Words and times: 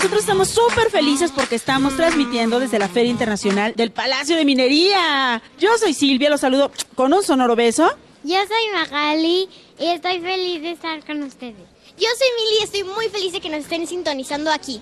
Nosotros 0.00 0.22
estamos 0.22 0.48
súper 0.48 0.90
felices 0.90 1.30
porque 1.30 1.56
estamos 1.56 1.94
transmitiendo 1.94 2.58
desde 2.58 2.78
la 2.78 2.88
Feria 2.88 3.10
Internacional 3.10 3.74
del 3.76 3.90
Palacio 3.90 4.34
de 4.34 4.46
Minería. 4.46 5.42
Yo 5.58 5.76
soy 5.76 5.92
Silvia, 5.92 6.30
los 6.30 6.40
saludo 6.40 6.72
con 6.94 7.12
un 7.12 7.22
sonoro 7.22 7.54
beso. 7.54 7.86
Yo 8.24 8.38
soy 8.38 8.72
Magali 8.72 9.46
y 9.78 9.84
estoy 9.88 10.20
feliz 10.20 10.62
de 10.62 10.70
estar 10.70 11.04
con 11.04 11.22
ustedes. 11.22 11.68
Yo 11.98 12.08
soy 12.16 12.28
Mili 12.34 12.60
y 12.60 12.64
estoy 12.64 12.84
muy 12.84 13.10
feliz 13.10 13.34
de 13.34 13.42
que 13.42 13.50
nos 13.50 13.60
estén 13.60 13.86
sintonizando 13.86 14.50
aquí. 14.50 14.80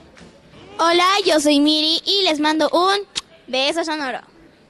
Hola, 0.78 1.08
yo 1.26 1.40
soy 1.40 1.58
Miri 1.58 2.00
y 2.06 2.22
les 2.22 2.38
mando 2.38 2.70
un 2.72 3.04
beso 3.48 3.84
sonoro. 3.84 4.20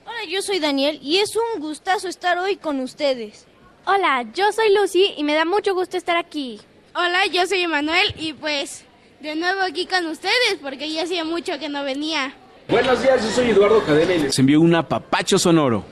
Hola, 0.06 0.24
yo 0.30 0.40
soy 0.40 0.60
Daniel 0.60 0.98
y 1.02 1.18
es 1.18 1.36
un 1.36 1.60
gustazo 1.60 2.08
estar 2.08 2.38
hoy 2.38 2.56
con 2.56 2.80
ustedes. 2.80 3.44
Hola, 3.84 4.24
yo 4.32 4.50
soy 4.52 4.74
Lucy 4.74 5.12
y 5.14 5.24
me 5.24 5.34
da 5.34 5.44
mucho 5.44 5.74
gusto 5.74 5.98
estar 5.98 6.16
aquí. 6.16 6.58
Hola, 6.94 7.26
yo 7.26 7.46
soy 7.46 7.60
Emanuel 7.60 8.14
y 8.18 8.32
pues 8.32 8.86
de 9.20 9.34
nuevo 9.34 9.62
aquí 9.62 9.86
con 9.86 10.06
ustedes 10.06 10.58
porque 10.62 10.92
ya 10.92 11.02
hacía 11.02 11.24
mucho 11.24 11.58
que 11.58 11.68
no 11.68 11.82
venía. 11.84 12.34
Buenos 12.68 13.02
días, 13.02 13.22
yo 13.24 13.30
soy 13.30 13.50
Eduardo 13.50 13.82
Cadena 13.82 14.14
y 14.14 14.18
les 14.20 14.38
envío 14.38 14.60
un 14.60 14.74
apapacho 14.74 15.38
sonoro. 15.38 15.84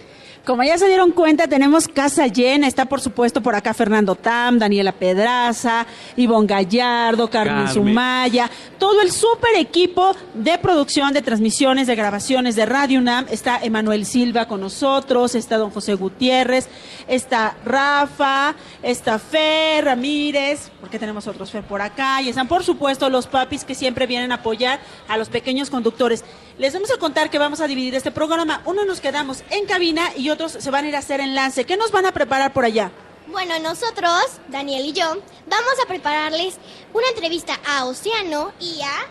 Como 0.46 0.62
ya 0.62 0.78
se 0.78 0.86
dieron 0.86 1.10
cuenta, 1.10 1.48
tenemos 1.48 1.88
casa 1.88 2.28
llena. 2.28 2.68
Está, 2.68 2.84
por 2.84 3.00
supuesto, 3.00 3.40
por 3.40 3.56
acá 3.56 3.74
Fernando 3.74 4.14
Tam, 4.14 4.60
Daniela 4.60 4.92
Pedraza, 4.92 5.84
Ivonne 6.16 6.46
Gallardo, 6.46 7.28
Carmen, 7.28 7.64
Carmen. 7.64 7.74
Sumaya. 7.74 8.48
Todo 8.78 9.02
el 9.02 9.10
super 9.10 9.56
equipo 9.56 10.14
de 10.34 10.56
producción, 10.58 11.12
de 11.12 11.20
transmisiones, 11.20 11.88
de 11.88 11.96
grabaciones 11.96 12.54
de 12.54 12.64
Radio 12.64 13.00
UNAM. 13.00 13.26
Está 13.28 13.58
Emanuel 13.60 14.06
Silva 14.06 14.46
con 14.46 14.60
nosotros, 14.60 15.34
está 15.34 15.56
don 15.56 15.70
José 15.70 15.94
Gutiérrez, 15.94 16.68
está 17.08 17.56
Rafa, 17.64 18.54
está 18.84 19.18
Fer 19.18 19.84
Ramírez, 19.84 20.70
porque 20.80 21.00
tenemos 21.00 21.26
otros 21.26 21.50
Fer 21.50 21.64
por 21.64 21.82
acá. 21.82 22.22
Y 22.22 22.28
están, 22.28 22.46
por 22.46 22.62
supuesto, 22.62 23.10
los 23.10 23.26
papis 23.26 23.64
que 23.64 23.74
siempre 23.74 24.06
vienen 24.06 24.30
a 24.30 24.36
apoyar 24.36 24.78
a 25.08 25.16
los 25.16 25.28
pequeños 25.28 25.70
conductores. 25.70 26.24
Les 26.58 26.72
vamos 26.72 26.90
a 26.90 26.96
contar 26.98 27.28
que 27.28 27.38
vamos 27.38 27.60
a 27.60 27.66
dividir 27.66 27.94
este 27.94 28.10
programa. 28.10 28.62
Uno 28.64 28.84
nos 28.84 29.00
quedamos 29.00 29.44
en 29.50 29.66
cabina 29.66 30.10
y 30.16 30.30
otros 30.30 30.52
se 30.52 30.70
van 30.70 30.84
a 30.86 30.88
ir 30.88 30.96
a 30.96 31.00
hacer 31.00 31.20
enlace. 31.20 31.64
¿Qué 31.64 31.76
nos 31.76 31.90
van 31.90 32.06
a 32.06 32.12
preparar 32.12 32.52
por 32.54 32.64
allá? 32.64 32.90
Bueno, 33.28 33.58
nosotros, 33.58 34.40
Daniel 34.48 34.86
y 34.86 34.92
yo, 34.92 35.04
vamos 35.48 35.74
a 35.84 35.88
prepararles 35.88 36.56
una 36.94 37.08
entrevista 37.08 37.58
a 37.66 37.84
Océano 37.84 38.52
y 38.60 38.80
a... 38.82 39.06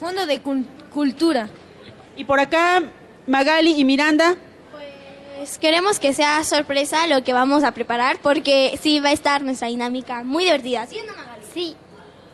Fondo 0.00 0.26
de 0.26 0.42
Cul- 0.42 0.66
Cultura. 0.90 1.48
Y 2.16 2.24
por 2.24 2.40
acá, 2.40 2.82
Magali 3.26 3.78
y 3.78 3.84
Miranda. 3.84 4.36
Pues 5.36 5.58
queremos 5.58 6.00
que 6.00 6.12
sea 6.12 6.42
sorpresa 6.42 7.06
lo 7.06 7.22
que 7.22 7.32
vamos 7.32 7.62
a 7.62 7.70
preparar 7.72 8.18
porque 8.20 8.78
sí 8.82 8.98
va 8.98 9.10
a 9.10 9.12
estar 9.12 9.42
nuestra 9.42 9.68
dinámica 9.68 10.24
muy 10.24 10.44
divertida. 10.44 10.86
¿Sí 10.86 10.98
o 10.98 11.06
no, 11.06 11.16
Magali? 11.16 11.42
Sí. 11.54 11.76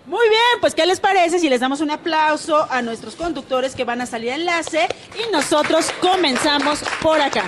Muy 0.07 0.29
bien, 0.29 0.61
pues 0.61 0.75
¿qué 0.75 0.85
les 0.85 1.01
parece 1.01 1.39
si 1.39 1.49
les 1.49 1.61
damos 1.61 1.81
un 1.81 1.91
aplauso 1.91 2.67
a 2.71 2.83
nuestros 2.83 3.17
conductores 3.17 3.75
que 3.75 3.85
van 3.85 4.03
a 4.03 4.07
salir 4.07 4.33
a 4.33 4.35
enlace 4.35 4.87
y 5.15 5.33
nosotros 5.33 5.91
comenzamos 6.03 6.81
por 7.01 7.21
acá? 7.23 7.45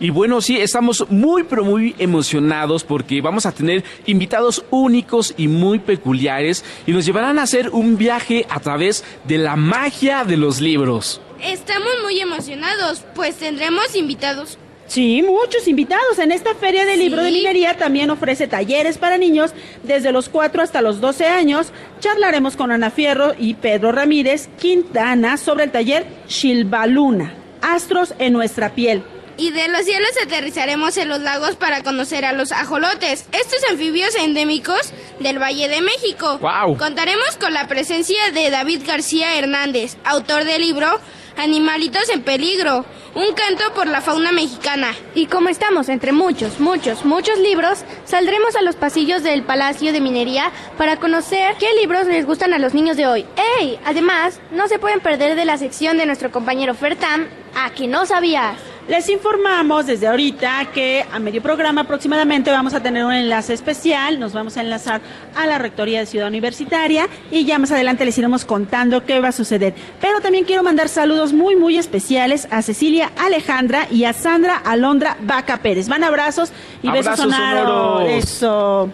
Y 0.00 0.08
bueno, 0.08 0.40
sí, 0.40 0.58
estamos 0.58 1.04
muy, 1.10 1.44
pero 1.44 1.64
muy 1.64 1.94
emocionados 1.98 2.82
porque 2.82 3.20
vamos 3.20 3.44
a 3.44 3.52
tener 3.52 3.84
invitados 4.06 4.64
únicos 4.70 5.34
y 5.36 5.48
muy 5.48 5.78
peculiares 5.80 6.64
y 6.86 6.92
nos 6.92 7.04
llevarán 7.04 7.38
a 7.38 7.42
hacer 7.42 7.68
un 7.70 7.98
viaje 7.98 8.46
a 8.48 8.58
través 8.60 9.04
de 9.24 9.38
la 9.38 9.56
magia 9.56 10.24
de 10.24 10.38
los 10.38 10.62
libros. 10.62 11.20
Estamos 11.42 11.92
muy 12.02 12.20
emocionados, 12.20 13.04
pues 13.14 13.36
tendremos 13.36 13.94
invitados. 13.94 14.58
Sí, 14.86 15.22
muchos 15.22 15.66
invitados. 15.66 16.18
En 16.18 16.30
esta 16.30 16.54
Feria 16.54 16.84
del 16.84 17.00
Libro 17.00 17.22
de 17.22 17.30
Minería 17.30 17.74
también 17.74 18.10
ofrece 18.10 18.46
talleres 18.46 18.98
para 18.98 19.18
niños 19.18 19.52
desde 19.82 20.12
los 20.12 20.28
4 20.28 20.62
hasta 20.62 20.82
los 20.82 21.00
12 21.00 21.26
años. 21.26 21.72
Charlaremos 22.00 22.56
con 22.56 22.70
Ana 22.70 22.90
Fierro 22.90 23.34
y 23.38 23.54
Pedro 23.54 23.92
Ramírez 23.92 24.48
Quintana 24.58 25.36
sobre 25.36 25.64
el 25.64 25.70
taller 25.70 26.06
Shilbaluna, 26.28 27.34
Astros 27.62 28.14
en 28.18 28.34
nuestra 28.34 28.74
piel. 28.74 29.02
Y 29.36 29.50
de 29.50 29.66
los 29.66 29.84
cielos 29.84 30.10
aterrizaremos 30.22 30.96
en 30.96 31.08
los 31.08 31.20
lagos 31.20 31.56
para 31.56 31.82
conocer 31.82 32.24
a 32.24 32.32
los 32.32 32.52
ajolotes, 32.52 33.26
estos 33.32 33.64
anfibios 33.68 34.14
endémicos 34.14 34.92
del 35.18 35.40
Valle 35.40 35.68
de 35.68 35.80
México. 35.80 36.38
¡Guau! 36.38 36.76
Contaremos 36.76 37.36
con 37.40 37.52
la 37.52 37.66
presencia 37.66 38.30
de 38.32 38.50
David 38.50 38.82
García 38.86 39.36
Hernández, 39.36 39.96
autor 40.04 40.44
del 40.44 40.62
libro 40.62 41.00
Animalitos 41.36 42.08
en 42.10 42.22
Peligro, 42.22 42.84
un 43.14 43.34
canto 43.34 43.74
por 43.74 43.88
la 43.88 44.00
fauna 44.00 44.30
mexicana. 44.30 44.94
Y 45.14 45.26
como 45.26 45.48
estamos 45.48 45.88
entre 45.88 46.12
muchos, 46.12 46.60
muchos, 46.60 47.04
muchos 47.04 47.38
libros, 47.38 47.84
saldremos 48.04 48.54
a 48.54 48.62
los 48.62 48.76
pasillos 48.76 49.22
del 49.22 49.42
Palacio 49.42 49.92
de 49.92 50.00
Minería 50.00 50.52
para 50.78 50.98
conocer 50.98 51.56
qué 51.58 51.68
libros 51.80 52.06
les 52.06 52.24
gustan 52.24 52.54
a 52.54 52.58
los 52.58 52.72
niños 52.72 52.96
de 52.96 53.06
hoy. 53.06 53.26
¡Ey! 53.58 53.80
Además, 53.84 54.40
no 54.52 54.68
se 54.68 54.78
pueden 54.78 55.00
perder 55.00 55.34
de 55.34 55.44
la 55.44 55.58
sección 55.58 55.98
de 55.98 56.06
nuestro 56.06 56.30
compañero 56.30 56.74
Fertam, 56.74 57.26
a 57.56 57.70
que 57.70 57.88
no 57.88 58.06
sabías. 58.06 58.73
Les 58.86 59.08
informamos 59.08 59.86
desde 59.86 60.06
ahorita 60.06 60.66
que 60.74 61.06
a 61.10 61.18
medio 61.18 61.40
programa 61.40 61.80
aproximadamente 61.82 62.50
vamos 62.50 62.74
a 62.74 62.82
tener 62.82 63.02
un 63.02 63.14
enlace 63.14 63.54
especial, 63.54 64.20
nos 64.20 64.34
vamos 64.34 64.58
a 64.58 64.60
enlazar 64.60 65.00
a 65.34 65.46
la 65.46 65.56
Rectoría 65.56 66.00
de 66.00 66.06
Ciudad 66.06 66.28
Universitaria 66.28 67.08
y 67.30 67.46
ya 67.46 67.58
más 67.58 67.72
adelante 67.72 68.04
les 68.04 68.18
iremos 68.18 68.44
contando 68.44 69.06
qué 69.06 69.20
va 69.20 69.28
a 69.28 69.32
suceder. 69.32 69.74
Pero 70.02 70.20
también 70.20 70.44
quiero 70.44 70.62
mandar 70.62 70.90
saludos 70.90 71.32
muy 71.32 71.56
muy 71.56 71.78
especiales 71.78 72.46
a 72.50 72.60
Cecilia 72.60 73.10
Alejandra 73.16 73.88
y 73.90 74.04
a 74.04 74.12
Sandra 74.12 74.58
Alondra 74.58 75.16
Vaca 75.22 75.56
Pérez. 75.62 75.88
Van 75.88 76.04
abrazos 76.04 76.52
y 76.82 76.90
besos 76.90 77.06
Abrazos 77.18 77.32
sonoros. 77.32 77.66
sonoros. 77.66 78.08
Eso. 78.10 78.90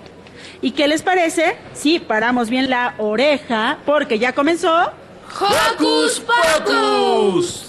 ¿Y 0.62 0.70
qué 0.70 0.86
les 0.86 1.02
parece? 1.02 1.56
Si 1.72 1.98
paramos 1.98 2.48
bien 2.48 2.70
la 2.70 2.94
oreja 2.98 3.78
porque 3.84 4.20
ya 4.20 4.34
comenzó. 4.34 4.92
¡Hocus 5.40 6.20
Pocus! 6.20 7.66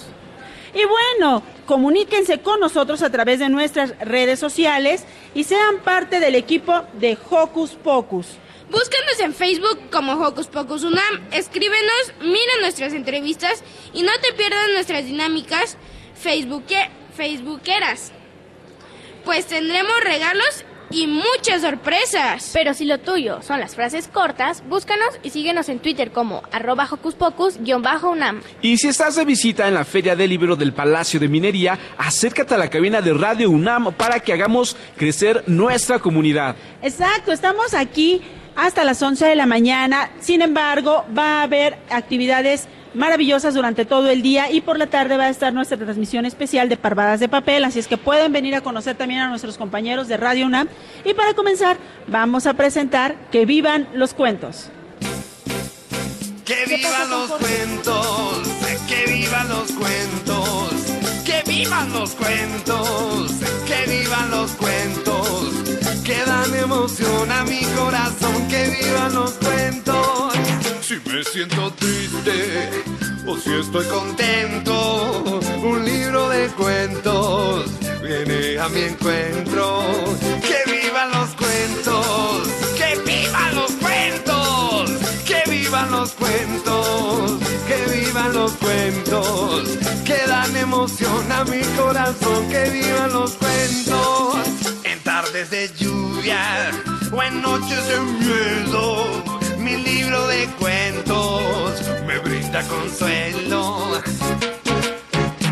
Y 0.74 0.82
bueno, 0.86 1.44
comuníquense 1.66 2.40
con 2.40 2.60
nosotros 2.60 3.02
a 3.02 3.10
través 3.10 3.40
de 3.40 3.50
nuestras 3.50 3.98
redes 4.00 4.40
sociales 4.40 5.06
y 5.34 5.44
sean 5.44 5.80
parte 5.80 6.20
del 6.20 6.36
equipo 6.36 6.84
de 6.94 7.18
Hocus 7.30 7.72
Pocus. 7.72 8.28
Búscanos 8.70 9.20
en 9.20 9.34
Facebook 9.34 9.80
como 9.92 10.14
Hocus 10.14 10.48
Pocus 10.48 10.84
Unam, 10.84 11.28
escríbenos, 11.32 12.14
mira 12.22 12.54
nuestras 12.62 12.94
entrevistas 12.94 13.64
y 13.94 14.02
no 14.04 14.12
te 14.22 14.34
pierdas 14.34 14.70
nuestras 14.74 15.06
dinámicas 15.06 15.78
facebooke- 16.24 16.90
facebookeras. 17.16 18.12
Pues 19.26 19.46
tendremos 19.46 19.94
regalos 20.04 20.66
y 20.92 21.08
muchas 21.08 21.62
sorpresas. 21.62 22.52
Pero 22.54 22.74
si 22.74 22.86
lo 22.86 23.00
tuyo 23.00 23.42
son 23.42 23.60
las 23.60 23.76
frases 23.76 24.08
cortas, 24.08 24.64
búscanos 24.68 25.10
y 25.24 25.30
síguenos 25.30 25.70
en 25.70 25.80
Twitter 25.80 26.12
como 26.12 26.44
arroba 26.52 26.88
hocus 26.90 27.16
pocus-unam. 27.16 28.42
Y 28.62 28.78
si 28.78 28.88
estás 28.88 29.16
de 29.16 29.26
visita 29.26 29.68
en 29.68 29.74
la 29.74 29.86
Feria 29.86 30.16
del 30.16 30.30
Libro 30.30 30.56
del 30.56 30.74
Palacio 30.74 31.20
de 31.20 31.28
Minería, 31.28 31.78
acércate 31.98 32.56
a 32.56 32.58
la 32.58 32.70
cabina 32.70 33.02
de 33.02 33.14
Radio 33.14 33.50
UNAM 33.50 33.94
para 33.94 34.20
que 34.20 34.34
hagamos 34.34 34.76
crecer 34.98 35.44
nuestra 35.48 36.00
comunidad. 36.00 36.56
Exacto, 36.82 37.32
estamos 37.32 37.74
aquí 37.74 38.22
hasta 38.56 38.84
las 38.84 39.02
11 39.02 39.26
de 39.26 39.36
la 39.36 39.46
mañana. 39.46 40.12
Sin 40.20 40.42
embargo, 40.42 41.06
va 41.18 41.40
a 41.40 41.44
haber 41.44 41.78
actividades 41.90 42.68
maravillosas 42.94 43.54
durante 43.54 43.86
todo 43.86 44.10
el 44.10 44.22
día 44.22 44.52
y 44.52 44.62
por 44.62 44.78
la 44.78 44.88
tarde 44.88 45.18
va 45.18 45.26
a 45.26 45.30
estar 45.30 45.54
nuestra 45.54 45.78
transmisión 45.78 46.26
especial 46.26 46.70
de 46.70 46.78
Parvadas 46.78 47.20
de 47.20 47.30
Papel, 47.30 47.64
así 47.64 47.80
es 47.80 47.88
que 47.88 47.98
pueden 47.98 48.32
venir 48.32 48.56
a 48.56 48.62
conocer 48.62 48.96
también 48.96 49.22
a 49.22 49.30
nuestros 49.30 49.58
compañeros 49.58 50.08
de 50.08 50.18
Radio 50.18 50.46
UNAM. 50.46 50.68
Y 51.06 51.14
para 51.14 51.34
comenzar, 51.34 51.78
vamos 52.08 52.48
a 52.48 52.54
presentar 52.54 53.16
Que 53.32 53.46
vivan 53.46 53.88
los 53.94 54.14
cuentos. 54.14 54.70
Que 56.46 56.66
vivan 56.66 57.10
los 57.10 57.32
cuentos, 57.32 58.48
que 58.88 59.12
vivan 59.12 59.48
los 59.48 59.72
cuentos, 59.72 60.74
que 61.24 61.44
vivan 61.50 61.94
los 61.94 62.12
cuentos, 62.12 63.32
que 63.66 63.90
vivan 63.90 64.32
los 64.32 64.52
cuentos, 64.52 65.50
que 66.04 66.26
dan 66.26 66.56
emoción 66.56 67.32
a 67.32 67.44
mi 67.46 67.62
corazón, 67.78 68.48
que 68.50 68.82
vivan 68.82 69.14
los 69.14 69.32
cuentos. 69.34 70.34
Si 70.82 70.96
me 71.10 71.24
siento 71.24 71.72
triste 71.76 72.81
si 73.40 73.54
estoy 73.54 73.86
contento, 73.86 75.40
un 75.64 75.86
libro 75.86 76.30
de 76.30 76.48
cuentos 76.50 77.66
viene 78.02 78.60
a 78.60 78.68
mi 78.70 78.82
encuentro. 78.82 79.84
Que 80.42 80.72
vivan 80.72 81.12
los 81.12 81.30
cuentos, 81.36 82.48
que 82.78 83.00
vivan 83.06 83.56
los 83.56 83.72
cuentos, 83.74 84.92
que 85.26 85.50
vivan 85.50 85.92
los 85.92 86.12
cuentos, 86.12 87.40
que 87.68 88.00
vivan 88.00 88.34
los 88.34 88.52
cuentos, 88.54 89.78
que 90.06 90.18
dan 90.28 90.56
emoción 90.58 91.32
a 91.32 91.44
mi 91.46 91.62
corazón, 91.78 92.50
que 92.50 92.70
vivan 92.70 93.14
los 93.14 93.32
cuentos. 93.34 94.36
En 94.84 95.00
tardes 95.04 95.50
de 95.50 95.72
lluvia 95.78 96.72
o 97.12 97.24
en 97.24 97.42
noches 97.42 97.88
de 97.88 98.00
miedo, 98.00 99.31
mi 99.72 99.84
libro 99.84 100.28
de 100.28 100.48
cuentos 100.60 101.82
me 102.06 102.20
brinda 102.20 102.62
consuelo. 102.64 104.02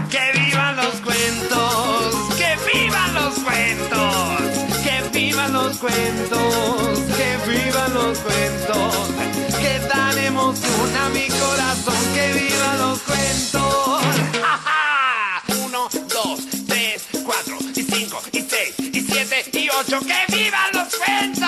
Que 0.10 0.40
vivan 0.40 0.76
los 0.76 0.96
cuentos, 1.08 2.36
que 2.38 2.58
vivan 2.72 3.14
los 3.14 3.34
cuentos, 3.40 4.40
que 4.84 5.20
vivan 5.20 5.54
los 5.54 5.78
cuentos, 5.78 7.00
que 7.18 7.30
vivan 7.50 7.94
los 7.94 8.18
cuentos, 8.20 8.96
que 9.62 9.80
dan 9.88 10.18
emoción 10.18 10.96
a 10.98 11.10
mi 11.10 11.28
corazón, 11.28 11.96
que 12.14 12.34
vivan 12.34 12.80
los 12.80 13.00
cuentos. 13.00 14.02
¡Ja, 14.42 14.58
ja! 14.66 15.44
Uno, 15.66 15.88
dos, 16.10 16.40
tres, 16.68 17.06
cuatro, 17.24 17.58
y 17.74 17.84
cinco, 17.84 18.22
y 18.34 18.42
seis, 18.42 18.74
y 18.80 19.02
siete, 19.02 19.46
y 19.54 19.70
ocho, 19.70 20.00
que 20.02 20.36
vivan 20.36 20.72
los 20.74 20.96
cuentos. 20.96 21.39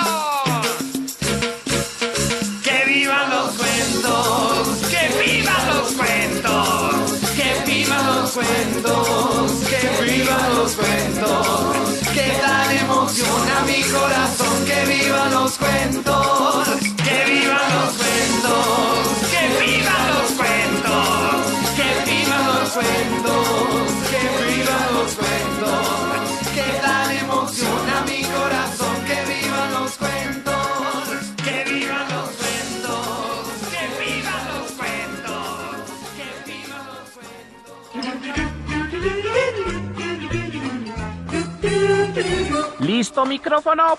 Los 15.52 15.58
cuentos, 15.58 16.68
que 17.04 17.24
vivan 17.30 17.68
los 17.74 17.92
cuentos, 17.96 18.58
que 19.30 19.42
vivan 19.60 20.04
los 20.08 20.30
cuentos, 20.32 21.40
que 21.76 21.88
vivan 22.10 22.44
los 22.46 22.68
cuentos, 22.70 23.46
que 24.10 24.22
vivan 24.46 24.86
los 24.94 25.10
cuentos, 25.14 25.84
que 26.54 26.66
dan 26.80 27.10
emoción 27.16 27.90
a 27.90 28.00
mi 28.02 28.22
corazón, 28.22 28.96
que 29.04 29.18
vivan 29.32 29.72
los 29.74 29.92
cuentos. 29.92 30.22
Que 31.44 31.64
vivan 31.64 32.06
los 32.08 32.30
cuentos, 32.40 33.06
que 33.72 33.82
vivan 34.00 34.42
los 34.54 34.70
cuentos, 34.72 35.56
que 36.16 36.26
vivan 36.50 36.84
los 36.86 37.08
¿Listo 42.80 43.26
micrófono? 43.26 43.98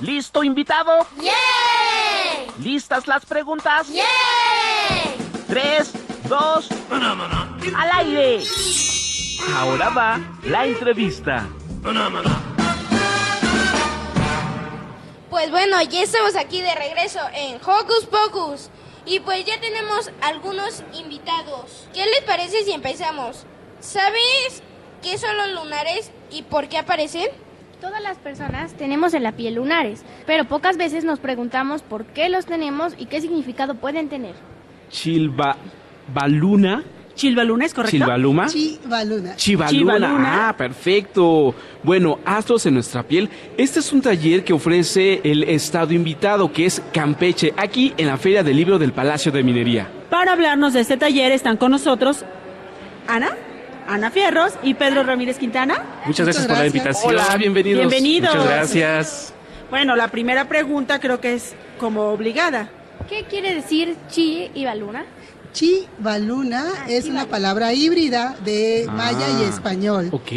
¿Listo 0.00 0.44
invitado? 0.44 1.06
¿Listas 2.60 3.08
las 3.08 3.26
preguntas? 3.26 3.88
Tres, 5.48 5.92
dos, 6.28 6.68
al 7.76 7.90
aire. 8.06 8.44
Ahora 9.56 9.88
va 9.90 10.20
la 10.44 10.66
entrevista. 10.66 11.48
Pues 15.30 15.50
bueno, 15.50 15.82
ya 15.82 16.02
estamos 16.02 16.36
aquí 16.36 16.60
de 16.62 16.74
regreso 16.74 17.20
en 17.34 17.56
Hocus 17.56 18.06
Pocus. 18.06 18.70
Y 19.04 19.20
pues 19.20 19.44
ya 19.46 19.58
tenemos 19.58 20.10
algunos 20.20 20.84
invitados. 20.92 21.88
¿Qué 21.94 22.04
les 22.04 22.22
parece 22.22 22.62
si 22.64 22.72
empezamos? 22.72 23.46
¿Sabes 23.80 24.62
qué 25.02 25.16
son 25.18 25.36
los 25.38 25.64
lunares 25.64 26.10
y 26.30 26.42
por 26.42 26.68
qué 26.68 26.78
aparecen? 26.78 27.30
Todas 27.80 28.02
las 28.02 28.18
personas 28.18 28.74
tenemos 28.74 29.14
en 29.14 29.22
la 29.22 29.32
piel 29.32 29.54
lunares, 29.54 30.02
pero 30.26 30.44
pocas 30.46 30.76
veces 30.76 31.04
nos 31.04 31.20
preguntamos 31.20 31.82
por 31.82 32.06
qué 32.06 32.28
los 32.28 32.44
tenemos 32.44 32.94
y 32.98 33.06
qué 33.06 33.20
significado 33.20 33.76
pueden 33.76 34.08
tener. 34.08 34.34
Chilba 34.90 35.56
Baluna. 36.12 36.82
Chilbaluna, 37.14 37.66
¿es 37.66 37.74
correcto? 37.74 37.96
Chilbaluma. 37.96 38.46
Chivaluna. 38.46 39.36
Chivaluna. 39.36 39.96
Chivaluna. 39.96 40.48
Ah, 40.48 40.56
perfecto. 40.56 41.54
Bueno, 41.82 42.20
Astros 42.24 42.64
en 42.66 42.74
nuestra 42.74 43.02
piel. 43.02 43.28
Este 43.56 43.80
es 43.80 43.92
un 43.92 44.00
taller 44.00 44.44
que 44.44 44.52
ofrece 44.52 45.20
el 45.24 45.42
estado 45.42 45.92
invitado, 45.92 46.52
que 46.52 46.66
es 46.66 46.80
Campeche, 46.92 47.54
aquí 47.56 47.92
en 47.96 48.06
la 48.06 48.16
Feria 48.18 48.44
del 48.44 48.56
Libro 48.56 48.78
del 48.78 48.92
Palacio 48.92 49.32
de 49.32 49.42
Minería. 49.42 49.88
Para 50.10 50.32
hablarnos 50.32 50.74
de 50.74 50.80
este 50.80 50.96
taller 50.96 51.32
están 51.32 51.56
con 51.56 51.72
nosotros 51.72 52.24
Ana, 53.08 53.30
Ana 53.88 54.10
Fierros 54.10 54.52
y 54.62 54.74
Pedro 54.74 55.02
Ramírez 55.02 55.38
Quintana. 55.38 55.82
Muchas 56.04 56.26
gracias 56.26 56.46
por 56.46 56.58
la 56.58 56.66
invitación. 56.66 57.10
Hola, 57.14 57.36
bienvenidos. 57.38 57.80
Bienvenidos. 57.80 58.34
Muchas 58.34 58.48
gracias. 58.50 59.34
Bueno, 59.70 59.96
la 59.96 60.08
primera 60.08 60.46
pregunta 60.46 61.00
creo 61.00 61.20
que 61.20 61.34
es 61.34 61.54
como 61.78 62.10
obligada. 62.10 62.68
¿Qué 63.08 63.24
quiere 63.24 63.54
decir 63.54 63.96
chi 64.10 64.50
y 64.54 64.64
baluna? 64.66 65.06
Chivaluna 65.52 66.64
es 66.88 67.06
una 67.06 67.24
palabra 67.26 67.72
híbrida 67.72 68.36
de 68.44 68.86
maya 68.92 69.26
y 69.40 69.44
Ah, 69.44 69.48
español. 69.48 70.08
Ok. 70.12 70.30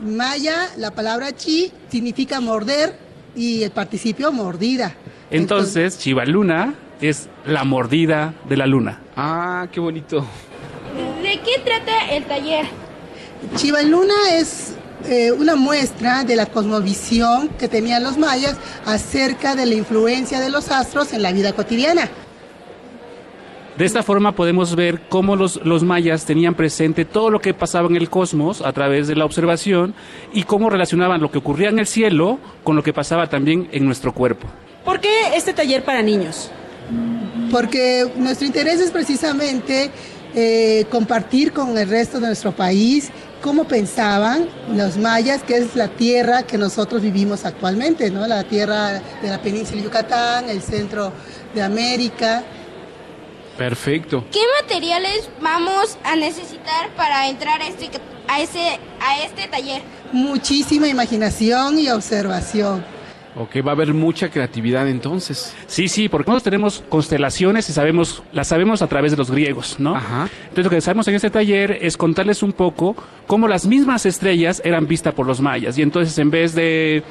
Maya, 0.00 0.68
la 0.76 0.90
palabra 0.90 1.32
chi 1.32 1.72
significa 1.88 2.40
morder 2.40 2.94
y 3.34 3.62
el 3.62 3.70
participio 3.70 4.30
mordida. 4.30 4.94
Entonces, 5.30 5.98
Chivaluna 5.98 6.74
es 7.00 7.28
la 7.46 7.64
mordida 7.64 8.34
de 8.48 8.56
la 8.58 8.66
luna. 8.66 9.00
Ah, 9.16 9.66
qué 9.72 9.80
bonito. 9.80 10.26
¿De 11.22 11.40
qué 11.40 11.60
trata 11.64 12.10
el 12.10 12.24
taller? 12.24 12.66
Chivaluna 13.56 14.14
es 14.32 14.74
eh, 15.08 15.32
una 15.32 15.56
muestra 15.56 16.24
de 16.24 16.36
la 16.36 16.46
cosmovisión 16.46 17.48
que 17.48 17.68
tenían 17.68 18.02
los 18.02 18.18
mayas 18.18 18.56
acerca 18.84 19.54
de 19.54 19.66
la 19.66 19.74
influencia 19.74 20.40
de 20.40 20.50
los 20.50 20.70
astros 20.70 21.12
en 21.12 21.22
la 21.22 21.32
vida 21.32 21.52
cotidiana. 21.52 22.08
De 23.78 23.86
esta 23.86 24.02
forma 24.02 24.32
podemos 24.32 24.76
ver 24.76 25.00
cómo 25.08 25.36
los, 25.36 25.64
los 25.64 25.84
mayas 25.84 26.26
tenían 26.26 26.54
presente 26.54 27.06
todo 27.06 27.30
lo 27.30 27.40
que 27.40 27.54
pasaba 27.54 27.88
en 27.88 27.96
el 27.96 28.10
cosmos 28.10 28.60
a 28.60 28.72
través 28.74 29.08
de 29.08 29.16
la 29.16 29.24
observación 29.24 29.94
y 30.34 30.42
cómo 30.42 30.68
relacionaban 30.68 31.22
lo 31.22 31.30
que 31.30 31.38
ocurría 31.38 31.70
en 31.70 31.78
el 31.78 31.86
cielo 31.86 32.38
con 32.62 32.76
lo 32.76 32.82
que 32.82 32.92
pasaba 32.92 33.30
también 33.30 33.68
en 33.72 33.86
nuestro 33.86 34.12
cuerpo. 34.12 34.48
¿Por 34.84 35.00
qué 35.00 35.34
este 35.34 35.54
taller 35.54 35.82
para 35.82 36.02
niños? 36.02 36.50
Porque 37.50 38.06
nuestro 38.16 38.46
interés 38.46 38.80
es 38.80 38.90
precisamente 38.90 39.90
eh, 40.34 40.84
compartir 40.90 41.52
con 41.52 41.76
el 41.78 41.88
resto 41.88 42.20
de 42.20 42.26
nuestro 42.26 42.52
país 42.52 43.10
cómo 43.40 43.64
pensaban 43.64 44.48
los 44.74 44.96
mayas, 44.96 45.42
que 45.42 45.56
es 45.56 45.74
la 45.74 45.88
tierra 45.88 46.44
que 46.44 46.58
nosotros 46.58 47.02
vivimos 47.02 47.44
actualmente, 47.44 48.10
¿no? 48.10 48.26
La 48.26 48.44
tierra 48.44 49.00
de 49.22 49.28
la 49.28 49.40
península 49.40 49.78
de 49.78 49.84
Yucatán, 49.84 50.48
el 50.48 50.62
centro 50.62 51.12
de 51.54 51.62
América. 51.62 52.42
Perfecto. 53.56 54.24
¿Qué 54.30 54.40
materiales 54.62 55.28
vamos 55.40 55.98
a 56.04 56.16
necesitar 56.16 56.90
para 56.96 57.28
entrar 57.28 57.60
a 57.60 57.68
este, 57.68 57.90
a 58.28 58.40
ese, 58.40 58.78
a 59.00 59.22
este 59.24 59.48
taller? 59.48 59.82
Muchísima 60.12 60.88
imaginación 60.88 61.78
y 61.78 61.90
observación. 61.90 62.84
Ok, 63.36 63.64
va 63.64 63.70
a 63.70 63.74
haber 63.74 63.94
mucha 63.94 64.28
creatividad 64.28 64.88
entonces. 64.88 65.54
Sí, 65.66 65.88
sí, 65.88 66.08
porque 66.08 66.28
nosotros 66.30 66.42
tenemos 66.42 66.82
constelaciones 66.88 67.68
y 67.70 67.72
sabemos, 67.72 68.22
las 68.32 68.48
sabemos 68.48 68.82
a 68.82 68.88
través 68.88 69.12
de 69.12 69.16
los 69.16 69.30
griegos, 69.30 69.76
¿no? 69.78 69.94
Ajá. 69.94 70.28
Entonces 70.42 70.64
lo 70.64 70.70
que 70.70 70.80
sabemos 70.80 71.06
en 71.08 71.14
este 71.14 71.30
taller 71.30 71.78
es 71.80 71.96
contarles 71.96 72.42
un 72.42 72.52
poco 72.52 72.96
cómo 73.28 73.46
las 73.46 73.66
mismas 73.66 74.04
estrellas 74.04 74.60
eran 74.64 74.86
vistas 74.88 75.14
por 75.14 75.26
los 75.26 75.40
mayas. 75.40 75.78
Y 75.78 75.82
entonces 75.82 76.18
en 76.18 76.30
vez 76.30 76.54
de, 76.54 77.04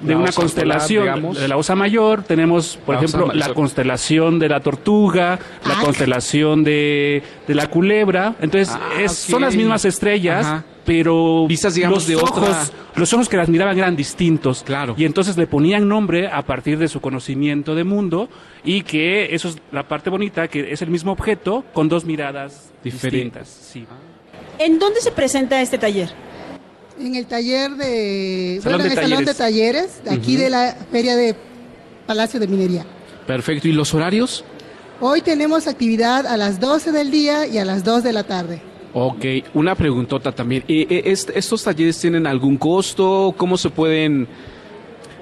de 0.00 0.16
una 0.16 0.32
constelación 0.32 1.02
digamos. 1.04 1.38
de 1.38 1.46
la 1.46 1.56
osa 1.58 1.74
mayor, 1.74 2.22
tenemos, 2.22 2.78
por 2.86 2.94
La 2.94 3.02
ejemplo, 3.02 3.32
la 3.34 3.52
constelación 3.52 4.38
de 4.38 4.48
la 4.48 4.60
tortuga, 4.60 5.38
la 5.66 5.74
Ah. 5.78 5.82
constelación 5.84 6.64
de, 6.64 7.22
de 7.46 7.54
la 7.54 7.68
culebra. 7.68 8.34
Entonces 8.40 8.74
Ah, 8.74 9.00
es- 9.02 9.12
son 9.12 9.42
las 9.42 9.54
mismas 9.54 9.84
estrellas. 9.84 10.46
Ajá. 10.46 10.64
Pero 10.86 11.46
Vistas, 11.48 11.74
digamos, 11.74 11.98
los 11.98 12.06
de 12.06 12.16
otra- 12.16 12.50
ojos, 12.50 12.72
los 12.94 13.12
ojos 13.12 13.28
que 13.28 13.36
las 13.36 13.48
miraban 13.48 13.76
eran 13.76 13.96
distintos. 13.96 14.62
Claro. 14.62 14.94
Y 14.96 15.04
entonces 15.04 15.36
le 15.36 15.46
ponían 15.46 15.88
nombre 15.88 16.28
a 16.28 16.42
partir 16.46 16.78
de 16.78 16.86
su 16.88 17.00
conocimiento 17.00 17.74
de 17.74 17.84
mundo 17.84 18.28
y 18.64 18.82
que 18.82 19.34
eso 19.34 19.48
es 19.48 19.58
la 19.72 19.86
parte 19.88 20.08
bonita, 20.10 20.46
que 20.48 20.72
es 20.72 20.80
el 20.82 20.90
mismo 20.90 21.12
objeto 21.12 21.64
con 21.74 21.88
dos 21.88 22.04
miradas 22.04 22.70
Diferentes. 22.84 23.46
distintas. 23.46 23.48
Sí. 23.48 23.84
¿En 24.58 24.78
dónde 24.78 25.00
se 25.00 25.10
presenta 25.10 25.60
este 25.60 25.76
taller? 25.76 26.08
En 26.98 27.14
el 27.14 27.26
taller 27.26 27.72
de, 27.72 28.60
Salón 28.62 28.78
bueno, 28.78 28.78
de 28.78 28.84
en 28.84 28.98
el 28.98 29.04
salón 29.10 29.24
de 29.26 29.34
talleres, 29.34 30.02
de 30.04 30.10
aquí 30.12 30.34
Ujú. 30.36 30.44
de 30.44 30.50
la 30.50 30.76
Feria 30.90 31.14
de 31.16 31.34
Palacio 32.06 32.40
de 32.40 32.46
Minería. 32.46 32.86
Perfecto. 33.26 33.68
¿Y 33.68 33.72
los 33.72 33.92
horarios? 33.92 34.44
Hoy 35.00 35.20
tenemos 35.20 35.66
actividad 35.66 36.26
a 36.26 36.36
las 36.38 36.58
12 36.60 36.92
del 36.92 37.10
día 37.10 37.46
y 37.46 37.58
a 37.58 37.64
las 37.66 37.84
2 37.84 38.02
de 38.02 38.12
la 38.14 38.22
tarde. 38.22 38.62
Ok, 38.98 39.24
una 39.52 39.74
preguntota 39.74 40.32
también. 40.32 40.64
Eh, 40.68 40.86
eh, 40.88 41.02
est- 41.04 41.28
¿Estos 41.34 41.62
talleres 41.62 42.00
tienen 42.00 42.26
algún 42.26 42.56
costo? 42.56 43.34
¿Cómo 43.36 43.58
se 43.58 43.68
pueden... 43.68 44.26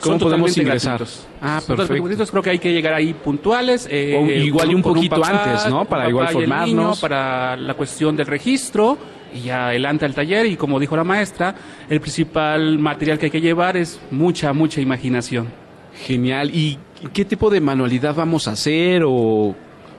¿Cómo 0.00 0.18
Son 0.18 0.28
podemos 0.28 0.56
ingresar? 0.58 0.98
gratuitos. 0.98 1.26
Ah, 1.40 1.60
perfecto. 1.66 1.94
gratuitos, 1.94 2.30
creo 2.30 2.42
que 2.42 2.50
hay 2.50 2.58
que 2.60 2.72
llegar 2.72 2.94
ahí 2.94 3.14
puntuales. 3.14 3.88
eh, 3.90 4.16
O 4.16 4.30
igual 4.30 4.70
y 4.70 4.74
un 4.74 4.82
poquito 4.82 5.16
papá, 5.20 5.44
antes, 5.48 5.68
¿no? 5.70 5.84
Para 5.86 6.08
igual 6.08 6.28
el 6.28 6.32
formarnos. 6.34 6.68
niño, 6.68 6.92
para 7.00 7.56
la 7.56 7.74
cuestión 7.74 8.14
del 8.14 8.26
registro 8.26 8.96
y 9.34 9.40
ya 9.40 9.68
adelante 9.68 10.04
al 10.04 10.14
taller 10.14 10.46
y 10.46 10.56
como 10.56 10.78
dijo 10.78 10.94
la 10.94 11.02
maestra, 11.04 11.54
el 11.90 12.00
principal 12.00 12.78
material 12.78 13.18
que 13.18 13.26
hay 13.26 13.30
que 13.32 13.40
llevar 13.40 13.76
es 13.76 13.98
mucha, 14.12 14.52
mucha 14.52 14.80
imaginación. 14.80 15.48
Genial. 16.06 16.50
¿Y 16.54 16.78
qué 17.12 17.24
tipo 17.24 17.50
de 17.50 17.60
manualidad 17.60 18.14
vamos 18.14 18.46
a 18.46 18.52
hacer 18.52 19.02
o 19.06 19.54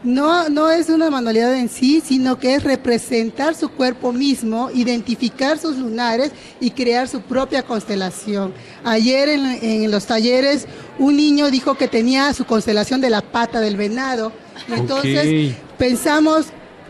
No, 0.05 0.49
no 0.49 0.69
es 0.69 0.89
una 0.89 1.09
manualidad 1.09 1.55
en 1.55 1.67
sí, 1.67 2.01
sino 2.05 2.37
que 2.37 2.53
es 2.53 2.63
representar 2.63 3.55
su 3.55 3.69
cuerpo 3.69 4.13
mismo, 4.13 4.69
identificar 4.71 5.57
sus 5.57 5.77
lunares 5.77 6.31
y 6.59 6.69
crear 6.71 7.07
su 7.07 7.21
propia 7.21 7.63
constelación. 7.63 8.53
Ayer 8.83 9.29
en, 9.29 9.45
en 9.45 9.89
los 9.89 10.05
talleres 10.05 10.67
un 10.99 11.17
niño 11.17 11.49
dijo 11.49 11.73
que 11.73 11.87
tenía 11.87 12.31
su 12.33 12.45
constelación 12.45 13.01
de 13.01 13.09
la 13.09 13.21
pata 13.21 13.59
del 13.59 13.77
venado. 13.77 14.31
Entonces 14.69 15.55
pensamos, 15.79 16.47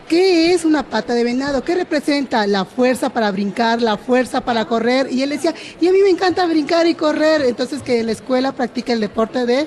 ¿qué 0.08 0.52
es 0.52 0.66
una 0.66 0.82
pata 0.82 1.14
de 1.14 1.24
venado? 1.24 1.64
¿Qué 1.64 1.74
representa? 1.74 2.46
La 2.46 2.66
fuerza 2.66 3.08
para 3.08 3.30
brincar, 3.30 3.80
la 3.80 3.96
fuerza 3.96 4.42
para 4.42 4.66
correr. 4.66 5.10
Y 5.10 5.22
él 5.22 5.30
decía, 5.30 5.54
y 5.80 5.88
a 5.88 5.92
mí 5.92 5.98
me 6.02 6.10
encanta 6.10 6.46
brincar 6.46 6.86
y 6.86 6.94
correr. 6.94 7.42
Entonces 7.42 7.82
que 7.82 8.00
en 8.00 8.06
la 8.06 8.12
escuela 8.12 8.52
practica 8.52 8.92
el 8.92 9.00
deporte 9.00 9.46
de 9.46 9.66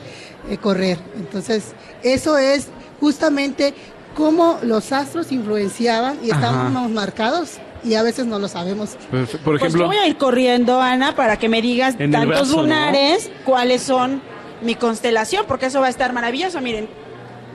eh, 0.49 0.57
correr. 0.61 0.99
Entonces, 1.17 1.73
eso 2.03 2.37
es 2.37 2.67
justamente 2.99 3.73
cómo 4.15 4.59
los 4.63 4.91
astros 4.91 5.31
influenciaban 5.31 6.17
y 6.23 6.31
Ajá. 6.31 6.39
estamos 6.47 6.89
marcados 6.91 7.57
y 7.83 7.93
a 7.95 8.03
veces 8.03 8.25
no 8.25 8.39
lo 8.39 8.47
sabemos. 8.47 8.97
por 9.09 9.27
Pues 9.29 9.41
yo 9.43 9.55
ejemplo? 9.55 9.87
voy 9.87 9.97
a 9.97 10.07
ir 10.07 10.17
corriendo, 10.17 10.81
Ana, 10.81 11.15
para 11.15 11.37
que 11.37 11.47
me 11.47 11.61
digas 11.61 11.97
tantos 11.97 12.25
brazo, 12.27 12.55
¿no? 12.57 12.61
lunares, 12.63 13.31
cuáles 13.45 13.81
son 13.83 14.21
mi 14.61 14.75
constelación, 14.75 15.45
porque 15.47 15.67
eso 15.67 15.79
va 15.79 15.87
a 15.87 15.89
estar 15.89 16.11
maravilloso. 16.11 16.59
Miren, 16.59 16.89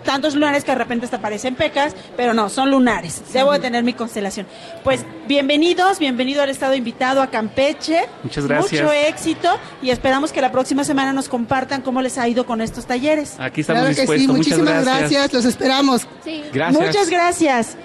tantos 0.05 0.35
lunares 0.35 0.63
que 0.63 0.71
de 0.71 0.79
repente 0.79 1.07
hasta 1.07 1.21
parecen 1.21 1.55
pecas, 1.57 1.95
pero 2.17 2.35
no, 2.35 2.49
son 2.49 2.71
lunares. 2.71 3.23
Debo 3.33 3.53
de 3.53 3.59
tener 3.59 3.83
mi 3.83 3.95
constelación. 3.95 4.47
Pues 4.85 5.05
bienvenidos, 5.27 5.99
bienvenido 5.99 6.43
al 6.43 6.51
estado 6.51 6.75
invitado 6.75 7.23
a 7.23 7.29
Campeche. 7.29 8.07
Muchas 8.23 8.47
gracias. 8.47 8.83
Mucho 8.83 8.93
éxito 8.93 9.49
y 9.83 9.91
esperamos 9.91 10.31
que 10.31 10.41
la 10.41 10.53
próxima 10.53 10.85
semana 10.85 11.13
nos 11.13 11.29
compartan 11.29 11.83
cómo 11.83 12.03
les 12.03 12.19
ha 12.19 12.29
ido 12.29 12.47
con 12.47 12.61
estos 12.61 12.87
talleres. 12.87 13.35
Aquí 13.41 13.63
estamos 13.63 13.83
Claro 13.83 13.97
que 13.97 14.07
sí, 14.19 14.27
Muchas 14.29 14.37
muchísimas 14.37 14.85
gracias. 14.85 15.11
gracias, 15.11 15.33
los 15.33 15.45
esperamos. 15.45 16.07
Gracias. 16.53 16.87
Muchas 16.87 17.11
gracias. 17.11 17.77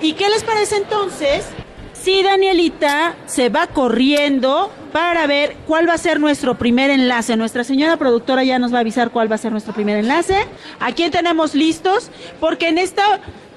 ¿Y 0.00 0.14
qué 0.14 0.28
les 0.28 0.42
parece 0.42 0.76
entonces? 0.76 1.44
Si 1.92 2.22
Danielita 2.22 3.16
se 3.26 3.48
va 3.48 3.66
corriendo 3.66 4.72
para 4.98 5.28
ver 5.28 5.54
cuál 5.68 5.88
va 5.88 5.92
a 5.92 5.98
ser 5.98 6.18
nuestro 6.18 6.58
primer 6.58 6.90
enlace. 6.90 7.36
Nuestra 7.36 7.62
señora 7.62 7.96
productora 7.98 8.42
ya 8.42 8.58
nos 8.58 8.72
va 8.72 8.78
a 8.78 8.80
avisar 8.80 9.10
cuál 9.10 9.30
va 9.30 9.36
a 9.36 9.38
ser 9.38 9.52
nuestro 9.52 9.72
primer 9.72 9.96
enlace. 9.96 10.36
¿A 10.80 10.90
quién 10.90 11.12
tenemos 11.12 11.54
listos? 11.54 12.10
Porque 12.40 12.66
en 12.66 12.78
esta 12.78 13.04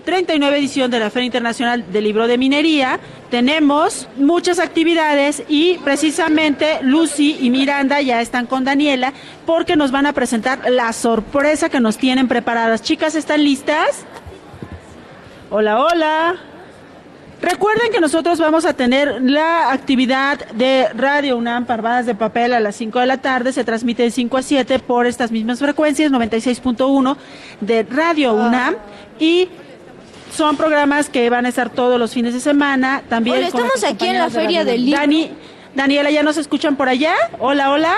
39 0.05 0.59
edición 0.59 0.91
de 0.91 0.99
la 0.99 1.09
Feria 1.09 1.25
Internacional 1.25 1.91
del 1.91 2.03
Libro 2.03 2.27
de 2.27 2.37
Minería 2.37 2.99
tenemos 3.31 4.07
muchas 4.17 4.59
actividades 4.59 5.41
y 5.47 5.79
precisamente 5.79 6.77
Lucy 6.83 7.39
y 7.41 7.49
Miranda 7.49 8.01
ya 8.01 8.21
están 8.21 8.45
con 8.45 8.63
Daniela 8.63 9.11
porque 9.47 9.75
nos 9.75 9.89
van 9.89 10.05
a 10.05 10.13
presentar 10.13 10.69
la 10.69 10.93
sorpresa 10.93 11.69
que 11.69 11.79
nos 11.79 11.97
tienen 11.97 12.27
preparadas. 12.27 12.83
Chicas, 12.83 13.15
¿están 13.15 13.43
listas? 13.43 14.05
Hola, 15.49 15.79
hola. 15.79 16.50
Recuerden 17.41 17.91
que 17.91 17.99
nosotros 17.99 18.37
vamos 18.37 18.65
a 18.65 18.73
tener 18.73 19.19
la 19.21 19.71
actividad 19.71 20.45
de 20.51 20.89
Radio 20.93 21.37
UNAM 21.37 21.65
Parvadas 21.65 22.05
de 22.05 22.13
Papel 22.13 22.53
a 22.53 22.59
las 22.59 22.75
5 22.75 22.99
de 22.99 23.07
la 23.07 23.17
tarde. 23.17 23.51
Se 23.51 23.63
transmite 23.63 24.03
de 24.03 24.11
5 24.11 24.37
a 24.37 24.41
7 24.43 24.79
por 24.79 25.07
estas 25.07 25.31
mismas 25.31 25.57
frecuencias, 25.57 26.11
96.1 26.11 27.17
de 27.61 27.83
Radio 27.83 28.33
UNAM. 28.33 28.75
Y 29.19 29.49
son 30.31 30.55
programas 30.55 31.09
que 31.09 31.29
van 31.31 31.47
a 31.47 31.49
estar 31.49 31.71
todos 31.71 31.99
los 31.99 32.13
fines 32.13 32.35
de 32.35 32.39
semana. 32.39 33.01
También 33.09 33.37
Hola, 33.37 33.47
estamos 33.47 33.83
aquí 33.83 34.05
en 34.05 34.19
la 34.19 34.25
de 34.25 34.31
Feria 34.31 34.63
del. 34.63 34.85
Libro. 34.85 34.99
Dani, 34.99 35.31
Daniela, 35.73 36.11
¿ya 36.11 36.21
nos 36.21 36.37
escuchan 36.37 36.75
por 36.75 36.89
allá? 36.89 37.15
Hola, 37.39 37.71
hola. 37.71 37.95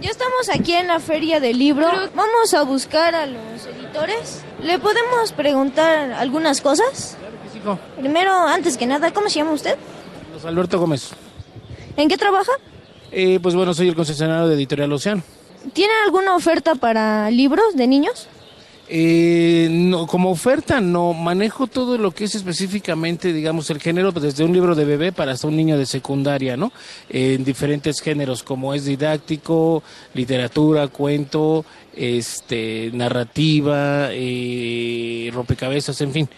Ya 0.00 0.10
estamos 0.10 0.50
aquí 0.52 0.74
en 0.74 0.88
la 0.88 1.00
feria 1.00 1.40
del 1.40 1.58
libro. 1.58 1.88
Vamos 2.14 2.52
a 2.52 2.62
buscar 2.62 3.14
a 3.14 3.26
los 3.26 3.66
editores. 3.66 4.42
¿Le 4.62 4.78
podemos 4.78 5.32
preguntar 5.32 6.12
algunas 6.12 6.60
cosas? 6.60 7.16
Primero, 7.98 8.32
antes 8.46 8.76
que 8.76 8.86
nada, 8.86 9.12
¿cómo 9.12 9.28
se 9.28 9.38
llama 9.38 9.52
usted? 9.52 9.76
Carlos 10.22 10.44
Alberto 10.44 10.78
Gómez. 10.78 11.10
¿En 11.96 12.08
qué 12.08 12.16
trabaja? 12.16 12.52
Eh, 13.10 13.38
pues 13.42 13.54
bueno, 13.54 13.72
soy 13.74 13.88
el 13.88 13.94
concesionario 13.94 14.48
de 14.48 14.54
Editorial 14.54 14.92
Océano. 14.92 15.22
¿Tiene 15.72 15.92
alguna 16.04 16.34
oferta 16.34 16.74
para 16.74 17.30
libros 17.30 17.74
de 17.74 17.86
niños? 17.86 18.28
Eh, 18.86 19.68
no, 19.70 20.06
como 20.06 20.30
oferta 20.30 20.78
no, 20.78 21.14
manejo 21.14 21.66
todo 21.66 21.96
lo 21.96 22.10
que 22.10 22.24
es 22.24 22.34
específicamente, 22.34 23.32
digamos, 23.32 23.70
el 23.70 23.80
género, 23.80 24.12
pues, 24.12 24.24
desde 24.24 24.44
un 24.44 24.52
libro 24.52 24.74
de 24.74 24.84
bebé 24.84 25.10
para 25.10 25.32
hasta 25.32 25.46
un 25.46 25.56
niño 25.56 25.78
de 25.78 25.86
secundaria, 25.86 26.56
¿no? 26.58 26.70
en 27.08 27.44
diferentes 27.44 28.00
géneros, 28.00 28.42
como 28.42 28.74
es 28.74 28.84
didáctico, 28.84 29.82
literatura, 30.12 30.88
cuento, 30.88 31.64
este, 31.96 32.90
narrativa, 32.92 34.08
eh, 34.10 35.30
rompecabezas, 35.32 35.98
en 36.02 36.12
fin. 36.12 36.28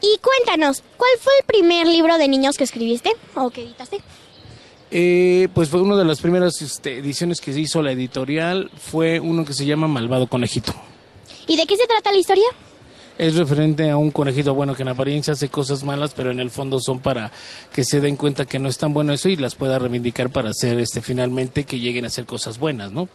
Y 0.00 0.18
cuéntanos, 0.18 0.82
¿cuál 0.96 1.10
fue 1.20 1.32
el 1.40 1.44
primer 1.44 1.86
libro 1.86 2.18
de 2.18 2.28
niños 2.28 2.56
que 2.56 2.64
escribiste 2.64 3.10
o 3.34 3.50
que 3.50 3.62
editaste? 3.62 4.00
Eh, 4.90 5.48
pues 5.54 5.68
fue 5.68 5.82
una 5.82 5.96
de 5.96 6.04
las 6.04 6.20
primeras 6.20 6.62
este, 6.62 6.98
ediciones 6.98 7.40
que 7.40 7.52
se 7.52 7.60
hizo 7.60 7.82
la 7.82 7.92
editorial, 7.92 8.70
fue 8.78 9.20
uno 9.20 9.44
que 9.44 9.52
se 9.52 9.66
llama 9.66 9.86
Malvado 9.88 10.28
Conejito. 10.28 10.72
¿Y 11.46 11.56
de 11.56 11.66
qué 11.66 11.76
se 11.76 11.86
trata 11.86 12.12
la 12.12 12.18
historia? 12.18 12.46
Es 13.18 13.34
referente 13.34 13.90
a 13.90 13.96
un 13.96 14.12
conejito 14.12 14.54
bueno 14.54 14.76
que 14.76 14.82
en 14.82 14.88
apariencia 14.88 15.32
hace 15.32 15.48
cosas 15.48 15.82
malas, 15.82 16.14
pero 16.14 16.30
en 16.30 16.38
el 16.38 16.50
fondo 16.50 16.78
son 16.78 17.00
para 17.00 17.32
que 17.72 17.84
se 17.84 18.00
den 18.00 18.16
cuenta 18.16 18.46
que 18.46 18.60
no 18.60 18.68
es 18.68 18.78
tan 18.78 18.94
bueno 18.94 19.12
eso 19.12 19.28
y 19.28 19.36
las 19.36 19.56
pueda 19.56 19.78
reivindicar 19.78 20.30
para 20.30 20.50
hacer 20.50 20.78
este 20.78 21.02
finalmente 21.02 21.64
que 21.64 21.80
lleguen 21.80 22.04
a 22.04 22.08
hacer 22.08 22.26
cosas 22.26 22.58
buenas, 22.58 22.92
¿no? 22.92 23.08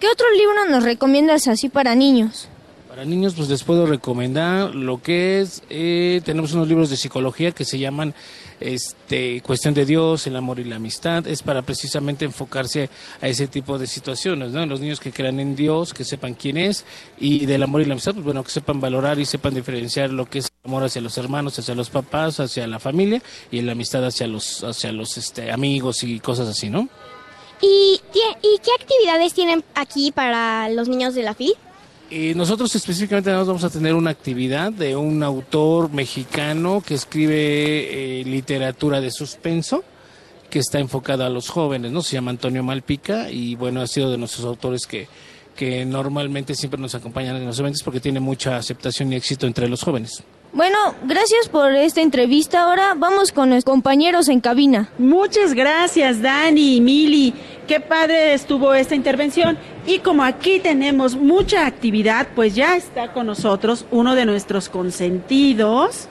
¿Qué 0.00 0.08
otro 0.08 0.26
libro 0.32 0.68
nos 0.68 0.82
recomiendas 0.82 1.46
así 1.46 1.68
para 1.68 1.94
niños? 1.94 2.48
Para 2.94 3.06
niños, 3.06 3.34
pues 3.34 3.48
les 3.48 3.64
puedo 3.64 3.86
recomendar 3.86 4.72
lo 4.72 5.02
que 5.02 5.40
es, 5.40 5.64
eh, 5.68 6.20
tenemos 6.24 6.52
unos 6.52 6.68
libros 6.68 6.90
de 6.90 6.96
psicología 6.96 7.50
que 7.50 7.64
se 7.64 7.76
llaman 7.76 8.14
este, 8.60 9.40
Cuestión 9.40 9.74
de 9.74 9.84
Dios, 9.84 10.28
el 10.28 10.36
amor 10.36 10.60
y 10.60 10.64
la 10.64 10.76
amistad. 10.76 11.26
Es 11.26 11.42
para 11.42 11.62
precisamente 11.62 12.24
enfocarse 12.24 12.90
a 13.20 13.26
ese 13.26 13.48
tipo 13.48 13.78
de 13.78 13.88
situaciones, 13.88 14.52
¿no? 14.52 14.64
Los 14.66 14.78
niños 14.78 15.00
que 15.00 15.10
crean 15.10 15.40
en 15.40 15.56
Dios, 15.56 15.92
que 15.92 16.04
sepan 16.04 16.34
quién 16.34 16.56
es, 16.56 16.84
y 17.18 17.46
del 17.46 17.64
amor 17.64 17.82
y 17.82 17.86
la 17.86 17.94
amistad, 17.94 18.12
pues 18.12 18.24
bueno, 18.24 18.44
que 18.44 18.52
sepan 18.52 18.80
valorar 18.80 19.18
y 19.18 19.24
sepan 19.24 19.54
diferenciar 19.54 20.10
lo 20.10 20.26
que 20.26 20.38
es 20.38 20.44
el 20.44 20.70
amor 20.70 20.84
hacia 20.84 21.02
los 21.02 21.18
hermanos, 21.18 21.58
hacia 21.58 21.74
los 21.74 21.90
papás, 21.90 22.38
hacia 22.38 22.64
la 22.68 22.78
familia, 22.78 23.20
y 23.50 23.60
la 23.62 23.72
amistad 23.72 24.04
hacia 24.04 24.28
los, 24.28 24.62
hacia 24.62 24.92
los 24.92 25.18
este, 25.18 25.50
amigos 25.50 26.04
y 26.04 26.20
cosas 26.20 26.46
así, 26.46 26.70
¿no? 26.70 26.88
¿Y, 27.60 28.00
¿Y 28.40 28.58
qué 28.58 28.70
actividades 28.80 29.34
tienen 29.34 29.64
aquí 29.74 30.12
para 30.12 30.68
los 30.68 30.88
niños 30.88 31.16
de 31.16 31.24
la 31.24 31.34
FIL? 31.34 31.54
Y 32.14 32.32
nosotros 32.36 32.72
específicamente 32.76 33.32
vamos 33.32 33.64
a 33.64 33.70
tener 33.70 33.92
una 33.92 34.10
actividad 34.10 34.70
de 34.70 34.94
un 34.94 35.24
autor 35.24 35.92
mexicano 35.92 36.80
que 36.80 36.94
escribe 36.94 38.20
eh, 38.20 38.24
literatura 38.24 39.00
de 39.00 39.10
suspenso 39.10 39.82
que 40.48 40.60
está 40.60 40.78
enfocada 40.78 41.26
a 41.26 41.28
los 41.28 41.48
jóvenes, 41.48 41.90
¿no? 41.90 42.02
Se 42.02 42.12
llama 42.12 42.30
Antonio 42.30 42.62
Malpica 42.62 43.32
y 43.32 43.56
bueno, 43.56 43.80
ha 43.80 43.88
sido 43.88 44.12
de 44.12 44.18
nuestros 44.18 44.46
autores 44.46 44.86
que, 44.86 45.08
que 45.56 45.84
normalmente 45.84 46.54
siempre 46.54 46.80
nos 46.80 46.94
acompañan 46.94 47.34
en 47.34 47.46
los 47.46 47.58
eventos 47.58 47.82
porque 47.82 47.98
tiene 47.98 48.20
mucha 48.20 48.58
aceptación 48.58 49.12
y 49.12 49.16
éxito 49.16 49.48
entre 49.48 49.68
los 49.68 49.82
jóvenes. 49.82 50.22
Bueno, 50.54 50.78
gracias 51.02 51.48
por 51.48 51.72
esta 51.72 52.00
entrevista. 52.00 52.62
Ahora 52.62 52.94
vamos 52.96 53.32
con 53.32 53.50
los 53.50 53.64
compañeros 53.64 54.28
en 54.28 54.40
cabina. 54.40 54.88
Muchas 54.98 55.52
gracias, 55.52 56.22
Dani 56.22 56.76
y 56.76 56.80
Mili. 56.80 57.34
Qué 57.66 57.80
padre 57.80 58.34
estuvo 58.34 58.72
esta 58.72 58.94
intervención. 58.94 59.58
Y 59.84 59.98
como 59.98 60.22
aquí 60.22 60.60
tenemos 60.60 61.16
mucha 61.16 61.66
actividad, 61.66 62.28
pues 62.36 62.54
ya 62.54 62.76
está 62.76 63.12
con 63.12 63.26
nosotros 63.26 63.84
uno 63.90 64.14
de 64.14 64.26
nuestros 64.26 64.68
consentidos, 64.68 66.06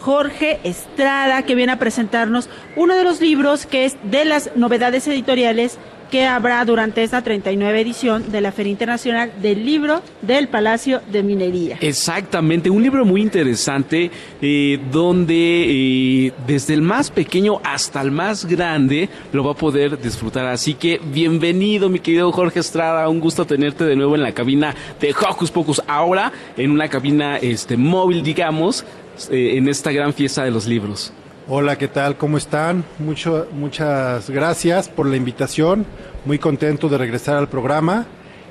Jorge 0.00 0.58
Estrada, 0.64 1.42
que 1.42 1.54
viene 1.54 1.70
a 1.70 1.78
presentarnos 1.78 2.48
uno 2.74 2.96
de 2.96 3.04
los 3.04 3.20
libros 3.20 3.66
que 3.66 3.84
es 3.84 3.96
de 4.02 4.24
las 4.24 4.50
novedades 4.56 5.06
editoriales 5.06 5.78
que 6.10 6.26
habrá 6.26 6.64
durante 6.64 7.02
esta 7.02 7.22
39 7.22 7.80
edición 7.80 8.30
de 8.30 8.40
la 8.40 8.52
Feria 8.52 8.70
Internacional 8.70 9.32
del 9.40 9.64
Libro 9.64 10.02
del 10.22 10.48
Palacio 10.48 11.00
de 11.10 11.22
Minería. 11.22 11.78
Exactamente, 11.80 12.70
un 12.70 12.82
libro 12.82 13.04
muy 13.04 13.22
interesante 13.22 14.10
eh, 14.40 14.80
donde 14.90 16.26
eh, 16.26 16.32
desde 16.46 16.74
el 16.74 16.82
más 16.82 17.10
pequeño 17.10 17.60
hasta 17.64 18.00
el 18.00 18.10
más 18.10 18.44
grande 18.44 19.08
lo 19.32 19.44
va 19.44 19.52
a 19.52 19.56
poder 19.56 20.00
disfrutar. 20.00 20.46
Así 20.46 20.74
que 20.74 21.00
bienvenido 21.02 21.88
mi 21.88 21.98
querido 21.98 22.30
Jorge 22.32 22.60
Estrada, 22.60 23.08
un 23.08 23.20
gusto 23.20 23.46
tenerte 23.46 23.84
de 23.84 23.96
nuevo 23.96 24.14
en 24.14 24.22
la 24.22 24.32
cabina 24.32 24.74
de 25.00 25.12
Hocus 25.12 25.50
Pocus, 25.50 25.82
ahora 25.86 26.32
en 26.56 26.70
una 26.70 26.88
cabina 26.88 27.36
este, 27.36 27.76
móvil 27.76 28.22
digamos, 28.22 28.84
eh, 29.30 29.56
en 29.56 29.68
esta 29.68 29.92
gran 29.92 30.12
fiesta 30.12 30.44
de 30.44 30.50
los 30.50 30.66
libros. 30.66 31.12
Hola, 31.46 31.76
¿qué 31.76 31.88
tal? 31.88 32.16
¿Cómo 32.16 32.38
están? 32.38 32.84
Mucho, 32.98 33.46
muchas 33.52 34.30
gracias 34.30 34.88
por 34.88 35.04
la 35.06 35.16
invitación. 35.16 35.84
Muy 36.24 36.38
contento 36.38 36.88
de 36.88 36.96
regresar 36.96 37.36
al 37.36 37.50
programa. 37.50 38.06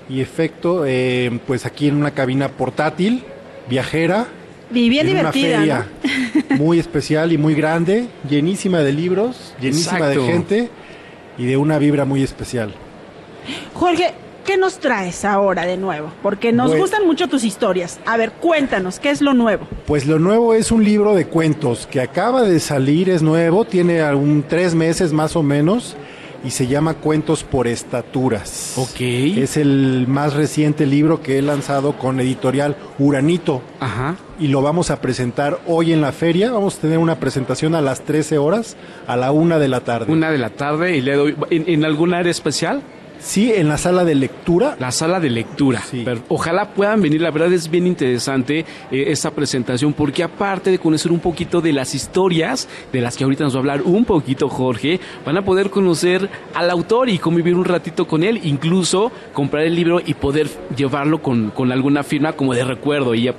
Y 0.07 0.21
efecto, 0.21 0.85
eh, 0.85 1.39
pues 1.47 1.65
aquí 1.65 1.87
en 1.87 1.95
una 1.95 2.11
cabina 2.11 2.49
portátil, 2.49 3.23
viajera. 3.67 4.27
Y 4.71 4.89
bien 4.89 5.07
en 5.07 5.15
divertida. 5.15 5.57
Una 5.57 5.61
feria 5.63 5.87
muy 6.57 6.77
especial 6.77 7.31
y 7.31 7.39
muy 7.39 7.55
grande, 7.55 8.09
llenísima 8.29 8.81
de 8.81 8.93
libros, 8.93 9.55
llenísima 9.59 10.07
de 10.07 10.21
gente 10.21 10.69
y 11.39 11.45
de 11.45 11.57
una 11.57 11.79
vibra 11.79 12.05
muy 12.05 12.21
especial. 12.21 12.75
Jorge, 13.73 14.13
¿qué 14.45 14.57
nos 14.57 14.79
traes 14.79 15.25
ahora 15.25 15.65
de 15.65 15.77
nuevo? 15.77 16.11
Porque 16.21 16.51
nos 16.51 16.69
Pues- 16.69 16.81
gustan 16.81 17.05
mucho 17.05 17.27
tus 17.27 17.43
historias. 17.43 17.99
A 18.05 18.17
ver, 18.17 18.31
cuéntanos, 18.33 18.99
¿qué 18.99 19.09
es 19.09 19.21
lo 19.21 19.33
nuevo? 19.33 19.67
Pues 19.85 20.05
lo 20.05 20.19
nuevo 20.19 20.53
es 20.53 20.71
un 20.71 20.83
libro 20.83 21.15
de 21.15 21.25
cuentos 21.27 21.87
que 21.87 22.01
acaba 22.01 22.43
de 22.43 22.59
salir, 22.59 23.09
es 23.09 23.21
nuevo, 23.21 23.65
tiene 23.65 24.01
algún 24.01 24.43
tres 24.47 24.75
meses 24.75 25.13
más 25.13 25.35
o 25.35 25.43
menos 25.43 25.95
y 26.45 26.49
se 26.51 26.67
llama 26.67 26.95
Cuentos 26.95 27.45
por 27.45 27.67
Estaturas. 27.67 28.73
Ok. 28.77 28.99
Es 28.99 29.55
el 29.55 30.05
más 30.09 30.33
reciente 30.33 30.85
libro 30.85 31.21
que 31.21 31.37
he 31.37 31.41
lanzado 31.41 31.93
con 31.97 32.19
editorial 32.19 32.75
Uranito. 32.99 33.61
Ajá. 33.79 34.15
Y 34.39 34.47
lo 34.49 34.61
vamos 34.61 34.91
a 34.91 34.99
presentar 34.99 35.59
hoy 35.67 35.93
en 35.93 36.01
la 36.01 36.11
feria. 36.11 36.51
Vamos 36.51 36.77
a 36.77 36.81
tener 36.81 36.97
una 36.97 37.15
presentación 37.15 37.75
a 37.75 37.81
las 37.81 38.01
13 38.01 38.37
horas, 38.39 38.75
a 39.07 39.15
la 39.15 39.31
una 39.31 39.57
de 39.57 39.69
la 39.69 39.81
tarde. 39.81 40.11
Una 40.11 40.31
de 40.31 40.37
la 40.37 40.49
tarde 40.49 40.97
y 40.97 41.01
le 41.01 41.15
doy 41.15 41.35
en, 41.49 41.63
en 41.69 41.85
algún 41.85 42.13
área 42.13 42.31
especial. 42.31 42.81
Sí, 43.23 43.53
en 43.55 43.69
la 43.69 43.77
sala 43.77 44.03
de 44.03 44.15
lectura. 44.15 44.75
La 44.79 44.91
sala 44.91 45.21
de 45.21 45.29
lectura. 45.29 45.81
Pero 46.03 46.21
ojalá 46.27 46.73
puedan 46.73 47.01
venir, 47.01 47.21
la 47.21 47.31
verdad 47.31 47.53
es 47.53 47.71
bien 47.71 47.87
interesante 47.87 48.65
eh, 48.91 49.05
esta 49.07 49.31
presentación 49.31 49.93
porque 49.93 50.23
aparte 50.23 50.71
de 50.71 50.77
conocer 50.77 51.09
un 51.11 51.21
poquito 51.21 51.61
de 51.61 51.71
las 51.71 51.95
historias 51.95 52.67
de 52.91 52.99
las 52.99 53.15
que 53.15 53.23
ahorita 53.23 53.45
nos 53.45 53.53
va 53.53 53.57
a 53.57 53.61
hablar 53.61 53.81
un 53.83 54.03
poquito 54.03 54.49
Jorge, 54.49 54.99
van 55.25 55.37
a 55.37 55.45
poder 55.45 55.69
conocer 55.69 56.29
al 56.53 56.69
autor 56.69 57.07
y 57.09 57.17
convivir 57.17 57.55
un 57.55 57.63
ratito 57.63 58.07
con 58.07 58.23
él, 58.23 58.41
incluso 58.43 59.09
comprar 59.31 59.63
el 59.63 59.75
libro 59.75 60.01
y 60.05 60.15
poder 60.15 60.49
llevarlo 60.75 61.21
con, 61.21 61.49
con 61.51 61.71
alguna 61.71 62.03
firma 62.03 62.33
como 62.33 62.53
de 62.53 62.65
recuerdo 62.65 63.15
y 63.15 63.23
ya 63.23 63.35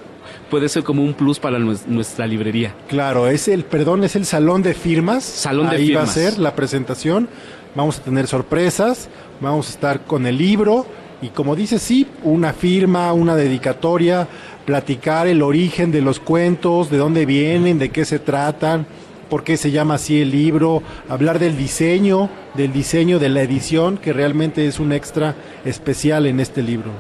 puede 0.51 0.71
ser 0.71 0.83
como 0.83 1.03
un 1.03 1.13
plus 1.13 1.39
para 1.39 1.59
nues- 1.59 1.85
nuestra 1.87 2.27
librería. 2.27 2.75
Claro, 2.89 3.27
es 3.29 3.49
el, 3.49 3.65
perdón, 3.65 4.03
es 4.05 4.17
el 4.17 4.25
salón 4.25 4.63
de 4.63 4.73
firmas. 4.73 5.25
Salón 5.25 5.69
de 5.69 5.77
Ahí 5.77 5.93
va 5.93 6.05
a 6.05 6.07
firmas. 6.07 6.33
ser 6.33 6.39
la 6.41 6.55
presentación. 6.55 7.29
Vamos 7.75 7.99
a 7.99 8.03
tener 8.03 8.27
sorpresas, 8.27 9.09
vamos 9.41 9.69
a 9.69 9.71
estar 9.71 10.01
con 10.05 10.27
el 10.27 10.39
libro 10.39 10.87
y 11.21 11.29
como 11.29 11.57
dice, 11.57 11.79
sí, 11.79 12.07
una 12.23 12.53
firma, 12.53 13.13
una 13.13 13.35
dedicatoria, 13.35 14.29
platicar 14.67 15.27
el 15.27 15.43
origen 15.43 15.91
de 15.91 16.03
los 16.03 16.21
cuentos, 16.21 16.91
de 16.91 16.99
dónde 16.99 17.25
vienen, 17.25 17.79
de 17.79 17.91
qué 17.91 18.05
se 18.05 18.19
tratan, 18.19 18.87
por 19.31 19.43
qué 19.43 19.57
se 19.57 19.71
llama 19.71 19.95
así 19.95 20.21
el 20.21 20.31
libro, 20.31 20.83
hablar 21.09 21.39
del 21.39 21.57
diseño, 21.57 22.29
del 22.55 22.73
diseño 22.73 23.19
de 23.19 23.31
la 23.31 23.43
edición, 23.43 23.97
que 23.97 24.13
realmente 24.13 24.67
es 24.67 24.79
un 24.79 24.93
extra 24.93 25.35
especial 25.65 26.27
en 26.27 26.41
este 26.41 26.63
libro. 26.63 26.91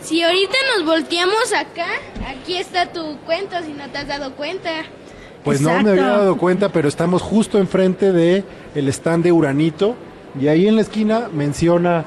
Si 0.00 0.22
ahorita 0.22 0.56
nos 0.76 0.86
volteamos 0.86 1.52
acá, 1.52 1.88
aquí 2.26 2.56
está 2.56 2.90
tu 2.92 3.18
cuento, 3.26 3.56
si 3.64 3.72
no 3.72 3.88
te 3.90 3.98
has 3.98 4.08
dado 4.08 4.34
cuenta. 4.34 4.70
Pues 5.44 5.60
no 5.60 5.82
me 5.82 5.90
había 5.90 6.08
dado 6.08 6.36
cuenta, 6.38 6.70
pero 6.70 6.88
estamos 6.88 7.22
justo 7.22 7.58
enfrente 7.58 8.12
de 8.12 8.44
el 8.74 8.88
stand 8.88 9.24
de 9.24 9.32
Uranito 9.32 9.96
y 10.40 10.48
ahí 10.48 10.68
en 10.68 10.76
la 10.76 10.82
esquina 10.82 11.28
menciona 11.32 12.04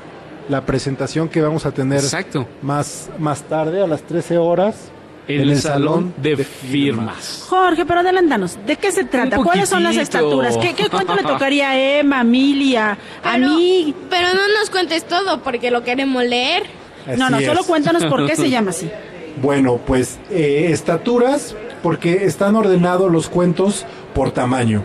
la 0.50 0.66
presentación 0.66 1.30
que 1.30 1.42
vamos 1.42 1.66
a 1.66 1.72
tener 1.72 2.00
Exacto. 2.00 2.48
más 2.62 3.10
más 3.18 3.44
tarde 3.44 3.82
a 3.82 3.88
las 3.88 4.02
13 4.04 4.38
horas 4.38 4.90
En 5.28 5.42
el 5.42 5.60
salón 5.60 6.14
de 6.18 6.36
firmas. 6.38 7.46
Jorge, 7.48 7.86
pero 7.86 8.02
adelántanos, 8.02 8.58
¿de 8.66 8.76
qué 8.76 8.92
se 8.92 9.06
trata? 9.06 9.38
¿Cuáles 9.38 9.70
son 9.70 9.84
las 9.84 9.96
estaturas? 9.96 10.58
¿Qué, 10.58 10.74
qué 10.74 10.90
cuento 10.90 11.16
le 11.16 11.24
tocaría 11.24 11.70
a 11.72 11.80
Emma, 11.80 12.20
a 12.20 12.22
Emilia, 12.22 12.98
a 13.24 13.38
mí? 13.38 13.96
Pero 14.10 14.28
no 14.30 14.60
nos 14.60 14.70
cuentes 14.70 15.06
todo 15.06 15.42
porque 15.42 15.72
lo 15.72 15.84
queremos 15.84 16.24
leer. 16.26 16.64
No, 17.18 17.30
no, 17.30 17.40
solo 17.42 17.64
cuéntanos 17.64 18.06
por 18.06 18.26
qué 18.26 18.36
se 18.36 18.50
llama 18.50 18.72
así. 18.72 18.90
Bueno, 19.42 19.80
pues 19.84 20.20
eh, 20.30 20.68
estaturas 20.70 21.56
porque 21.82 22.26
están 22.26 22.56
ordenados 22.56 23.12
los 23.12 23.30
cuentos 23.30 23.84
por 24.14 24.30
tamaño. 24.30 24.84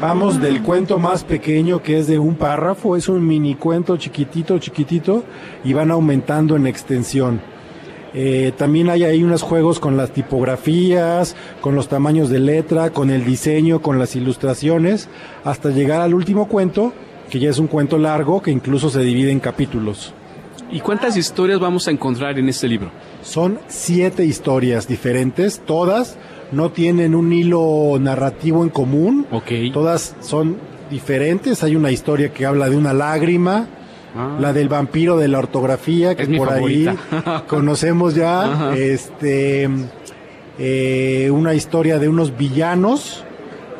Vamos 0.00 0.40
del 0.40 0.62
cuento 0.62 0.98
más 0.98 1.24
pequeño 1.24 1.80
que 1.80 1.98
es 1.98 2.06
de 2.06 2.18
un 2.18 2.34
párrafo, 2.34 2.96
es 2.96 3.08
un 3.08 3.26
mini 3.26 3.54
cuento 3.54 3.96
chiquitito, 3.96 4.58
chiquitito 4.58 5.24
y 5.64 5.72
van 5.72 5.90
aumentando 5.90 6.56
en 6.56 6.66
extensión. 6.66 7.40
Eh, 8.12 8.52
también 8.56 8.90
hay 8.90 9.04
ahí 9.04 9.22
unos 9.22 9.42
juegos 9.42 9.80
con 9.80 9.96
las 9.96 10.10
tipografías, 10.10 11.36
con 11.60 11.74
los 11.74 11.88
tamaños 11.88 12.28
de 12.28 12.40
letra, 12.40 12.90
con 12.90 13.10
el 13.10 13.24
diseño, 13.24 13.82
con 13.82 13.98
las 13.98 14.14
ilustraciones, 14.14 15.08
hasta 15.44 15.70
llegar 15.70 16.00
al 16.00 16.14
último 16.14 16.48
cuento, 16.48 16.92
que 17.30 17.38
ya 17.38 17.50
es 17.50 17.58
un 17.58 17.66
cuento 17.66 17.96
largo 17.96 18.42
que 18.42 18.50
incluso 18.50 18.90
se 18.90 19.00
divide 19.00 19.30
en 19.30 19.40
capítulos. 19.40 20.12
¿Y 20.70 20.80
cuántas 20.80 21.16
historias 21.16 21.60
vamos 21.60 21.88
a 21.88 21.92
encontrar 21.92 22.38
en 22.38 22.48
este 22.48 22.68
libro? 22.68 22.90
Son 23.22 23.58
siete 23.68 24.24
historias 24.24 24.86
diferentes, 24.88 25.60
todas 25.60 26.16
no 26.54 26.70
tienen 26.70 27.14
un 27.14 27.32
hilo 27.32 27.96
narrativo 28.00 28.62
en 28.62 28.70
común, 28.70 29.26
todas 29.72 30.14
son 30.20 30.56
diferentes. 30.90 31.62
Hay 31.62 31.76
una 31.76 31.90
historia 31.90 32.32
que 32.32 32.46
habla 32.46 32.68
de 32.70 32.76
una 32.76 32.92
lágrima, 32.94 33.66
la 34.38 34.52
del 34.52 34.68
vampiro 34.68 35.16
de 35.16 35.28
la 35.28 35.38
ortografía, 35.40 36.14
que 36.14 36.22
Ah. 36.22 36.26
Es 36.30 36.38
por 36.38 36.52
ahí 36.52 36.88
conocemos 37.48 38.14
ya, 38.14 38.42
Ajá. 38.52 38.76
este, 38.76 39.68
eh, 40.58 41.30
una 41.32 41.54
historia 41.54 41.98
de 41.98 42.08
unos 42.08 42.36
villanos 42.36 43.24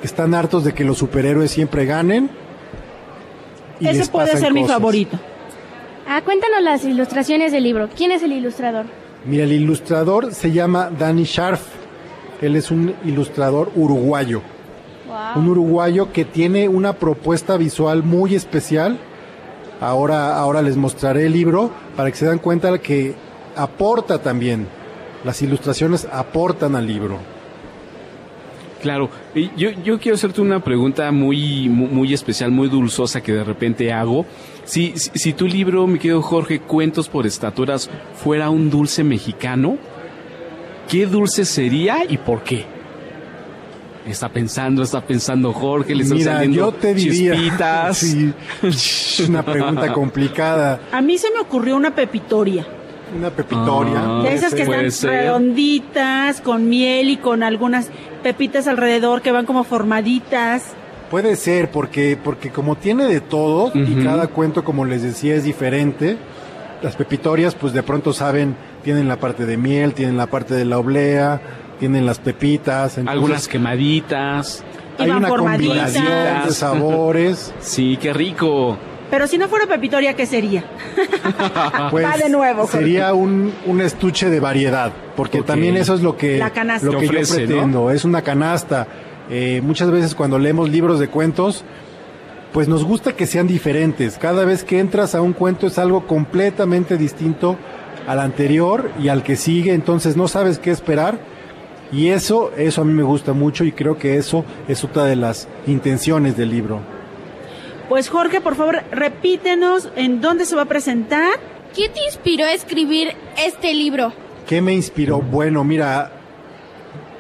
que 0.01 0.07
están 0.07 0.35
hartos 0.35 0.65
de 0.65 0.73
que 0.75 0.85
los 0.85 0.99
superhéroes 0.99 1.51
siempre 1.51 1.87
ganen. 1.87 2.29
y 3.81 3.89
Ese 3.89 4.07
puede 4.11 4.37
ser 4.37 4.53
mi 4.53 4.65
favorito. 4.67 5.19
Ah, 6.09 6.21
cuéntanos 6.23 6.63
las 6.63 6.85
ilustraciones 6.85 7.53
del 7.53 7.63
libro. 7.65 7.89
¿Quién 7.97 8.11
es 8.13 8.23
el 8.23 8.33
ilustrador? 8.33 8.85
Mira, 9.25 9.45
el 9.45 9.53
ilustrador 9.53 10.35
se 10.35 10.53
llama 10.53 10.91
Danny 10.99 11.25
Sharf. 11.25 11.63
Él 12.41 12.57
es 12.57 12.71
un 12.71 12.95
ilustrador 13.05 13.71
uruguayo. 13.75 14.43
Un 15.37 15.49
uruguayo 15.49 16.13
que 16.13 16.25
tiene 16.25 16.69
una 16.69 16.95
propuesta 16.95 17.57
visual 17.57 18.03
muy 18.03 18.35
especial. 18.35 18.99
Ahora, 19.81 20.37
ahora 20.39 20.63
les 20.63 20.77
mostraré 20.77 21.27
el 21.27 21.33
libro 21.33 21.71
para 21.97 22.11
que 22.11 22.17
se 22.17 22.27
dan 22.27 22.39
cuenta 22.39 22.79
que 22.79 23.15
aporta 23.57 24.19
también. 24.21 24.67
Las 25.25 25.41
ilustraciones 25.43 26.07
aportan 26.13 26.75
al 26.77 26.87
libro. 26.87 27.19
Claro, 28.83 29.09
y 29.35 29.51
yo, 29.57 29.71
yo 29.83 29.99
quiero 29.99 30.17
hacerte 30.17 30.43
una 30.43 30.63
pregunta 30.63 31.11
muy, 31.11 31.71
muy, 31.71 31.89
muy 31.89 32.13
especial, 32.13 32.51
muy 32.51 32.69
dulzosa 32.69 33.23
que 33.23 33.33
de 33.33 33.43
repente 33.43 33.91
hago. 33.91 34.27
Si, 34.65 34.93
si, 34.97 35.11
si 35.15 35.33
tu 35.33 35.47
libro, 35.47 35.87
mi 35.87 35.99
querido 35.99 36.21
Jorge, 36.21 36.61
Cuentos 36.61 37.09
por 37.09 37.27
Estaturas, 37.27 37.89
fuera 38.15 38.51
un 38.51 38.69
dulce 38.69 39.03
mexicano, 39.03 39.79
¿qué 40.89 41.07
dulce 41.07 41.45
sería 41.45 41.99
y 42.09 42.19
por 42.19 42.43
qué? 42.43 42.65
Está 44.07 44.29
pensando, 44.29 44.83
está 44.83 45.01
pensando 45.01 45.53
Jorge, 45.53 45.95
le 45.95 46.03
están 46.03 46.19
Mira, 46.19 46.33
saliendo 46.35 46.57
yo 46.57 46.73
te 46.73 46.93
diría. 46.95 47.35
chispitas. 47.35 47.99
Sí, 48.01 48.33
es 48.63 49.29
una 49.29 49.43
pregunta 49.43 49.93
complicada. 49.95 50.81
A 50.93 51.01
mí 51.01 51.17
se 51.17 51.31
me 51.31 51.41
ocurrió 51.41 51.75
una 51.77 51.95
pepitoria. 51.95 52.67
Una 53.17 53.31
pepitoria. 53.31 54.03
Ah, 54.05 54.23
De 54.23 54.35
esas 54.35 54.53
que 54.55 54.63
están 54.63 54.91
ser. 54.91 55.11
redonditas, 55.11 56.41
con 56.43 56.69
miel 56.69 57.09
y 57.11 57.17
con 57.17 57.43
algunas 57.43 57.89
pepitas 58.23 58.67
alrededor 58.67 59.23
que 59.23 59.33
van 59.33 59.47
como 59.47 59.65
formaditas. 59.65 60.73
Puede 61.11 61.37
ser, 61.37 61.71
porque, 61.71 62.19
porque 62.23 62.51
como 62.51 62.77
tiene 62.77 63.07
de 63.07 63.21
todo, 63.21 63.71
y 63.75 64.03
cada 64.03 64.27
cuento, 64.27 64.65
como 64.65 64.85
les 64.85 65.03
decía, 65.03 65.35
es 65.37 65.45
diferente, 65.45 66.17
las 66.83 66.97
pepitorias, 66.97 67.55
pues 67.55 67.73
de 67.73 67.83
pronto 67.85 68.13
saben, 68.13 68.57
tienen 68.85 69.09
la 69.09 69.17
parte 69.19 69.47
de 69.47 69.57
miel, 69.57 69.95
tienen 69.95 70.17
la 70.17 70.27
parte 70.27 70.55
de 70.55 70.65
la 70.65 70.79
oblea, 70.79 71.41
tienen 71.81 72.07
las 72.07 72.19
pepitas. 72.21 72.99
entonces 72.99 73.13
Algunas 73.13 73.49
quemaditas. 73.49 74.63
Hay 74.99 75.11
una 75.11 75.29
combinación 75.29 76.07
de 76.47 76.53
sabores. 76.53 77.53
Sí, 77.61 77.99
qué 78.01 78.13
rico. 78.13 78.77
Pero 79.11 79.27
si 79.27 79.39
no 79.39 79.49
fuera 79.49 79.67
pepitoria, 79.67 80.15
¿qué 80.15 80.27
sería? 80.27 80.65
Pues, 81.91 82.05
Va 82.05 82.17
de 82.17 82.29
nuevo. 82.29 82.63
Jorge. 82.63 82.79
Sería 82.79 83.15
un, 83.15 83.53
un 83.67 83.81
estuche 83.81 84.29
de 84.31 84.41
variedad, 84.41 84.93
porque 85.17 85.43
también 85.43 85.77
eso 85.77 85.95
es 85.95 86.01
lo 86.03 86.17
que, 86.17 86.39
La 86.39 86.51
canasta. 86.51 86.87
lo 86.87 86.93
Que 86.93 86.99
que 87.01 87.07
ofrece, 87.07 87.41
yo 87.43 87.47
pretendo, 87.47 87.91
es 87.91 88.05
una 88.05 88.23
canasta. 88.23 88.87
Eh, 89.31 89.61
muchas 89.63 89.91
veces 89.91 90.15
cuando 90.15 90.39
leemos 90.39 90.69
libros 90.69 90.99
de 91.01 91.09
cuentos, 91.09 91.65
pues 92.53 92.69
nos 92.69 92.85
gusta 92.85 93.15
que 93.15 93.27
sean 93.27 93.47
diferentes. 93.47 94.19
Cada 94.19 94.45
vez 94.45 94.65
que 94.65 94.79
entras 94.81 95.15
a 95.15 95.21
un 95.23 95.33
cuento 95.33 95.67
es 95.67 95.79
algo 95.79 96.07
completamente 96.07 96.97
distinto 96.97 97.57
al 98.07 98.21
anterior 98.21 98.91
y 99.03 99.09
al 99.09 99.23
que 99.23 99.37
sigue, 99.37 99.73
entonces 99.73 100.17
no 100.17 100.29
sabes 100.29 100.59
qué 100.59 100.71
esperar. 100.71 101.19
Y 101.93 102.09
eso, 102.09 102.51
eso 102.57 102.83
a 102.83 102.85
mí 102.85 102.93
me 102.93 103.03
gusta 103.03 103.33
mucho 103.33 103.65
y 103.65 103.73
creo 103.73 103.99
que 103.99 104.17
eso 104.17 104.45
es 104.69 104.83
otra 104.83 105.05
de 105.05 105.17
las 105.17 105.49
intenciones 105.67 106.37
del 106.37 106.51
libro. 106.51 106.81
Pues 107.89 108.09
Jorge, 108.09 108.41
por 108.41 108.57
favor, 108.57 108.83
repítenos 108.91 109.91
en 109.95 110.21
dónde 110.21 110.47
se 110.47 110.57
va 110.57 110.63
a 110.63 110.67
presentar. 110.67 111.39
¿Qué 111.75 111.89
te 111.89 112.05
inspiró 112.07 112.47
a 112.47 112.53
escribir 112.53 113.13
este 113.37 113.75
libro? 113.75 114.13
¿Qué 114.49 114.63
me 114.63 114.73
inspiró? 114.73 115.21
Bueno, 115.21 115.65
mira, 115.65 116.13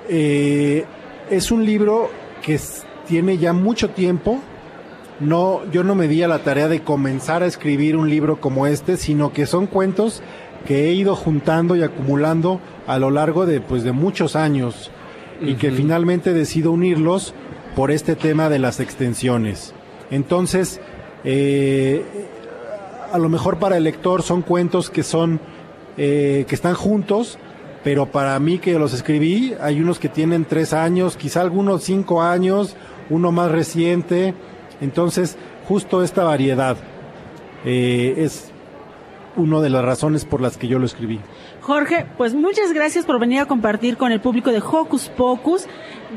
eh, 0.08 0.84
es 1.30 1.50
un 1.50 1.64
libro 1.64 2.10
que 2.42 2.58
tiene 3.06 3.38
ya 3.38 3.52
mucho 3.52 3.90
tiempo. 3.90 4.40
No, 5.20 5.62
yo 5.70 5.84
no 5.84 5.94
me 5.94 6.08
di 6.08 6.22
a 6.22 6.28
la 6.28 6.40
tarea 6.40 6.68
de 6.68 6.82
comenzar 6.82 7.42
a 7.42 7.46
escribir 7.46 7.96
un 7.96 8.10
libro 8.10 8.40
como 8.40 8.66
este, 8.66 8.96
sino 8.96 9.32
que 9.32 9.46
son 9.46 9.66
cuentos 9.66 10.22
que 10.66 10.88
he 10.88 10.92
ido 10.92 11.14
juntando 11.14 11.76
y 11.76 11.82
acumulando 11.82 12.60
a 12.86 12.98
lo 12.98 13.10
largo 13.10 13.46
de, 13.46 13.60
pues, 13.60 13.84
de 13.84 13.92
muchos 13.92 14.36
años 14.36 14.90
y 15.40 15.54
que 15.54 15.70
finalmente 15.70 16.32
decido 16.32 16.72
unirlos 16.72 17.34
por 17.74 17.90
este 17.90 18.16
tema 18.16 18.48
de 18.48 18.58
las 18.58 18.80
extensiones. 18.80 19.74
Entonces, 20.10 20.80
eh, 21.24 22.04
a 23.12 23.18
lo 23.18 23.28
mejor 23.28 23.58
para 23.58 23.76
el 23.76 23.84
lector 23.84 24.22
son 24.22 24.42
cuentos 24.42 24.90
que 24.90 25.02
son 25.02 25.40
eh, 25.96 26.44
que 26.48 26.54
están 26.54 26.74
juntos, 26.74 27.38
pero 27.84 28.06
para 28.06 28.38
mí 28.40 28.58
que 28.58 28.78
los 28.78 28.94
escribí, 28.94 29.54
hay 29.60 29.80
unos 29.80 29.98
que 29.98 30.08
tienen 30.08 30.44
tres 30.44 30.72
años, 30.72 31.16
quizá 31.16 31.40
algunos 31.40 31.84
cinco 31.84 32.22
años, 32.22 32.76
uno 33.10 33.30
más 33.30 33.50
reciente. 33.50 34.34
Entonces, 34.80 35.36
justo 35.68 36.02
esta 36.02 36.24
variedad 36.24 36.76
eh, 37.64 38.14
es 38.18 38.50
una 39.36 39.60
de 39.60 39.70
las 39.70 39.84
razones 39.84 40.24
por 40.24 40.40
las 40.40 40.56
que 40.56 40.68
yo 40.68 40.78
lo 40.78 40.86
escribí. 40.86 41.20
Jorge, 41.60 42.06
pues 42.18 42.34
muchas 42.34 42.72
gracias 42.72 43.06
por 43.06 43.18
venir 43.18 43.40
a 43.40 43.46
compartir 43.46 43.96
con 43.96 44.12
el 44.12 44.20
público 44.20 44.52
de 44.52 44.58
Hocus 44.58 45.08
Pocus. 45.08 45.66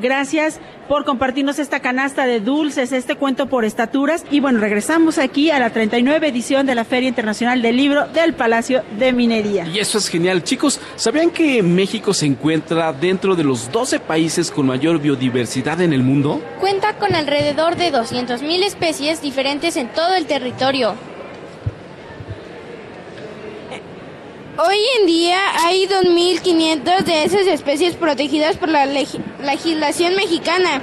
Gracias 0.02 0.60
por 0.88 1.06
compartirnos 1.06 1.58
esta 1.58 1.80
canasta 1.80 2.26
de 2.26 2.40
dulces, 2.40 2.92
este 2.92 3.16
cuento 3.16 3.48
por 3.48 3.66
estaturas. 3.66 4.26
Y 4.30 4.40
bueno, 4.40 4.60
regresamos 4.60 5.18
aquí 5.18 5.50
a 5.50 5.60
la 5.60 5.70
39 5.70 6.28
edición 6.28 6.66
de 6.66 6.76
la 6.76 6.84
Feria 6.84 7.10
Internacional 7.10 7.62
del 7.62 7.78
Libro 7.78 8.08
del 8.08 8.34
Palacio 8.34 8.84
de 9.00 9.14
Minería. 9.14 9.66
Y 9.68 9.80
eso 9.80 9.98
es 9.98 10.10
genial. 10.10 10.44
Chicos, 10.44 10.80
¿sabían 10.96 11.30
que 11.30 11.64
México 11.64 12.14
se 12.14 12.26
encuentra 12.26 12.94
dentro 12.94 13.36
de 13.36 13.44
los 13.44 13.72
12 13.72 14.00
países 14.02 14.52
con 14.52 14.68
mayor 14.68 15.00
biodiversidad 15.00 15.82
en 15.82 15.94
el 15.94 16.04
mundo? 16.04 16.42
Cuenta 16.60 16.98
con 16.98 17.16
alrededor 17.16 17.76
de 17.76 17.92
200.000 17.92 18.64
especies 18.64 19.22
diferentes 19.22 19.78
en 19.78 19.88
todo 19.90 20.16
el 20.16 20.26
territorio. 20.26 20.96
Hoy 24.60 24.78
en 25.00 25.06
día 25.06 25.38
hay 25.60 25.86
2.500 25.86 27.04
de 27.04 27.26
esas 27.26 27.46
especies 27.46 27.94
protegidas 27.94 28.58
por 28.58 28.70
la 28.70 28.88
legislación 28.88 30.16
mexicana, 30.16 30.82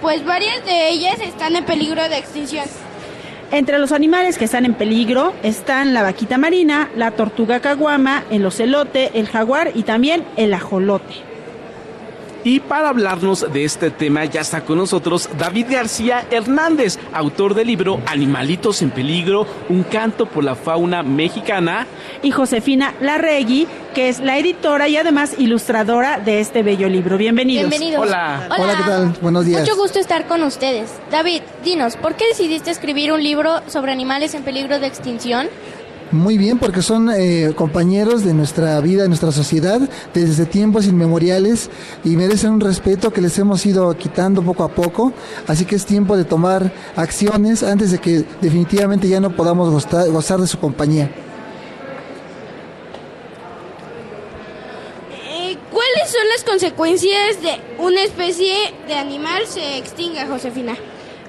pues 0.00 0.24
varias 0.24 0.64
de 0.64 0.88
ellas 0.88 1.20
están 1.20 1.54
en 1.54 1.64
peligro 1.64 2.02
de 2.08 2.18
extinción. 2.18 2.64
Entre 3.52 3.78
los 3.78 3.92
animales 3.92 4.36
que 4.36 4.46
están 4.46 4.64
en 4.64 4.74
peligro 4.74 5.32
están 5.44 5.94
la 5.94 6.02
vaquita 6.02 6.38
marina, 6.38 6.90
la 6.96 7.12
tortuga 7.12 7.60
caguama, 7.60 8.24
el 8.30 8.44
ocelote, 8.44 9.12
el 9.14 9.28
jaguar 9.28 9.70
y 9.76 9.84
también 9.84 10.24
el 10.36 10.52
ajolote. 10.52 11.33
Y 12.44 12.60
para 12.60 12.90
hablarnos 12.90 13.50
de 13.50 13.64
este 13.64 13.90
tema 13.90 14.26
ya 14.26 14.42
está 14.42 14.66
con 14.66 14.76
nosotros 14.76 15.30
David 15.38 15.66
García 15.70 16.26
Hernández, 16.30 16.98
autor 17.14 17.54
del 17.54 17.68
libro 17.68 18.02
Animalitos 18.04 18.82
en 18.82 18.90
Peligro, 18.90 19.46
un 19.70 19.82
canto 19.82 20.26
por 20.26 20.44
la 20.44 20.54
fauna 20.54 21.02
mexicana. 21.02 21.86
Y 22.22 22.32
Josefina 22.32 22.94
Larregui, 23.00 23.66
que 23.94 24.10
es 24.10 24.20
la 24.20 24.36
editora 24.36 24.88
y 24.88 24.98
además 24.98 25.36
ilustradora 25.38 26.18
de 26.18 26.40
este 26.40 26.62
bello 26.62 26.86
libro. 26.86 27.16
Bienvenidos. 27.16 27.70
Bienvenidos. 27.70 28.06
Hola. 28.06 28.46
Hola, 28.58 28.76
¿qué 28.76 28.82
tal? 28.82 29.14
Buenos 29.22 29.46
días. 29.46 29.62
Mucho 29.62 29.76
gusto 29.76 29.98
estar 29.98 30.26
con 30.26 30.42
ustedes. 30.42 30.90
David, 31.10 31.40
dinos, 31.64 31.96
¿por 31.96 32.14
qué 32.14 32.26
decidiste 32.28 32.70
escribir 32.70 33.10
un 33.10 33.22
libro 33.22 33.62
sobre 33.68 33.90
animales 33.90 34.34
en 34.34 34.42
peligro 34.42 34.80
de 34.80 34.86
extinción? 34.86 35.48
Muy 36.10 36.38
bien, 36.38 36.58
porque 36.58 36.82
son 36.82 37.10
eh, 37.10 37.52
compañeros 37.56 38.24
de 38.24 38.34
nuestra 38.34 38.80
vida, 38.80 39.02
de 39.02 39.08
nuestra 39.08 39.32
sociedad, 39.32 39.80
desde 40.12 40.46
tiempos 40.46 40.86
inmemoriales 40.86 41.70
y 42.04 42.10
merecen 42.10 42.52
un 42.52 42.60
respeto 42.60 43.12
que 43.12 43.20
les 43.20 43.36
hemos 43.38 43.64
ido 43.66 43.96
quitando 43.96 44.42
poco 44.42 44.64
a 44.64 44.68
poco. 44.68 45.12
Así 45.46 45.64
que 45.64 45.76
es 45.76 45.86
tiempo 45.86 46.16
de 46.16 46.24
tomar 46.24 46.72
acciones 46.94 47.62
antes 47.62 47.90
de 47.90 47.98
que 47.98 48.24
definitivamente 48.40 49.08
ya 49.08 49.18
no 49.18 49.34
podamos 49.34 49.70
gozar 49.90 50.40
de 50.40 50.46
su 50.46 50.58
compañía. 50.58 51.10
Eh, 55.10 55.56
¿Cuáles 55.72 56.10
son 56.10 56.28
las 56.32 56.44
consecuencias 56.44 57.42
de 57.42 57.82
una 57.82 58.02
especie 58.02 58.54
de 58.86 58.94
animal 58.94 59.42
se 59.48 59.78
extinga, 59.78 60.26
Josefina? 60.26 60.76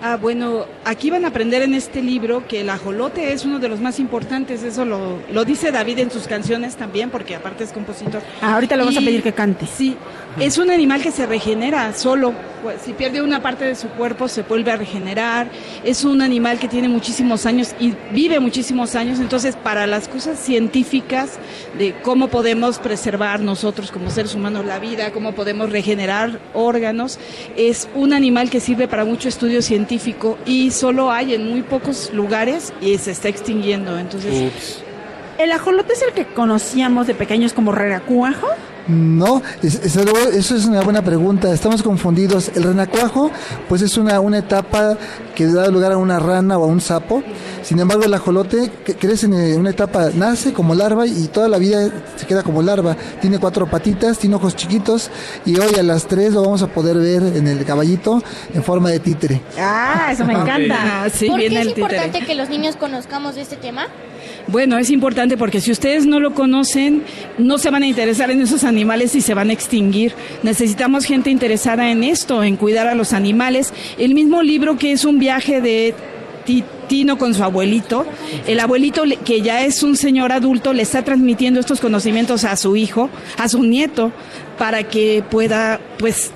Ah, 0.08 0.18
bueno, 0.18 0.68
aquí 0.84 1.10
van 1.10 1.26
a 1.26 1.30
aprender 1.30 1.64
en 1.64 1.74
este 1.74 2.00
libro 2.00 2.48
que 2.48 2.62
el 2.62 2.70
ajolote 2.70 3.34
es 3.34 3.44
uno 3.44 3.58
de 3.58 3.68
los 3.68 3.80
más 3.80 3.98
importantes, 3.98 4.62
eso 4.62 4.86
lo, 4.86 5.18
lo 5.32 5.46
dice 5.46 5.72
David 5.72 5.98
en 5.98 6.12
sus 6.12 6.28
canciones 6.28 6.76
también, 6.76 7.10
porque 7.10 7.36
aparte 7.36 7.64
es 7.64 7.72
compositor. 7.72 8.22
Ah, 8.40 8.54
ahorita 8.54 8.76
le 8.76 8.84
vamos 8.84 8.98
a 8.98 9.00
pedir 9.00 9.24
que 9.24 9.34
cante. 9.34 9.66
Sí, 9.66 9.98
es 10.40 10.58
un 10.58 10.70
animal 10.70 11.02
que 11.02 11.12
se 11.12 11.26
regenera 11.26 11.94
solo, 11.94 12.34
pues, 12.62 12.82
si 12.82 12.94
pierde 12.94 13.22
una 13.22 13.42
parte 13.42 13.66
de 13.66 13.76
su 13.76 13.88
cuerpo 13.90 14.28
se 14.28 14.42
vuelve 14.42 14.72
a 14.72 14.76
regenerar, 14.76 15.48
es 15.84 16.04
un 16.04 16.22
animal 16.22 16.60
que 16.60 16.68
tiene 16.68 16.90
muchísimos 16.90 17.46
años 17.46 17.76
y 17.80 17.94
vive 18.12 18.40
muchísimos 18.40 18.96
años, 18.96 19.20
entonces 19.20 19.56
para 19.56 19.88
las 19.88 20.08
cosas 20.08 20.38
científicas 20.40 21.40
de 21.78 21.94
cómo 22.02 22.28
podemos 22.28 22.80
preservar 22.80 23.40
nosotros 23.40 23.92
como 23.92 24.10
seres 24.10 24.36
humanos 24.36 24.66
la 24.66 24.80
vida, 24.80 25.12
cómo 25.12 25.34
podemos 25.34 25.70
regenerar 25.70 26.40
órganos, 26.54 27.18
es 27.56 27.88
un 27.96 28.14
animal 28.14 28.50
que 28.50 28.60
sirve 28.60 28.88
para 28.88 29.06
mucho 29.06 29.30
estudio 29.30 29.62
científico 29.62 30.38
y 30.46 30.72
solo 30.72 31.12
hay 31.12 31.34
en 31.34 31.50
muy 31.50 31.62
pocos 31.62 32.12
lugares 32.14 32.74
y 32.82 32.98
se 32.98 33.12
está 33.12 33.30
extinguiendo, 33.30 33.98
entonces... 33.98 34.82
¿El 35.38 35.52
ajolote 35.52 35.92
es 35.92 36.02
el 36.02 36.14
que 36.14 36.26
conocíamos 36.26 37.08
de 37.08 37.14
pequeños 37.14 37.52
como 37.52 37.74
renacuajo? 37.74 38.48
No, 38.88 39.42
es- 39.64 39.76
es 39.84 39.98
algo- 39.98 40.18
eso 40.34 40.56
es 40.56 40.66
una 40.66 40.82
buena 40.82 41.02
pregunta. 41.04 41.52
Estamos 41.54 41.82
confundidos. 41.82 42.52
El 42.56 42.64
renacuajo, 42.64 43.32
pues 43.68 43.82
es 43.82 43.98
una, 43.98 44.20
una 44.20 44.38
etapa 44.40 44.96
que 45.34 45.48
da 45.48 45.68
lugar 45.70 45.92
a 45.94 45.98
una 45.98 46.20
rana 46.20 46.58
o 46.58 46.64
a 46.64 46.68
un 46.68 46.80
sapo. 46.82 47.24
Sin 47.64 47.80
embargo, 47.80 48.04
el 48.04 48.14
ajolote 48.14 48.72
que 48.86 48.94
crece 48.96 49.26
en 49.26 49.34
eh, 49.34 49.56
una 49.56 49.72
etapa, 49.72 50.10
nace 50.14 50.54
como 50.54 50.76
larva 50.76 51.08
y 51.08 51.28
toda 51.30 51.48
la 51.50 51.58
vida 51.58 51.90
se 52.16 52.28
queda 52.28 52.44
como 52.44 52.62
larva. 52.62 52.96
Tiene 53.22 53.40
cuatro 53.40 53.66
patitas, 53.68 54.20
tiene 54.20 54.36
ojos 54.36 54.56
chiquitos 54.56 55.10
y 55.46 55.60
hoy 55.60 55.74
a 55.80 55.84
las 55.84 56.06
tres 56.08 56.34
lo 56.34 56.44
vamos 56.44 56.62
a 56.62 56.68
poder 56.68 56.98
ver 56.98 57.24
en 57.24 57.48
el 57.48 57.66
caballito 57.66 58.22
en 58.54 58.64
forma 58.64 58.92
de 58.92 59.00
títere. 59.00 59.42
Ah, 59.60 60.10
eso 60.12 60.26
me 60.26 60.34
encanta. 60.40 61.10
Sí, 61.12 61.28
¿Por 61.28 61.40
qué 61.40 61.48
es 61.48 61.52
el 61.54 61.68
títere. 61.70 61.82
importante 61.82 62.22
que 62.26 62.36
los 62.36 62.50
niños 62.50 62.76
conozcamos 62.76 63.34
de 63.36 63.42
este 63.42 63.56
tema? 63.56 63.88
Bueno, 64.48 64.78
es 64.78 64.92
importante 64.92 65.38
porque 65.38 65.60
si 65.60 65.72
ustedes 65.72 66.06
no 66.06 66.20
lo 66.20 66.34
conocen, 66.36 67.04
no 67.40 67.58
se 67.58 67.72
van 67.72 67.82
a 67.84 67.88
interesar 67.88 68.30
en 68.30 68.42
esos 68.42 68.64
animales 68.64 69.16
y 69.16 69.22
se 69.22 69.34
van 69.34 69.50
a 69.50 69.54
extinguir. 69.54 70.14
Necesitamos 70.44 71.06
gente 71.06 71.32
interesada 71.32 71.90
en 71.90 72.04
esto, 72.04 72.44
en 72.44 72.56
cuidar 72.56 72.88
a 72.88 72.94
los 72.96 73.12
animales. 73.14 73.74
El 73.98 74.14
mismo 74.14 74.44
libro 74.44 74.78
que 74.78 74.92
es 74.92 75.04
un 75.04 75.18
viaje 75.18 75.62
de 75.62 75.96
Ti- 76.46 76.64
Tino 76.88 77.18
con 77.18 77.34
su 77.34 77.44
abuelito, 77.44 78.06
el 78.46 78.60
abuelito 78.60 79.02
que 79.26 79.42
ya 79.42 79.66
es 79.66 79.82
un 79.82 79.98
señor 79.98 80.32
adulto 80.32 80.74
le 80.74 80.84
está 80.84 81.04
transmitiendo 81.04 81.60
estos 81.60 81.82
conocimientos 81.82 82.44
a 82.44 82.56
su 82.56 82.76
hijo, 82.76 83.10
a 83.40 83.50
su 83.50 83.64
nieto, 83.64 84.12
para 84.60 84.84
que 84.84 85.24
pueda, 85.32 85.82
pues, 85.98 86.30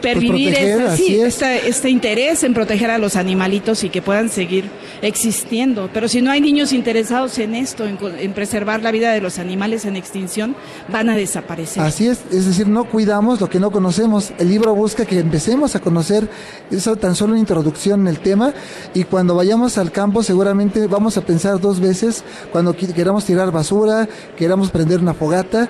pervivir 0.00 0.50
proteger, 0.52 0.80
esta- 0.80 0.96
sí, 0.96 1.02
así 1.04 1.20
es. 1.20 1.26
esta- 1.34 1.56
este 1.56 1.90
interés 1.90 2.42
en 2.44 2.54
proteger 2.54 2.90
a 2.90 2.98
los 2.98 3.16
animalitos 3.16 3.84
y 3.84 3.88
que 3.90 4.02
puedan 4.02 4.28
seguir 4.30 4.64
existiendo. 5.02 5.88
Pero 5.92 6.08
si 6.08 6.22
no 6.22 6.30
hay 6.30 6.40
niños 6.40 6.72
interesados 6.72 7.38
en 7.38 7.54
esto, 7.54 7.84
en, 7.86 7.98
en 8.18 8.32
preservar 8.32 8.82
la 8.82 8.90
vida 8.90 9.12
de 9.12 9.20
los 9.20 9.38
animales 9.38 9.84
en 9.84 9.96
extinción, 9.96 10.56
van 10.88 11.08
a 11.10 11.16
desaparecer. 11.16 11.82
Así 11.82 12.06
es, 12.06 12.20
es 12.32 12.46
decir, 12.46 12.66
no 12.66 12.84
cuidamos 12.84 13.40
lo 13.40 13.48
que 13.48 13.60
no 13.60 13.70
conocemos. 13.70 14.32
El 14.38 14.48
libro 14.48 14.74
busca 14.74 15.04
que 15.04 15.18
empecemos 15.18 15.76
a 15.76 15.80
conocer 15.80 16.28
eso 16.70 16.96
tan 16.96 17.14
solo 17.14 17.32
una 17.32 17.40
introducción 17.40 18.00
en 18.02 18.08
el 18.08 18.18
tema 18.20 18.52
y 18.94 19.04
cuando 19.04 19.34
vayamos 19.34 19.78
al 19.78 19.92
campo 19.92 20.22
seguramente 20.22 20.86
vamos 20.86 21.16
a 21.16 21.20
pensar 21.20 21.60
dos 21.60 21.80
veces 21.80 22.24
cuando 22.52 22.74
queramos 22.74 23.24
tirar 23.24 23.50
basura, 23.52 24.08
queramos 24.36 24.70
prender 24.70 25.00
una 25.00 25.14
fogata, 25.14 25.68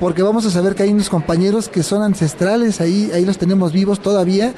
porque 0.00 0.22
vamos 0.22 0.46
a 0.46 0.50
saber 0.50 0.74
que 0.74 0.82
hay 0.82 0.90
unos 0.90 1.08
compañeros 1.08 1.68
que 1.68 1.82
son 1.82 2.02
ancestrales, 2.02 2.80
ahí, 2.80 3.10
ahí 3.14 3.24
los 3.24 3.38
tenemos 3.38 3.72
vivos 3.72 4.00
todavía, 4.00 4.54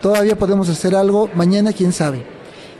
todavía 0.00 0.36
podemos 0.36 0.68
hacer 0.68 0.94
algo, 0.94 1.28
mañana 1.34 1.72
quién 1.72 1.92
sabe. 1.92 2.22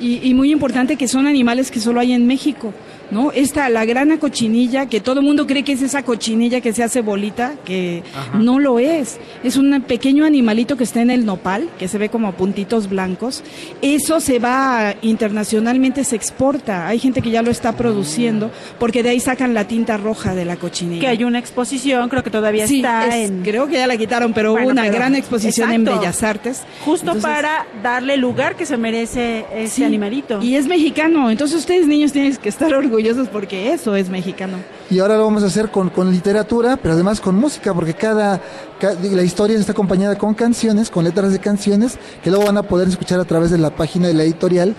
Y, 0.01 0.29
y 0.29 0.35
muy 0.35 0.53
importante 0.53 0.97
que 0.97 1.09
son 1.09 1.27
animales 1.27 1.71
que 1.71 1.81
solo 1.81 2.01
hay 2.01 2.13
en 2.13 2.27
México. 2.27 2.73
¿No? 3.11 3.33
Esta, 3.33 3.69
la 3.69 3.85
grana 3.85 4.19
cochinilla, 4.19 4.87
que 4.87 5.01
todo 5.01 5.21
el 5.21 5.27
mundo 5.27 5.47
cree 5.47 5.63
que 5.63 5.73
es 5.73 5.83
esa 5.83 6.03
cochinilla 6.03 6.61
que 6.61 6.73
se 6.73 6.83
hace 6.83 7.01
bolita, 7.01 7.55
que 7.65 8.03
Ajá. 8.15 8.39
no 8.39 8.59
lo 8.59 8.79
es. 8.79 9.19
Es 9.43 9.57
un 9.57 9.83
pequeño 9.83 10.25
animalito 10.25 10.77
que 10.77 10.85
está 10.85 11.01
en 11.03 11.11
el 11.11 11.25
nopal, 11.27 11.69
que 11.79 11.89
se 11.89 11.99
ve 11.99 12.09
como 12.09 12.33
puntitos 12.33 12.89
blancos. 12.89 13.43
Eso 13.83 14.21
se 14.21 14.39
va, 14.39 14.95
internacionalmente 15.03 16.05
se 16.05 16.17
exporta. 16.17 16.87
Hay 16.89 16.99
gente 16.99 17.21
que 17.23 17.31
ya 17.31 17.43
lo 17.43 17.51
está 17.51 17.73
produciendo, 17.77 18.51
porque 18.79 19.03
de 19.03 19.11
ahí 19.11 19.21
sacan 19.21 19.55
la 19.55 19.67
tinta 19.67 19.97
roja 19.97 20.35
de 20.35 20.45
la 20.45 20.57
cochinilla. 20.57 21.01
Que 21.01 21.09
hay 21.09 21.25
una 21.25 21.39
exposición, 21.39 22.09
creo 22.09 22.23
que 22.23 22.31
todavía 22.31 22.67
Sí, 22.67 22.77
está 22.77 23.07
es- 23.17 23.31
en... 23.31 23.43
Creo 23.43 23.67
que 23.67 23.75
ya 23.75 23.87
la 23.87 23.97
quitaron, 23.97 24.33
pero 24.33 24.53
Bueno, 24.53 24.67
hubo 24.67 24.73
una 24.73 24.83
pero- 24.83 24.95
gran 24.95 25.15
exposición 25.15 25.73
en. 25.73 25.85
Bellas 25.85 26.23
Artes. 26.23 26.63
Justo 26.85 27.13
Entonces- 27.13 27.23
para 27.31 27.67
darle 27.83 28.15
el 28.15 28.21
lugar 28.21 28.57
que 28.57 28.65
se 28.67 28.77
merece 28.77 29.45
ese 29.55 29.69
Sí, 29.77 29.85
animalito. 29.85 30.43
Y 30.43 30.57
es 30.57 30.67
mexicano, 30.67 31.31
entonces 31.31 31.59
ustedes 31.59 31.87
niños 31.87 32.13
tienen 32.13 32.35
que 32.37 32.49
estar 32.49 32.73
orgullosos 32.73 32.94
porque 33.33 33.73
eso 33.73 33.95
es 33.97 34.09
mexicano. 34.09 34.59
Y 34.91 34.99
ahora 34.99 35.17
lo 35.17 35.25
vamos 35.25 35.43
a 35.43 35.47
hacer 35.47 35.71
con, 35.71 35.91
con 35.91 36.11
literatura, 36.11 36.77
pero 36.77 36.95
además 36.95 37.21
con 37.21 37.35
música, 37.35 37.73
porque 37.75 37.95
cada, 37.95 38.41
ca- 38.79 38.95
la 39.03 39.23
historia 39.23 39.59
está 39.59 39.73
acompañada 39.73 40.17
con 40.17 40.35
canciones, 40.35 40.91
con 40.91 41.05
letras 41.05 41.33
de 41.33 41.39
canciones, 41.39 41.99
que 42.23 42.31
luego 42.31 42.47
van 42.47 42.57
a 42.59 42.63
poder 42.63 42.89
escuchar 42.89 43.19
a 43.21 43.25
través 43.25 43.51
de 43.51 43.59
la 43.59 43.71
página 43.75 44.09
de 44.09 44.15
la 44.15 44.23
editorial. 44.25 44.75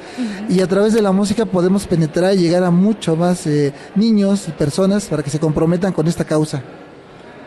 Y 0.50 0.62
a 0.62 0.68
través 0.68 0.94
de 0.94 1.02
la 1.02 1.12
música 1.12 1.46
podemos 1.46 1.88
penetrar 1.88 2.34
y 2.36 2.38
llegar 2.38 2.64
a 2.64 2.72
mucho 2.72 3.16
más 3.16 3.46
eh, 3.48 3.74
niños 3.96 4.48
y 4.48 4.52
personas 4.52 5.06
para 5.06 5.24
que 5.24 5.30
se 5.30 5.40
comprometan 5.40 5.92
con 5.94 6.08
esta 6.08 6.24
causa. 6.26 6.62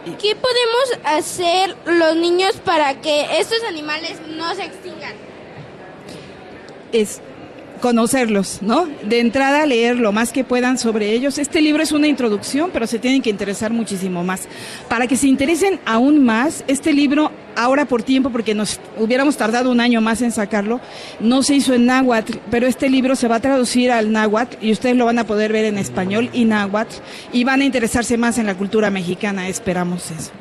¿Qué 0.05 0.35
podemos 0.37 1.07
hacer 1.19 1.77
los 1.87 2.17
niños 2.17 2.53
para 2.65 3.01
que 3.01 3.39
estos 3.41 3.59
animales 3.69 4.17
no 4.37 4.55
se 4.55 4.65
extingan? 4.65 5.13
es 6.93 7.21
conocerlos, 7.79 8.59
¿no? 8.61 8.87
De 9.05 9.21
entrada 9.21 9.67
leer 9.67 9.97
lo 9.97 10.13
más 10.13 10.33
que 10.33 10.45
puedan 10.45 10.79
sobre 10.79 11.13
ellos. 11.13 11.39
Este 11.39 11.61
libro 11.61 11.83
es 11.83 11.93
una 11.93 12.07
introducción, 12.07 12.71
pero 12.73 12.87
se 12.87 12.99
tienen 12.99 13.23
que 13.23 13.31
interesar 13.31 13.73
muchísimo 13.73 14.25
más. 14.25 14.49
Para 14.89 15.07
que 15.07 15.17
se 15.17 15.29
interesen 15.29 15.81
aún 15.85 16.25
más, 16.25 16.65
este 16.69 16.93
libro, 16.93 17.31
ahora 17.57 17.85
por 17.87 18.03
tiempo, 18.03 18.31
porque 18.31 18.55
nos 18.55 18.81
hubiéramos 18.99 19.37
tardado 19.37 19.71
un 19.71 19.81
año 19.81 20.01
más 20.01 20.23
en 20.23 20.33
sacarlo, 20.33 20.81
no 21.21 21.43
se 21.43 21.57
hizo 21.57 21.75
en 21.75 21.87
náhuatl, 21.87 22.39
pero 22.51 22.67
este 22.67 22.89
libro 22.89 23.17
se 23.17 23.29
va 23.29 23.37
a 23.37 23.41
traducir 23.41 23.91
al 23.91 24.13
náhuatl 24.13 24.65
y 24.65 24.73
ustedes 24.73 24.97
lo 24.97 25.07
van 25.07 25.19
a 25.19 25.27
poder 25.27 25.53
ver 25.53 25.65
en 25.65 25.79
español 25.79 26.31
y 26.33 26.45
náhuatl 26.45 26.97
y 27.33 27.45
van 27.45 27.61
a 27.61 27.65
interesarse 27.65 28.17
más 28.17 28.39
en 28.39 28.47
la 28.47 28.55
cultura 28.55 28.91
mexicana, 28.91 29.49
esperamos 29.49 30.11
eso. 30.11 30.38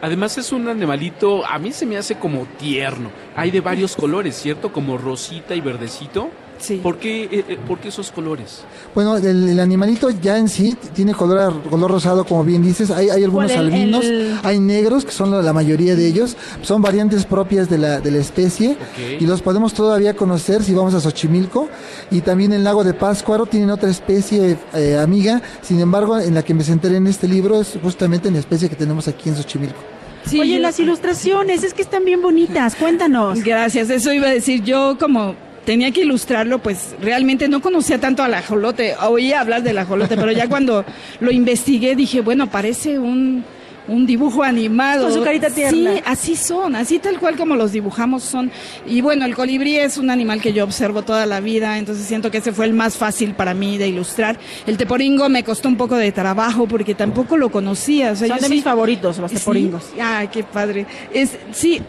Además 0.00 0.36
es 0.38 0.52
un 0.52 0.68
animalito, 0.68 1.46
a 1.46 1.58
mí 1.58 1.72
se 1.72 1.86
me 1.86 1.96
hace 1.96 2.16
como 2.18 2.46
tierno. 2.58 3.10
Hay 3.34 3.50
de 3.50 3.60
varios 3.60 3.96
colores, 3.96 4.36
¿cierto? 4.36 4.72
Como 4.72 4.98
rosita 4.98 5.54
y 5.54 5.60
verdecito. 5.60 6.30
Sí. 6.58 6.80
¿Por 6.82 6.96
qué, 6.98 7.24
eh, 7.24 7.44
eh, 7.48 7.58
por 7.66 7.78
qué 7.78 7.88
esos 7.88 8.10
colores? 8.10 8.62
Bueno, 8.94 9.16
el, 9.18 9.48
el 9.50 9.60
animalito 9.60 10.08
ya 10.10 10.38
en 10.38 10.48
sí 10.48 10.76
tiene 10.94 11.12
color, 11.14 11.62
color 11.68 11.90
rosado, 11.90 12.24
como 12.24 12.44
bien 12.44 12.62
dices. 12.62 12.90
Hay, 12.90 13.10
hay 13.10 13.24
algunos 13.24 13.52
¿Cuál, 13.52 13.66
el- 13.66 13.72
albinos, 13.74 14.04
el- 14.04 14.34
hay 14.42 14.58
negros, 14.58 15.04
que 15.04 15.12
son 15.12 15.30
la, 15.30 15.42
la 15.42 15.52
mayoría 15.52 15.94
de 15.96 16.06
ellos. 16.06 16.36
Son 16.62 16.80
variantes 16.80 17.24
propias 17.26 17.68
de 17.68 17.78
la, 17.78 18.00
de 18.00 18.10
la 18.10 18.18
especie. 18.18 18.76
Y 19.20 19.26
los 19.26 19.42
podemos 19.42 19.74
todavía 19.74 20.14
conocer 20.14 20.62
si 20.62 20.72
vamos 20.72 20.94
a 20.94 21.00
Xochimilco. 21.00 21.68
Y 22.10 22.22
también 22.22 22.52
en 22.52 22.58
el 22.58 22.64
lago 22.64 22.84
de 22.84 22.94
Páscuaro 22.94 23.46
tienen 23.46 23.70
otra 23.70 23.90
especie 23.90 24.56
eh, 24.74 24.96
amiga. 24.96 25.42
Sin 25.62 25.78
embargo, 25.80 26.18
en 26.18 26.34
la 26.34 26.42
que 26.42 26.54
me 26.54 26.64
centré 26.64 26.96
en 26.96 27.06
este 27.06 27.28
libro 27.28 27.60
es 27.60 27.78
justamente 27.82 28.28
en 28.28 28.34
la 28.34 28.40
especie 28.40 28.68
que 28.68 28.76
tenemos 28.76 29.06
aquí 29.08 29.28
en 29.28 29.36
Xochimilco. 29.36 29.78
Sí, 30.24 30.40
Oye, 30.40 30.54
yo- 30.54 30.58
las 30.60 30.80
ilustraciones, 30.80 31.62
es 31.62 31.72
que 31.74 31.82
están 31.82 32.04
bien 32.04 32.20
bonitas, 32.22 32.74
cuéntanos. 32.74 33.44
Gracias, 33.44 33.90
eso 33.90 34.12
iba 34.12 34.26
a 34.26 34.30
decir. 34.30 34.64
Yo 34.64 34.96
como 34.98 35.34
tenía 35.66 35.90
que 35.90 36.00
ilustrarlo, 36.00 36.60
pues 36.60 36.94
realmente 37.02 37.46
no 37.48 37.60
conocía 37.60 38.00
tanto 38.00 38.22
al 38.22 38.32
ajolote. 38.32 38.94
Oía 39.06 39.40
hablar 39.42 39.62
del 39.62 39.76
ajolote, 39.76 40.16
pero 40.16 40.32
ya 40.32 40.48
cuando 40.48 40.84
lo 41.20 41.30
investigué 41.30 41.94
dije, 41.94 42.22
bueno, 42.22 42.48
parece 42.50 42.98
un, 42.98 43.44
un 43.88 44.06
dibujo 44.06 44.42
animado. 44.42 45.04
Con 45.04 45.12
su 45.14 45.22
carita 45.22 45.50
tierna. 45.50 45.94
Sí, 45.96 46.02
así 46.06 46.36
son, 46.36 46.74
así 46.76 46.98
tal 46.98 47.18
cual 47.18 47.36
como 47.36 47.54
los 47.56 47.72
dibujamos 47.72 48.22
son. 48.22 48.50
Y 48.86 49.00
bueno, 49.00 49.24
el 49.26 49.34
colibrí 49.36 49.76
es 49.76 49.98
un 49.98 50.08
animal 50.10 50.40
que 50.40 50.52
yo 50.52 50.64
observo 50.64 51.02
toda 51.02 51.26
la 51.26 51.40
vida, 51.40 51.76
entonces 51.78 52.06
siento 52.06 52.30
que 52.30 52.38
ese 52.38 52.52
fue 52.52 52.64
el 52.64 52.72
más 52.72 52.96
fácil 52.96 53.34
para 53.34 53.52
mí 53.52 53.76
de 53.76 53.88
ilustrar. 53.88 54.38
El 54.66 54.76
teporingo 54.76 55.28
me 55.28 55.44
costó 55.44 55.68
un 55.68 55.76
poco 55.76 55.96
de 55.96 56.10
trabajo 56.12 56.66
porque 56.66 56.94
tampoco 56.94 57.36
lo 57.36 57.50
conocía. 57.50 58.12
O 58.12 58.16
sea, 58.16 58.28
Son 58.28 58.36
yo 58.38 58.42
de 58.42 58.48
sí- 58.48 58.54
mis 58.54 58.64
favoritos, 58.64 59.18
los 59.18 59.30
Sí. 59.30 59.36
teporingos. 59.38 59.84
Ay, 60.00 60.28
qué 60.28 60.42
padre. 60.44 60.86
Es, 61.12 61.36
sí, 61.52 61.80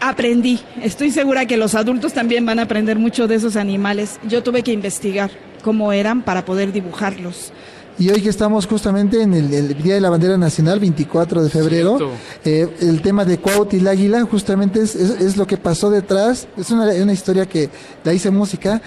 aprendí. 0.00 0.60
Estoy 0.82 1.10
segura 1.10 1.46
que 1.46 1.56
los 1.56 1.74
adultos 1.74 2.12
también 2.12 2.44
van 2.46 2.58
a 2.58 2.62
aprender 2.62 2.98
mucho 2.98 3.26
de 3.28 3.34
esos 3.36 3.56
animales. 3.56 4.18
Yo 4.28 4.42
tuve 4.42 4.62
que 4.62 4.72
investigar 4.72 5.30
cómo 5.62 5.92
eran 5.92 6.22
para 6.22 6.44
poder 6.44 6.72
dibujarlos. 6.72 7.52
Y 7.98 8.08
hoy 8.08 8.22
que 8.22 8.30
estamos 8.30 8.66
justamente 8.66 9.20
en 9.20 9.34
el, 9.34 9.52
el 9.52 9.82
Día 9.82 9.94
de 9.94 10.00
la 10.00 10.08
Bandera 10.08 10.38
Nacional, 10.38 10.80
24 10.80 11.42
de 11.42 11.50
febrero, 11.50 11.98
eh, 12.46 12.66
el 12.80 13.02
tema 13.02 13.26
de 13.26 13.36
Cuauhti 13.38 13.76
el 13.76 13.86
águila 13.88 14.22
justamente 14.22 14.80
es, 14.80 14.94
es- 14.96 15.20
es 15.20 15.36
lo 15.36 15.46
que 15.46 15.58
pasó 15.58 15.90
detrás, 15.90 16.48
es 16.56 16.70
una, 16.70 16.84
una 16.86 17.12
historia 17.12 17.44
que 17.44 17.68
la 18.02 18.14
hice 18.14 18.30
música. 18.30 18.80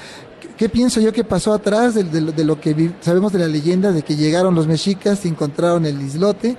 ¿Qué, 0.58 0.68
pienso 0.68 1.00
yo 1.00 1.12
que 1.14 1.24
pasó 1.24 1.54
atrás 1.54 1.94
de, 1.94 2.06
de 2.06 2.22
lo- 2.22 2.32
de 2.32 2.44
lo 2.44 2.60
que 2.60 2.74
vi- 2.74 2.92
sabemos 3.02 3.32
de 3.34 3.40
la 3.40 3.48
leyenda 3.48 3.92
de 3.92 4.02
que 4.02 4.16
llegaron 4.16 4.56
los 4.56 4.66
mexicas 4.66 5.24
y 5.26 5.28
encontraron 5.28 5.86
el 5.86 6.02
islote? 6.02 6.58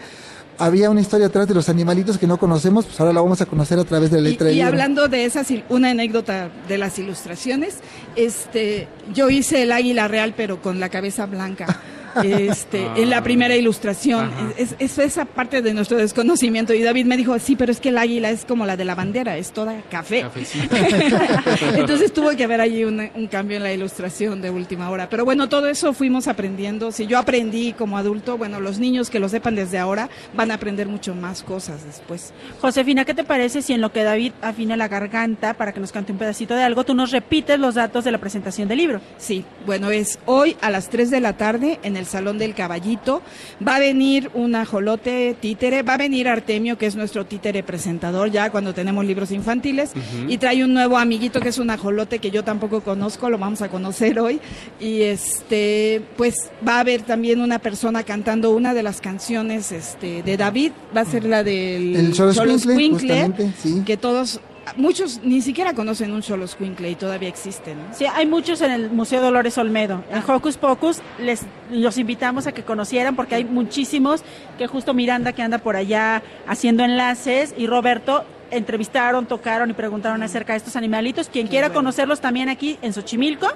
Había 0.59 0.88
una 0.90 1.01
historia 1.01 1.27
atrás 1.27 1.49
de 1.49 1.55
los 1.55 1.69
animalitos 1.69 2.17
que 2.19 2.27
no 2.27 2.37
conocemos, 2.38 2.85
pues 2.87 3.01
ahora 3.01 3.12
la 3.12 3.21
vamos 3.21 3.40
a 3.40 3.47
conocer 3.47 3.79
a 3.79 3.85
través 3.85 4.11
de 4.11 4.21
la 4.21 4.29
Y, 4.29 4.33
letra 4.33 4.51
y 4.51 4.55
libro. 4.55 4.69
hablando 4.69 5.09
de 5.09 5.25
esas, 5.25 5.49
una 5.69 5.90
anécdota 5.90 6.49
de 6.69 6.79
las 6.79 6.99
ilustraciones, 6.99 7.79
este, 8.17 8.87
yo 9.12 9.31
hice 9.31 9.62
el 9.62 9.73
águila 9.73 10.07
real, 10.09 10.35
pero 10.37 10.62
con 10.62 10.79
la 10.81 10.88
cabeza 10.88 11.27
blanca. 11.27 11.67
Este, 12.22 12.87
en 12.96 13.11
la 13.11 13.22
primera 13.22 13.57
ilustración, 13.57 14.31
es, 14.57 14.74
es 14.79 14.98
esa 14.98 15.24
parte 15.24 15.62
de 15.62 15.74
nuestro 15.74 15.96
desconocimiento. 15.96 16.74
Y 16.74 16.83
David 16.83 17.07
me 17.07 17.16
dijo, 17.16 17.38
sí, 17.38 17.57
pero 17.57 17.72
es 17.72 17.81
que 17.81 17.88
el 17.88 17.98
águila 17.98 18.31
es 18.31 18.44
como 18.44 18.66
la 18.66 18.77
de 18.77 18.85
la 18.85 18.94
bandera, 18.94 19.37
es 19.37 19.53
toda 19.53 19.81
café. 19.90 20.24
Entonces 21.77 22.12
tuvo 22.12 22.31
que 22.37 22.44
haber 22.44 22.61
allí 22.61 22.85
un, 22.85 23.09
un 23.14 23.27
cambio 23.27 23.57
en 23.57 23.62
la 23.62 23.72
ilustración 23.72 24.40
de 24.40 24.50
última 24.50 24.90
hora. 24.90 25.09
Pero 25.09 25.24
bueno, 25.24 25.48
todo 25.48 25.68
eso 25.68 25.92
fuimos 25.92 26.29
aprendiendo. 26.29 26.92
Si 26.92 27.07
yo 27.07 27.18
aprendí 27.18 27.72
como 27.72 27.98
adulto, 27.98 28.38
bueno, 28.38 28.61
los 28.61 28.79
niños 28.79 29.11
que 29.11 29.18
lo 29.18 29.29
sepan 29.29 29.55
desde 29.55 29.79
ahora 29.79 30.09
van 30.35 30.50
a 30.50 30.55
aprender 30.55 30.88
mucho 30.88 31.14
más 31.14 31.42
cosas 31.42 31.85
después. 31.85 32.33
Josefina, 32.61 33.05
¿qué 33.05 33.14
te 33.14 33.24
parece 33.24 33.62
si 33.62 33.72
en 33.72 33.81
lo 33.81 33.92
que 33.92 34.03
David 34.03 34.33
afina 34.42 34.77
la 34.77 34.88
garganta 34.88 35.55
para 35.55 35.72
que 35.72 35.81
nos 35.81 35.92
cante 35.92 36.12
un 36.12 36.18
pedacito 36.18 36.55
de 36.55 36.62
algo, 36.62 36.85
tú 36.85 36.94
nos 36.94 37.11
repites 37.11 37.59
los 37.59 37.74
datos 37.74 38.05
de 38.05 38.11
la 38.11 38.18
presentación 38.18 38.68
del 38.68 38.79
libro? 38.79 39.00
Sí, 39.18 39.44
bueno, 39.66 39.90
es 39.90 40.18
hoy 40.27 40.57
a 40.61 40.70
las 40.70 40.88
3 40.88 41.11
de 41.11 41.20
la 41.20 41.37
tarde 41.37 41.79
en 41.83 41.96
el 41.96 42.04
Salón 42.07 42.38
del 42.38 42.55
Caballito. 42.55 43.23
Va 43.67 43.77
a 43.77 43.79
venir 43.79 44.31
un 44.35 44.55
ajolote 44.55 45.37
títere, 45.40 45.83
va 45.83 45.95
a 45.95 45.99
venir 45.99 46.29
Artemio, 46.29 46.79
que 46.79 46.87
es 46.87 46.97
nuestro 46.97 47.27
títere 47.27 47.62
presentador 47.62 48.31
ya 48.31 48.51
cuando 48.51 48.75
tenemos 48.75 49.05
libros 49.05 49.31
infantiles, 49.31 49.93
y 50.29 50.38
trae 50.38 50.64
un 50.64 50.75
nuevo 50.75 50.99
amiguito 50.99 51.40
que 51.40 51.49
es 51.49 51.59
un 51.59 51.71
ajolote 51.71 52.19
que 52.19 52.31
yo 52.31 52.45
tampoco 52.45 52.81
conozco, 52.81 53.31
lo 53.31 53.38
vamos 53.38 53.62
a 53.62 53.69
conocer 53.69 54.19
hoy. 54.19 54.40
Y 54.81 55.03
este, 55.03 56.03
pues 56.17 56.51
va 56.67 56.77
a 56.77 56.81
haber 56.81 57.03
también 57.03 57.40
una 57.40 57.59
persona 57.59 58.03
cantando 58.03 58.51
una 58.51 58.75
de 58.75 58.83
las 58.83 59.01
canciones 59.01 59.73
este, 59.73 60.23
de 60.23 60.37
David, 60.37 60.73
va 60.97 61.03
a 61.03 61.05
ser 61.05 61.25
la 61.25 61.43
del 61.43 61.97
El 61.97 62.14
Xoloscuincle, 62.14 62.90
justamente, 62.90 63.53
sí. 63.62 63.83
que 63.85 63.97
todos, 63.97 64.40
muchos 64.77 65.20
ni 65.22 65.40
siquiera 65.40 65.74
conocen 65.74 66.12
un 66.12 66.22
Xoloscuincle 66.22 66.90
y 66.90 66.94
todavía 66.94 67.29
existen. 67.29 67.79
¿no? 67.79 67.94
Sí, 67.94 68.07
hay 68.07 68.27
muchos 68.27 68.61
en 68.61 68.70
el 68.70 68.90
Museo 68.90 69.20
Dolores 69.20 69.57
Olmedo. 69.59 70.03
En 70.11 70.22
Hocus 70.29 70.57
Pocus 70.57 71.00
les 71.18 71.42
los 71.70 71.98
invitamos 71.98 72.46
a 72.46 72.53
que 72.53 72.62
conocieran 72.62 73.16
porque 73.16 73.37
hay 73.37 73.44
muchísimos 73.44 74.22
que 74.59 74.66
justo 74.66 74.94
Miranda 74.94 75.33
que 75.33 75.42
anda 75.42 75.59
por 75.59 75.77
allá 75.77 76.22
haciendo 76.46 76.85
enlaces 76.85 77.55
y 77.57 77.66
Roberto 77.66 78.24
entrevistaron, 78.50 79.27
tocaron 79.27 79.70
y 79.70 79.72
preguntaron 79.72 80.22
acerca 80.22 80.53
de 80.53 80.59
estos 80.59 80.77
animalitos. 80.77 81.29
Quien 81.29 81.46
quiera 81.46 81.68
bueno. 81.68 81.81
conocerlos 81.81 82.20
también 82.20 82.48
aquí 82.48 82.79
en 82.83 82.92
Xochimilco 82.92 83.48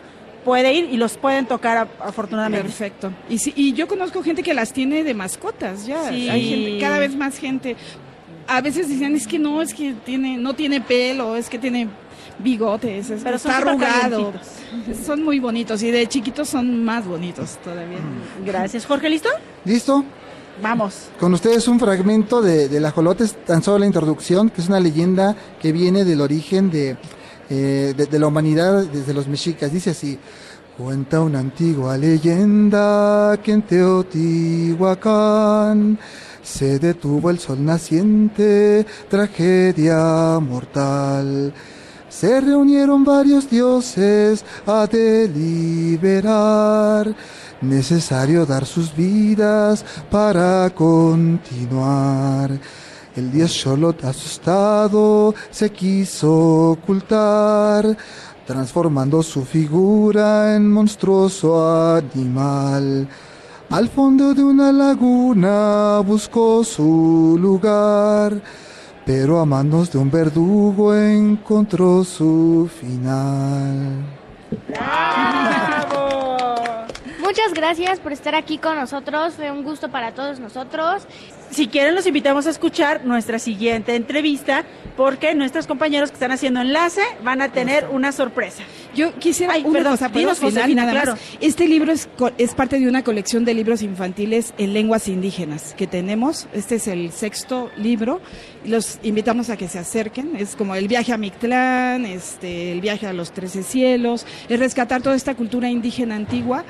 puede 0.44 0.72
ir 0.72 0.88
y 0.90 0.96
los 0.96 1.18
pueden 1.18 1.46
tocar 1.46 1.88
afortunadamente. 2.00 2.64
Perfecto. 2.64 3.12
Y, 3.28 3.38
sí, 3.38 3.52
y 3.54 3.72
yo 3.74 3.86
conozco 3.86 4.22
gente 4.22 4.42
que 4.42 4.54
las 4.54 4.72
tiene 4.72 5.04
de 5.04 5.14
mascotas 5.14 5.86
ya. 5.86 6.08
Sí. 6.08 6.28
Hay 6.28 6.48
gente, 6.48 6.78
cada 6.80 6.98
vez 6.98 7.14
más 7.14 7.38
gente. 7.38 7.76
A 8.48 8.60
veces 8.62 8.88
dicen, 8.88 9.14
es 9.14 9.26
que 9.26 9.38
no, 9.38 9.62
es 9.62 9.74
que 9.74 9.92
tiene, 9.92 10.38
no 10.38 10.54
tiene 10.54 10.80
pelo, 10.80 11.36
es 11.36 11.50
que 11.50 11.58
tiene 11.58 11.88
bigotes, 12.38 13.10
es, 13.10 13.22
Pero 13.22 13.36
está 13.36 13.58
arrugado. 13.58 14.32
Son 15.06 15.22
muy 15.22 15.38
bonitos 15.38 15.82
y 15.82 15.90
de 15.90 16.06
chiquitos 16.06 16.48
son 16.48 16.82
más 16.84 17.06
bonitos 17.06 17.58
todavía. 17.62 17.98
Gracias. 18.44 18.86
Jorge, 18.86 19.08
¿listo? 19.08 19.28
¿Listo? 19.64 20.04
Vamos. 20.62 21.08
Con 21.20 21.34
ustedes 21.34 21.68
un 21.68 21.78
fragmento 21.78 22.42
de, 22.42 22.68
del 22.68 22.84
ajolote, 22.84 23.22
es 23.24 23.36
tan 23.44 23.62
solo 23.62 23.78
la 23.78 23.86
introducción, 23.86 24.50
que 24.50 24.60
es 24.60 24.68
una 24.68 24.80
leyenda 24.80 25.36
que 25.60 25.70
viene 25.72 26.04
del 26.04 26.20
origen 26.20 26.70
de, 26.70 26.96
eh, 27.48 27.94
de, 27.96 28.06
de 28.06 28.18
la 28.18 28.26
humanidad 28.26 28.84
desde 28.84 29.14
los 29.14 29.28
mexicas. 29.28 29.72
Dice 29.72 29.90
así, 29.90 30.18
cuenta 30.76 31.20
una 31.20 31.38
antigua 31.38 31.96
leyenda 31.96 33.38
que 33.42 33.52
en 33.52 33.62
Teotihuacán 33.62 35.98
se 36.48 36.78
detuvo 36.78 37.30
el 37.30 37.38
sol 37.38 37.64
naciente, 37.64 38.86
tragedia 39.08 40.38
mortal. 40.40 41.52
se 42.08 42.40
reunieron 42.40 43.04
varios 43.04 43.50
dioses 43.50 44.44
a 44.66 44.86
deliberar. 44.86 46.24
Necesario 47.60 48.46
dar 48.46 48.64
sus 48.64 48.96
vidas 48.96 49.84
para 50.10 50.70
continuar. 50.70 52.58
El 53.14 53.30
dios 53.30 53.50
Sholot 53.50 54.04
asustado 54.04 55.34
se 55.50 55.70
quiso 55.70 56.70
ocultar, 56.70 57.96
transformando 58.46 59.22
su 59.22 59.44
figura 59.44 60.56
en 60.56 60.70
monstruoso 60.72 61.94
animal. 61.96 63.06
Al 63.70 63.88
fondo 63.90 64.32
de 64.32 64.42
una 64.42 64.72
laguna 64.72 66.00
buscó 66.00 66.64
su 66.64 67.36
lugar, 67.38 68.40
pero 69.04 69.40
a 69.40 69.44
manos 69.44 69.92
de 69.92 69.98
un 69.98 70.10
verdugo 70.10 70.94
encontró 70.94 72.02
su 72.02 72.70
final. 72.80 74.06
Muchas 77.38 77.54
gracias 77.54 78.00
por 78.00 78.12
estar 78.12 78.34
aquí 78.34 78.58
con 78.58 78.74
nosotros. 78.74 79.34
Fue 79.34 79.52
un 79.52 79.62
gusto 79.62 79.90
para 79.92 80.10
todos 80.12 80.40
nosotros. 80.40 81.04
Si 81.52 81.68
quieren, 81.68 81.94
los 81.94 82.04
invitamos 82.04 82.48
a 82.48 82.50
escuchar 82.50 83.04
nuestra 83.04 83.38
siguiente 83.38 83.94
entrevista 83.94 84.64
porque 84.96 85.34
nuestros 85.36 85.68
compañeros 85.68 86.10
que 86.10 86.14
están 86.14 86.32
haciendo 86.32 86.60
enlace 86.60 87.00
van 87.22 87.40
a 87.40 87.52
tener 87.52 87.86
una 87.92 88.10
sorpresa. 88.10 88.64
Yo 88.94 89.14
quisiera 89.14 89.52
Ay, 89.54 89.62
una 89.62 89.72
perdón, 89.72 89.92
cosa, 89.92 90.08
¿puedo 90.08 90.18
dinos, 90.26 90.38
final 90.38 90.52
Josefina, 90.54 90.84
nada 90.86 91.04
más? 91.12 91.20
Este 91.40 91.68
libro 91.68 91.92
es, 91.92 92.08
co- 92.18 92.32
es 92.38 92.54
parte 92.54 92.80
de 92.80 92.88
una 92.88 93.04
colección 93.04 93.44
de 93.44 93.54
libros 93.54 93.82
infantiles 93.82 94.52
en 94.58 94.72
lenguas 94.74 95.06
indígenas 95.06 95.74
que 95.78 95.86
tenemos. 95.86 96.48
Este 96.52 96.74
es 96.74 96.88
el 96.88 97.12
sexto 97.12 97.70
libro. 97.76 98.20
Los 98.66 98.98
invitamos 99.04 99.48
a 99.48 99.56
que 99.56 99.68
se 99.68 99.78
acerquen. 99.78 100.34
Es 100.36 100.56
como 100.56 100.74
el 100.74 100.88
viaje 100.88 101.12
a 101.12 101.16
Mictlán, 101.16 102.04
este, 102.04 102.72
el 102.72 102.80
viaje 102.80 103.06
a 103.06 103.12
los 103.12 103.30
Trece 103.30 103.62
Cielos, 103.62 104.26
es 104.48 104.58
rescatar 104.58 105.00
toda 105.02 105.14
esta 105.14 105.34
cultura 105.36 105.70
indígena 105.70 106.16
antigua 106.16 106.64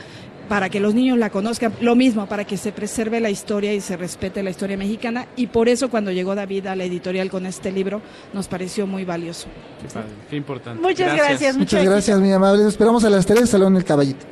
para 0.49 0.69
que 0.69 0.81
los 0.81 0.95
niños 0.95 1.19
la 1.19 1.31
conozcan, 1.31 1.73
lo 1.81 1.95
mismo, 1.95 2.27
para 2.27 2.45
que 2.45 2.57
se 2.57 2.73
preserve 2.73 3.21
la 3.21 3.31
historia 3.31 3.75
y 3.75 3.81
se 3.81 3.97
respete 3.97 4.43
la 4.43 4.51
historia 4.51 4.77
mexicana. 4.77 5.27
Y 5.37 5.49
por 5.49 5.69
eso 5.69 5.91
cuando 5.91 6.11
llegó 6.11 6.35
David 6.35 6.67
a 6.67 6.77
la 6.77 6.85
editorial 6.85 7.31
con 7.31 7.47
este 7.47 7.71
libro, 7.71 8.01
nos 8.33 8.49
pareció 8.49 8.87
muy 8.87 9.05
valioso. 9.05 9.49
Qué 9.83 9.89
padre, 9.89 10.09
qué 10.31 10.37
importante. 10.37 10.83
Muchas 10.83 11.15
gracias, 11.15 11.57
mucho 11.57 11.77
Muchas 11.77 11.85
gracias, 11.85 12.19
muy 12.19 12.33
amable. 12.33 12.63
Nos 12.65 12.73
esperamos 12.73 13.05
a 13.05 13.11
las 13.11 13.27
3, 13.27 13.49
Salón 13.49 13.77
El 13.77 13.85
Caballito. 13.85 14.27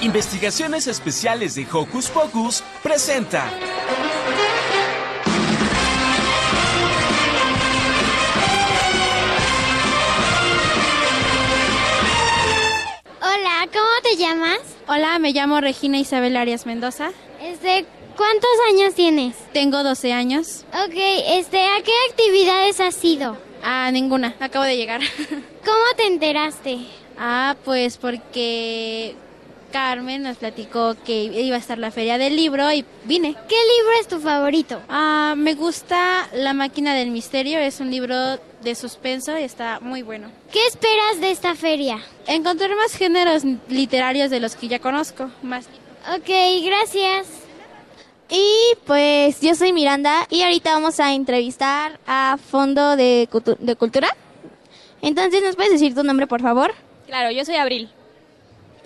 Investigaciones 0.00 0.86
Especiales 0.86 1.54
de 1.54 1.66
Hocus 1.70 2.08
Pocus 2.08 2.62
presenta. 2.82 3.44
Te 14.10 14.16
llamas? 14.16 14.60
Hola, 14.86 15.18
me 15.18 15.32
llamo 15.32 15.60
Regina 15.60 15.98
Isabel 15.98 16.36
Arias 16.36 16.64
Mendoza. 16.64 17.10
Este, 17.42 17.84
¿cuántos 18.16 18.50
años 18.70 18.94
tienes? 18.94 19.36
Tengo 19.52 19.82
12 19.82 20.14
años. 20.14 20.64
Ok, 20.72 20.94
este, 21.26 21.62
¿a 21.62 21.82
qué 21.82 21.92
actividades 22.08 22.80
has 22.80 23.04
ido? 23.04 23.36
Ah, 23.62 23.90
ninguna, 23.92 24.34
acabo 24.40 24.64
de 24.64 24.78
llegar. 24.78 25.02
¿Cómo 25.28 25.84
te 25.96 26.06
enteraste? 26.06 26.78
Ah, 27.18 27.54
pues 27.66 27.98
porque 27.98 29.14
Carmen 29.72 30.22
nos 30.22 30.38
platicó 30.38 30.96
que 31.04 31.24
iba 31.24 31.56
a 31.56 31.60
estar 31.60 31.76
la 31.76 31.90
feria 31.90 32.16
del 32.16 32.34
libro 32.34 32.72
y 32.72 32.86
vine. 33.04 33.34
¿Qué 33.46 33.56
libro 33.56 33.92
es 34.00 34.08
tu 34.08 34.20
favorito? 34.20 34.80
Ah, 34.88 35.34
me 35.36 35.54
gusta 35.54 36.28
La 36.32 36.54
máquina 36.54 36.94
del 36.94 37.10
misterio, 37.10 37.58
es 37.58 37.80
un 37.80 37.90
libro 37.90 38.38
de 38.62 38.74
suspenso 38.74 39.38
y 39.38 39.42
está 39.42 39.80
muy 39.80 40.02
bueno. 40.02 40.30
¿Qué 40.52 40.66
esperas 40.66 41.20
de 41.20 41.30
esta 41.30 41.54
feria? 41.54 41.98
Encontrar 42.26 42.74
más 42.76 42.94
géneros 42.94 43.42
literarios 43.68 44.30
de 44.30 44.40
los 44.40 44.56
que 44.56 44.68
ya 44.68 44.78
conozco, 44.78 45.30
más 45.42 45.66
Ok, 46.16 46.28
gracias. 46.64 47.26
Y 48.30 48.52
pues 48.86 49.40
yo 49.40 49.54
soy 49.54 49.72
Miranda 49.72 50.26
y 50.30 50.42
ahorita 50.42 50.72
vamos 50.72 51.00
a 51.00 51.12
entrevistar 51.14 51.98
a 52.06 52.36
Fondo 52.50 52.96
de, 52.96 53.28
Cultu- 53.30 53.56
de 53.58 53.74
Cultura. 53.76 54.14
Entonces, 55.00 55.42
¿nos 55.42 55.56
puedes 55.56 55.72
decir 55.72 55.94
tu 55.94 56.02
nombre, 56.02 56.26
por 56.26 56.42
favor? 56.42 56.74
Claro, 57.06 57.30
yo 57.30 57.44
soy 57.44 57.56
Abril. 57.56 57.88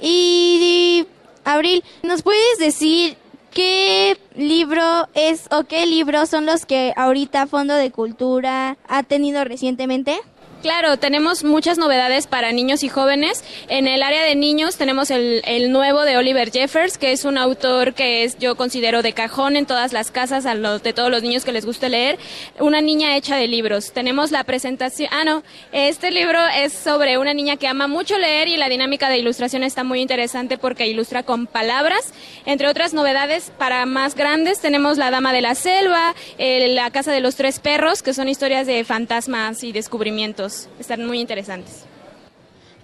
Y 0.00 1.06
Abril, 1.44 1.82
¿nos 2.02 2.22
puedes 2.22 2.58
decir 2.58 3.16
qué 3.52 4.18
libro 4.34 5.08
es 5.14 5.48
o 5.50 5.64
qué 5.64 5.86
libros 5.86 6.28
son 6.28 6.46
los 6.46 6.66
que 6.66 6.92
ahorita 6.96 7.46
Fondo 7.46 7.74
de 7.74 7.90
Cultura 7.90 8.76
ha 8.88 9.02
tenido 9.02 9.44
recientemente? 9.44 10.20
Claro, 10.62 10.96
tenemos 10.96 11.42
muchas 11.42 11.76
novedades 11.76 12.28
para 12.28 12.52
niños 12.52 12.84
y 12.84 12.88
jóvenes. 12.88 13.42
En 13.68 13.88
el 13.88 14.00
área 14.00 14.22
de 14.22 14.36
niños 14.36 14.76
tenemos 14.76 15.10
el, 15.10 15.42
el 15.44 15.72
nuevo 15.72 16.02
de 16.02 16.16
Oliver 16.16 16.52
Jeffers, 16.52 16.98
que 16.98 17.10
es 17.10 17.24
un 17.24 17.36
autor 17.36 17.94
que 17.94 18.22
es, 18.22 18.38
yo 18.38 18.54
considero 18.54 19.02
de 19.02 19.12
cajón 19.12 19.56
en 19.56 19.66
todas 19.66 19.92
las 19.92 20.12
casas 20.12 20.46
a 20.46 20.54
los, 20.54 20.80
de 20.84 20.92
todos 20.92 21.10
los 21.10 21.24
niños 21.24 21.44
que 21.44 21.50
les 21.50 21.66
guste 21.66 21.88
leer. 21.88 22.16
Una 22.60 22.80
niña 22.80 23.16
hecha 23.16 23.34
de 23.34 23.48
libros. 23.48 23.90
Tenemos 23.90 24.30
la 24.30 24.44
presentación. 24.44 25.08
Ah, 25.10 25.24
no. 25.24 25.42
Este 25.72 26.12
libro 26.12 26.38
es 26.56 26.72
sobre 26.72 27.18
una 27.18 27.34
niña 27.34 27.56
que 27.56 27.66
ama 27.66 27.88
mucho 27.88 28.16
leer 28.16 28.46
y 28.46 28.56
la 28.56 28.68
dinámica 28.68 29.08
de 29.08 29.18
ilustración 29.18 29.64
está 29.64 29.82
muy 29.82 30.00
interesante 30.00 30.58
porque 30.58 30.86
ilustra 30.86 31.24
con 31.24 31.48
palabras. 31.48 32.12
Entre 32.46 32.68
otras 32.68 32.94
novedades 32.94 33.50
para 33.58 33.84
más 33.84 34.14
grandes 34.14 34.60
tenemos 34.60 34.96
La 34.96 35.10
Dama 35.10 35.32
de 35.32 35.40
la 35.40 35.56
Selva, 35.56 36.14
eh, 36.38 36.68
La 36.68 36.92
Casa 36.92 37.10
de 37.10 37.20
los 37.20 37.34
Tres 37.34 37.58
Perros, 37.58 38.04
que 38.04 38.14
son 38.14 38.28
historias 38.28 38.68
de 38.68 38.84
fantasmas 38.84 39.64
y 39.64 39.72
descubrimientos. 39.72 40.51
Están 40.78 41.06
muy 41.06 41.20
interesantes. 41.20 41.84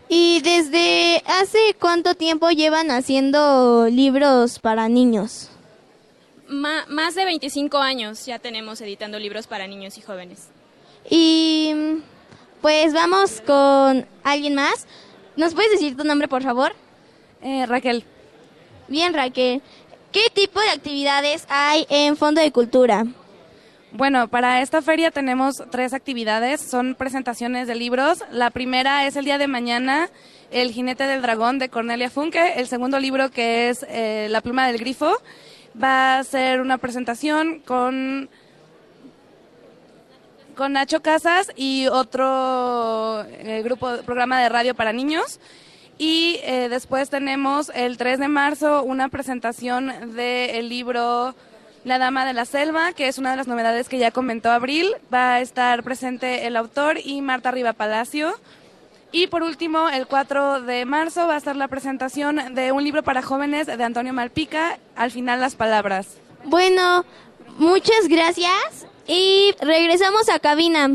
¿Y 0.08 0.40
desde 0.40 1.22
hace 1.26 1.58
cuánto 1.78 2.14
tiempo 2.14 2.50
llevan 2.50 2.90
haciendo 2.90 3.88
libros 3.90 4.58
para 4.58 4.88
niños? 4.88 5.50
Más 6.48 7.14
de 7.14 7.26
25 7.26 7.76
años 7.76 8.24
ya 8.24 8.38
tenemos 8.38 8.80
editando 8.80 9.18
libros 9.18 9.46
para 9.46 9.66
niños 9.66 9.98
y 9.98 10.00
jóvenes. 10.00 10.48
Y 11.10 11.74
pues 12.62 12.94
vamos 12.94 13.42
con 13.46 14.06
alguien 14.24 14.54
más. 14.54 14.86
¿Nos 15.36 15.54
puedes 15.54 15.72
decir 15.72 15.96
tu 15.96 16.04
nombre, 16.04 16.26
por 16.26 16.42
favor? 16.42 16.72
Raquel. 17.66 18.04
Bien, 18.88 19.12
Raquel. 19.12 19.60
¿Qué 20.10 20.30
tipo 20.32 20.58
de 20.58 20.70
actividades 20.70 21.44
hay 21.50 21.86
en 21.90 22.16
Fondo 22.16 22.40
de 22.40 22.50
Cultura? 22.50 23.04
Bueno, 23.92 24.28
para 24.28 24.60
esta 24.60 24.82
feria 24.82 25.10
tenemos 25.10 25.62
tres 25.70 25.94
actividades, 25.94 26.60
son 26.60 26.94
presentaciones 26.94 27.66
de 27.66 27.74
libros. 27.74 28.22
La 28.30 28.50
primera 28.50 29.06
es 29.06 29.16
el 29.16 29.24
día 29.24 29.38
de 29.38 29.46
mañana, 29.46 30.10
El 30.50 30.72
jinete 30.72 31.04
del 31.04 31.22
dragón 31.22 31.58
de 31.58 31.70
Cornelia 31.70 32.10
Funke. 32.10 32.60
El 32.60 32.66
segundo 32.66 33.00
libro, 33.00 33.30
que 33.30 33.70
es 33.70 33.86
eh, 33.88 34.28
La 34.28 34.42
pluma 34.42 34.66
del 34.66 34.76
grifo, 34.76 35.16
va 35.82 36.18
a 36.18 36.24
ser 36.24 36.60
una 36.60 36.76
presentación 36.76 37.60
con, 37.60 38.28
con 40.54 40.74
Nacho 40.74 41.00
Casas 41.00 41.50
y 41.56 41.86
otro 41.86 43.24
eh, 43.24 43.62
grupo, 43.64 43.88
programa 44.04 44.38
de 44.42 44.50
radio 44.50 44.74
para 44.74 44.92
niños. 44.92 45.40
Y 45.96 46.40
eh, 46.42 46.68
después 46.68 47.08
tenemos 47.08 47.72
el 47.74 47.96
3 47.96 48.18
de 48.18 48.28
marzo 48.28 48.82
una 48.82 49.08
presentación 49.08 50.14
del 50.14 50.68
libro 50.68 51.34
La 51.84 51.98
Dama 51.98 52.26
de 52.26 52.32
la 52.32 52.44
Selva, 52.44 52.92
que 52.92 53.08
es 53.08 53.18
una 53.18 53.30
de 53.30 53.36
las 53.36 53.46
novedades 53.46 53.88
que 53.88 53.98
ya 53.98 54.10
comentó 54.10 54.50
Abril. 54.50 54.94
Va 55.12 55.34
a 55.34 55.40
estar 55.40 55.82
presente 55.82 56.46
el 56.46 56.56
autor 56.56 56.98
y 57.02 57.20
Marta 57.22 57.50
Riva 57.50 57.72
Palacio. 57.72 58.34
Y 59.10 59.28
por 59.28 59.42
último, 59.42 59.88
el 59.88 60.06
4 60.06 60.62
de 60.62 60.84
marzo 60.84 61.26
va 61.26 61.34
a 61.34 61.38
estar 61.38 61.56
la 61.56 61.68
presentación 61.68 62.54
de 62.54 62.72
un 62.72 62.84
libro 62.84 63.02
para 63.02 63.22
jóvenes 63.22 63.66
de 63.66 63.82
Antonio 63.82 64.12
Malpica, 64.12 64.78
Al 64.96 65.10
final 65.10 65.40
las 65.40 65.54
palabras. 65.54 66.18
Bueno, 66.44 67.04
muchas 67.58 68.08
gracias 68.08 68.86
y 69.06 69.54
regresamos 69.60 70.28
a 70.28 70.38
cabina. 70.38 70.90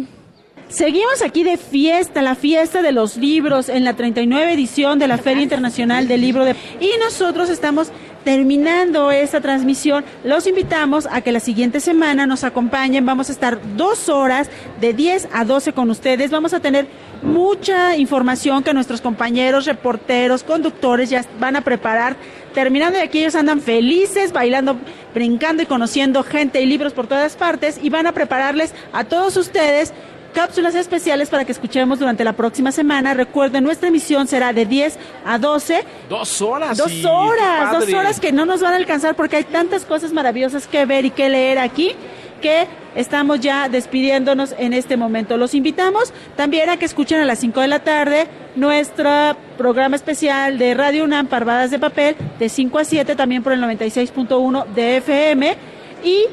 Seguimos 0.69 1.21
aquí 1.21 1.43
de 1.43 1.57
fiesta, 1.57 2.21
la 2.21 2.35
fiesta 2.35 2.81
de 2.81 2.91
los 2.91 3.17
libros 3.17 3.69
en 3.69 3.83
la 3.83 3.95
39 3.95 4.53
edición 4.53 4.97
de 4.97 5.07
la 5.07 5.17
Feria 5.17 5.43
Internacional 5.43 6.07
del 6.07 6.21
Libro 6.21 6.45
de 6.45 6.55
y 6.79 6.89
nosotros 7.03 7.49
estamos 7.49 7.91
terminando 8.23 9.11
esta 9.11 9.41
transmisión. 9.41 10.03
Los 10.23 10.47
invitamos 10.47 11.07
a 11.11 11.21
que 11.21 11.31
la 11.31 11.39
siguiente 11.39 11.79
semana 11.79 12.25
nos 12.25 12.43
acompañen. 12.43 13.05
Vamos 13.05 13.29
a 13.29 13.31
estar 13.31 13.59
dos 13.75 14.09
horas 14.09 14.49
de 14.79 14.93
10 14.93 15.29
a 15.33 15.45
12 15.45 15.73
con 15.73 15.89
ustedes. 15.89 16.31
Vamos 16.31 16.53
a 16.53 16.59
tener 16.59 16.87
mucha 17.21 17.95
información 17.97 18.63
que 18.63 18.73
nuestros 18.73 19.01
compañeros, 19.01 19.65
reporteros, 19.65 20.43
conductores 20.43 21.09
ya 21.09 21.25
van 21.39 21.55
a 21.55 21.61
preparar. 21.61 22.15
Terminando 22.53 22.97
de 22.97 23.03
aquí 23.03 23.19
ellos 23.19 23.35
andan 23.35 23.61
felices, 23.61 24.31
bailando, 24.31 24.77
brincando 25.13 25.63
y 25.63 25.65
conociendo 25.65 26.23
gente 26.23 26.61
y 26.61 26.65
libros 26.65 26.93
por 26.93 27.07
todas 27.07 27.35
partes 27.35 27.79
y 27.81 27.89
van 27.89 28.07
a 28.07 28.11
prepararles 28.11 28.73
a 28.91 29.03
todos 29.03 29.37
ustedes 29.37 29.93
cápsulas 30.33 30.75
especiales 30.75 31.29
para 31.29 31.45
que 31.45 31.51
escuchemos 31.51 31.99
durante 31.99 32.23
la 32.23 32.33
próxima 32.33 32.71
semana. 32.71 33.13
Recuerden, 33.13 33.63
nuestra 33.63 33.89
emisión 33.89 34.27
será 34.27 34.51
de 34.51 34.65
10 34.65 34.99
a 35.25 35.37
12. 35.37 35.85
Dos 36.09 36.41
horas. 36.41 36.77
Dos 36.77 36.91
sí, 36.91 37.05
horas, 37.05 37.71
dos 37.71 37.93
horas 37.93 38.19
que 38.19 38.31
no 38.31 38.45
nos 38.45 38.61
van 38.61 38.73
a 38.73 38.77
alcanzar 38.77 39.15
porque 39.15 39.37
hay 39.37 39.43
tantas 39.43 39.85
cosas 39.85 40.11
maravillosas 40.11 40.67
que 40.67 40.85
ver 40.85 41.05
y 41.05 41.11
que 41.11 41.29
leer 41.29 41.59
aquí 41.59 41.95
que 42.41 42.67
estamos 42.95 43.39
ya 43.39 43.69
despidiéndonos 43.69 44.53
en 44.57 44.73
este 44.73 44.97
momento. 44.97 45.37
Los 45.37 45.55
invitamos 45.55 46.13
también 46.35 46.69
a 46.69 46.77
que 46.77 46.85
escuchen 46.85 47.21
a 47.21 47.25
las 47.25 47.39
5 47.39 47.61
de 47.61 47.67
la 47.69 47.79
tarde 47.79 48.27
nuestro 48.55 49.09
programa 49.57 49.95
especial 49.95 50.57
de 50.57 50.73
Radio 50.73 51.05
UNAM, 51.05 51.27
Parvadas 51.27 51.71
de 51.71 51.79
Papel, 51.79 52.15
de 52.37 52.49
5 52.49 52.79
a 52.79 52.83
7, 52.83 53.15
también 53.15 53.43
por 53.43 53.53
el 53.53 53.61
96.1 53.61 54.65
de 54.67 54.97
FM. 54.97 55.55
¿Y 56.03 56.25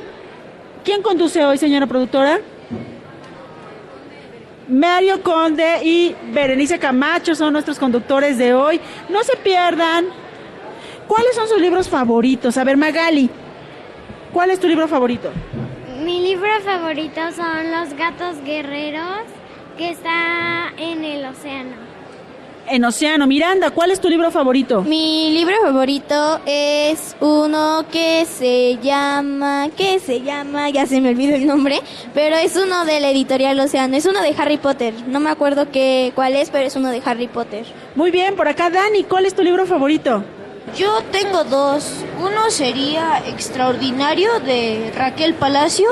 quién 0.85 1.01
conduce 1.01 1.45
hoy, 1.45 1.59
señora 1.59 1.87
productora? 1.87 2.41
Mario 4.71 5.23
Conde 5.23 5.85
y 5.85 6.15
Berenice 6.33 6.79
Camacho 6.79 7.35
son 7.35 7.53
nuestros 7.53 7.79
conductores 7.79 8.39
de 8.39 8.55
hoy. 8.55 8.81
No 9.09 9.25
se 9.25 9.37
pierdan. 9.37 10.07
¿Cuáles 11.09 11.35
son 11.35 11.49
sus 11.49 11.61
libros 11.61 11.89
favoritos? 11.89 12.57
A 12.57 12.63
ver, 12.63 12.77
Magali, 12.77 13.29
¿cuál 14.33 14.51
es 14.51 14.61
tu 14.61 14.69
libro 14.69 14.87
favorito? 14.87 15.31
Mi 16.05 16.23
libro 16.23 16.49
favorito 16.65 17.21
son 17.35 17.73
Los 17.73 17.95
gatos 17.95 18.43
guerreros, 18.45 19.25
que 19.77 19.91
está 19.91 20.73
en 20.79 21.05
el 21.05 21.25
océano. 21.27 21.90
En 22.71 22.85
Océano. 22.85 23.27
Miranda, 23.27 23.73
¿cuál 23.73 23.91
es 23.91 24.01
tu 24.01 24.09
libro 24.09 24.31
favorito? 24.31 24.83
Mi 24.83 25.33
libro 25.33 25.57
favorito 25.61 26.41
es 26.47 27.17
uno 27.19 27.85
que 27.91 28.25
se 28.27 28.79
llama, 28.81 29.69
¿qué 29.77 29.99
se 29.99 30.21
llama? 30.21 30.71
Ya 30.71 30.87
se 30.87 31.01
me 31.01 31.09
olvidó 31.09 31.35
el 31.35 31.49
nombre, 31.49 31.81
pero 32.15 32.37
es 32.37 32.55
uno 32.55 32.85
de 32.85 33.01
la 33.01 33.11
editorial 33.11 33.59
Océano, 33.59 33.97
es 33.97 34.07
uno 34.07 34.23
de 34.23 34.35
Harry 34.39 34.57
Potter. 34.57 34.95
No 35.09 35.19
me 35.19 35.31
acuerdo 35.31 35.73
qué 35.73 36.13
cuál 36.15 36.37
es, 36.37 36.51
pero 36.51 36.65
es 36.65 36.77
uno 36.77 36.91
de 36.91 37.03
Harry 37.05 37.27
Potter. 37.27 37.67
Muy 37.97 38.13
bien, 38.13 38.37
por 38.37 38.47
acá 38.47 38.71
Dani, 38.71 39.03
¿cuál 39.03 39.27
es 39.27 39.35
tu 39.35 39.43
libro 39.43 39.67
favorito? 39.67 40.23
Yo 40.77 41.01
tengo 41.11 41.43
dos. 41.43 42.05
Uno 42.21 42.51
sería 42.51 43.21
Extraordinario 43.27 44.39
de 44.41 44.93
Raquel 44.95 45.35
Palacio 45.35 45.89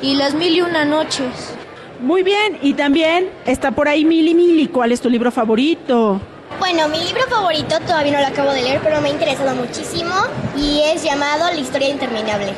y 0.00 0.14
Las 0.14 0.32
Mil 0.32 0.56
y 0.56 0.62
Una 0.62 0.86
Noches. 0.86 1.54
Muy 2.02 2.24
bien, 2.24 2.58
y 2.62 2.74
también 2.74 3.30
está 3.46 3.70
por 3.70 3.86
ahí 3.86 4.04
Mili 4.04 4.34
Mili, 4.34 4.66
¿cuál 4.66 4.90
es 4.90 5.00
tu 5.00 5.08
libro 5.08 5.30
favorito? 5.30 6.20
Bueno, 6.58 6.88
mi 6.88 6.98
libro 6.98 7.22
favorito 7.28 7.78
todavía 7.86 8.12
no 8.12 8.20
lo 8.20 8.26
acabo 8.26 8.52
de 8.52 8.62
leer, 8.62 8.80
pero 8.82 9.00
me 9.00 9.08
ha 9.08 9.12
interesado 9.12 9.54
muchísimo 9.54 10.12
y 10.56 10.80
es 10.84 11.04
llamado 11.04 11.46
La 11.46 11.60
historia 11.60 11.88
interminable. 11.88 12.54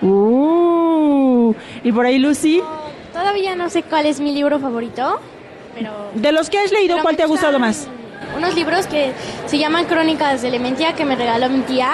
Uh, 0.00 1.54
y 1.84 1.92
por 1.92 2.06
ahí 2.06 2.18
Lucy, 2.18 2.62
Todavía 3.12 3.54
no 3.54 3.68
sé 3.68 3.82
cuál 3.82 4.06
es 4.06 4.18
mi 4.20 4.32
libro 4.32 4.58
favorito, 4.58 5.20
pero 5.74 5.90
de 6.14 6.32
los 6.32 6.48
que 6.48 6.58
has 6.58 6.72
leído, 6.72 6.98
¿cuál 7.02 7.16
te 7.16 7.22
ha 7.22 7.26
gustado 7.26 7.58
más? 7.58 7.88
Unos 8.36 8.54
libros 8.54 8.86
que 8.86 9.12
se 9.46 9.58
llaman 9.58 9.84
Crónicas 9.86 10.42
de 10.42 10.48
Elementia 10.48 10.94
que 10.94 11.04
me 11.04 11.16
regaló 11.16 11.48
mi 11.48 11.60
tía 11.60 11.90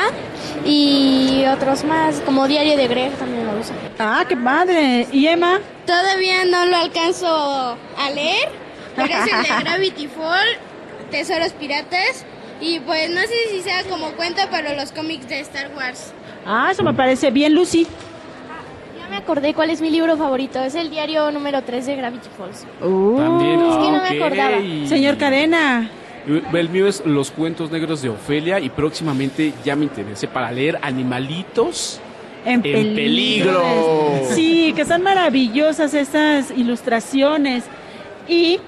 y 0.64 1.44
otros 1.46 1.84
más 1.84 2.20
como 2.20 2.46
Diario 2.46 2.76
de 2.76 2.88
Greg 2.88 3.12
también 3.12 3.46
me 3.46 3.54
gusta. 3.54 3.74
Ah, 3.98 4.24
qué 4.28 4.36
padre. 4.36 5.06
¿Y 5.12 5.26
Emma? 5.26 5.60
Todavía 5.86 6.44
no 6.44 6.64
lo 6.66 6.76
alcanzo 6.76 7.76
a 7.98 8.10
leer, 8.14 8.48
pero 8.96 9.08
es 9.08 9.32
el 9.32 9.42
de 9.42 9.48
Gravity 9.64 10.06
Fall, 10.08 10.46
Tesoros 11.10 11.52
Piratas, 11.52 12.24
y 12.60 12.78
pues 12.80 13.10
no 13.10 13.20
sé 13.20 13.34
si 13.50 13.60
sea 13.62 13.82
como 13.84 14.12
cuenta 14.12 14.48
para 14.50 14.74
los 14.74 14.92
cómics 14.92 15.28
de 15.28 15.40
Star 15.40 15.70
Wars. 15.76 16.12
Ah, 16.46 16.68
eso 16.70 16.82
me 16.82 16.94
parece 16.94 17.30
bien, 17.30 17.54
Lucy. 17.54 17.86
Ya 19.00 19.08
me 19.10 19.16
acordé 19.16 19.52
cuál 19.54 19.70
es 19.70 19.80
mi 19.80 19.90
libro 19.90 20.16
favorito, 20.16 20.60
es 20.62 20.74
el 20.76 20.90
diario 20.90 21.30
número 21.32 21.62
3 21.62 21.86
de 21.86 21.96
Gravity 21.96 22.28
Falls. 22.36 22.64
Uh, 22.80 23.16
También, 23.18 23.60
Es 23.60 23.76
que 23.76 23.90
no 23.90 23.96
ah, 23.98 24.06
me 24.10 24.16
ok. 24.18 24.24
acordaba. 24.24 24.56
Señor 24.88 25.18
Cadena. 25.18 25.90
El 26.26 26.68
mío 26.68 26.86
es 26.86 27.04
Los 27.04 27.30
cuentos 27.30 27.70
negros 27.70 28.02
de 28.02 28.08
Ofelia 28.08 28.60
y 28.60 28.70
próximamente 28.70 29.52
ya 29.64 29.76
me 29.76 29.84
interesé 29.84 30.28
para 30.28 30.52
leer 30.52 30.78
Animalitos 30.82 32.00
En, 32.44 32.54
en 32.64 32.94
peligro. 32.94 33.62
Sí, 34.30 34.72
que 34.74 34.84
son 34.84 35.02
maravillosas 35.02 35.94
estas 35.94 36.50
ilustraciones. 36.50 37.64
Y 38.28 38.60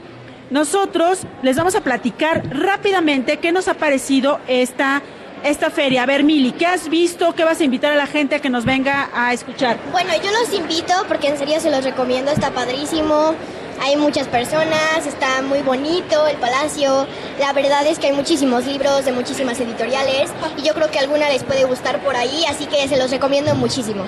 nosotros 0.51 1.23
les 1.43 1.57
vamos 1.57 1.75
a 1.75 1.81
platicar 1.81 2.43
rápidamente 2.51 3.39
qué 3.39 3.53
nos 3.53 3.69
ha 3.69 3.75
parecido 3.75 4.41
esta, 4.47 5.03
esta 5.43 5.71
feria. 5.71 6.03
A 6.03 6.07
ver, 6.07 6.23
Mili, 6.23 6.53
¿qué 6.53 6.67
has 6.67 6.89
visto? 6.89 7.35
¿Qué 7.35 7.45
vas 7.45 7.61
a 7.61 7.65
invitar 7.65 7.93
a 7.93 7.97
la 7.97 8.07
gente 8.07 8.37
a 8.37 8.39
que 8.41 8.51
nos 8.51 8.65
venga 8.65 9.11
a 9.15 9.33
escuchar? 9.33 9.79
Bueno, 9.93 10.11
yo 10.23 10.31
los 10.33 10.53
invito 10.53 10.93
porque 11.09 11.29
en 11.29 11.39
serio 11.39 11.61
se 11.61 11.71
los 11.71 11.85
recomiendo, 11.85 12.31
está 12.31 12.51
padrísimo. 12.51 13.35
Hay 13.81 13.97
muchas 13.97 14.27
personas, 14.29 15.07
está 15.07 15.43
muy 15.43 15.61
bonito 15.61 16.27
el 16.27 16.37
palacio. 16.37 17.07
La 17.39 17.53
verdad 17.53 17.87
es 17.87 17.99
que 17.99 18.09
hay 18.09 18.13
muchísimos 18.13 18.67
libros 18.67 19.05
de 19.05 19.13
muchísimas 19.13 19.61
editoriales 19.61 20.31
y 20.57 20.63
yo 20.63 20.75
creo 20.75 20.91
que 20.91 20.99
alguna 20.99 21.29
les 21.29 21.45
puede 21.45 21.65
gustar 21.65 22.01
por 22.01 22.17
ahí, 22.17 22.45
así 22.49 22.67
que 22.67 22.89
se 22.89 22.97
los 22.97 23.11
recomiendo 23.11 23.55
muchísimo. 23.55 24.05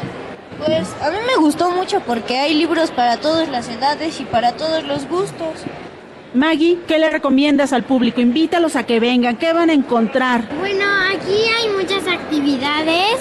Pues 0.64 0.88
a 1.02 1.10
mí 1.10 1.18
me 1.26 1.36
gustó 1.36 1.70
mucho 1.70 2.00
porque 2.00 2.38
hay 2.38 2.54
libros 2.54 2.90
para 2.90 3.18
todas 3.18 3.48
las 3.48 3.68
edades 3.68 4.20
y 4.20 4.24
para 4.24 4.52
todos 4.52 4.84
los 4.84 5.06
gustos. 5.08 5.64
Maggie, 6.34 6.78
¿qué 6.86 6.98
le 6.98 7.08
recomiendas 7.10 7.72
al 7.72 7.84
público? 7.84 8.20
Invítalos 8.20 8.76
a 8.76 8.84
que 8.84 9.00
vengan, 9.00 9.36
¿qué 9.36 9.52
van 9.52 9.70
a 9.70 9.72
encontrar? 9.72 10.48
Bueno, 10.58 10.84
aquí 11.14 11.48
hay 11.48 11.70
muchas 11.70 12.06
actividades 12.06 13.16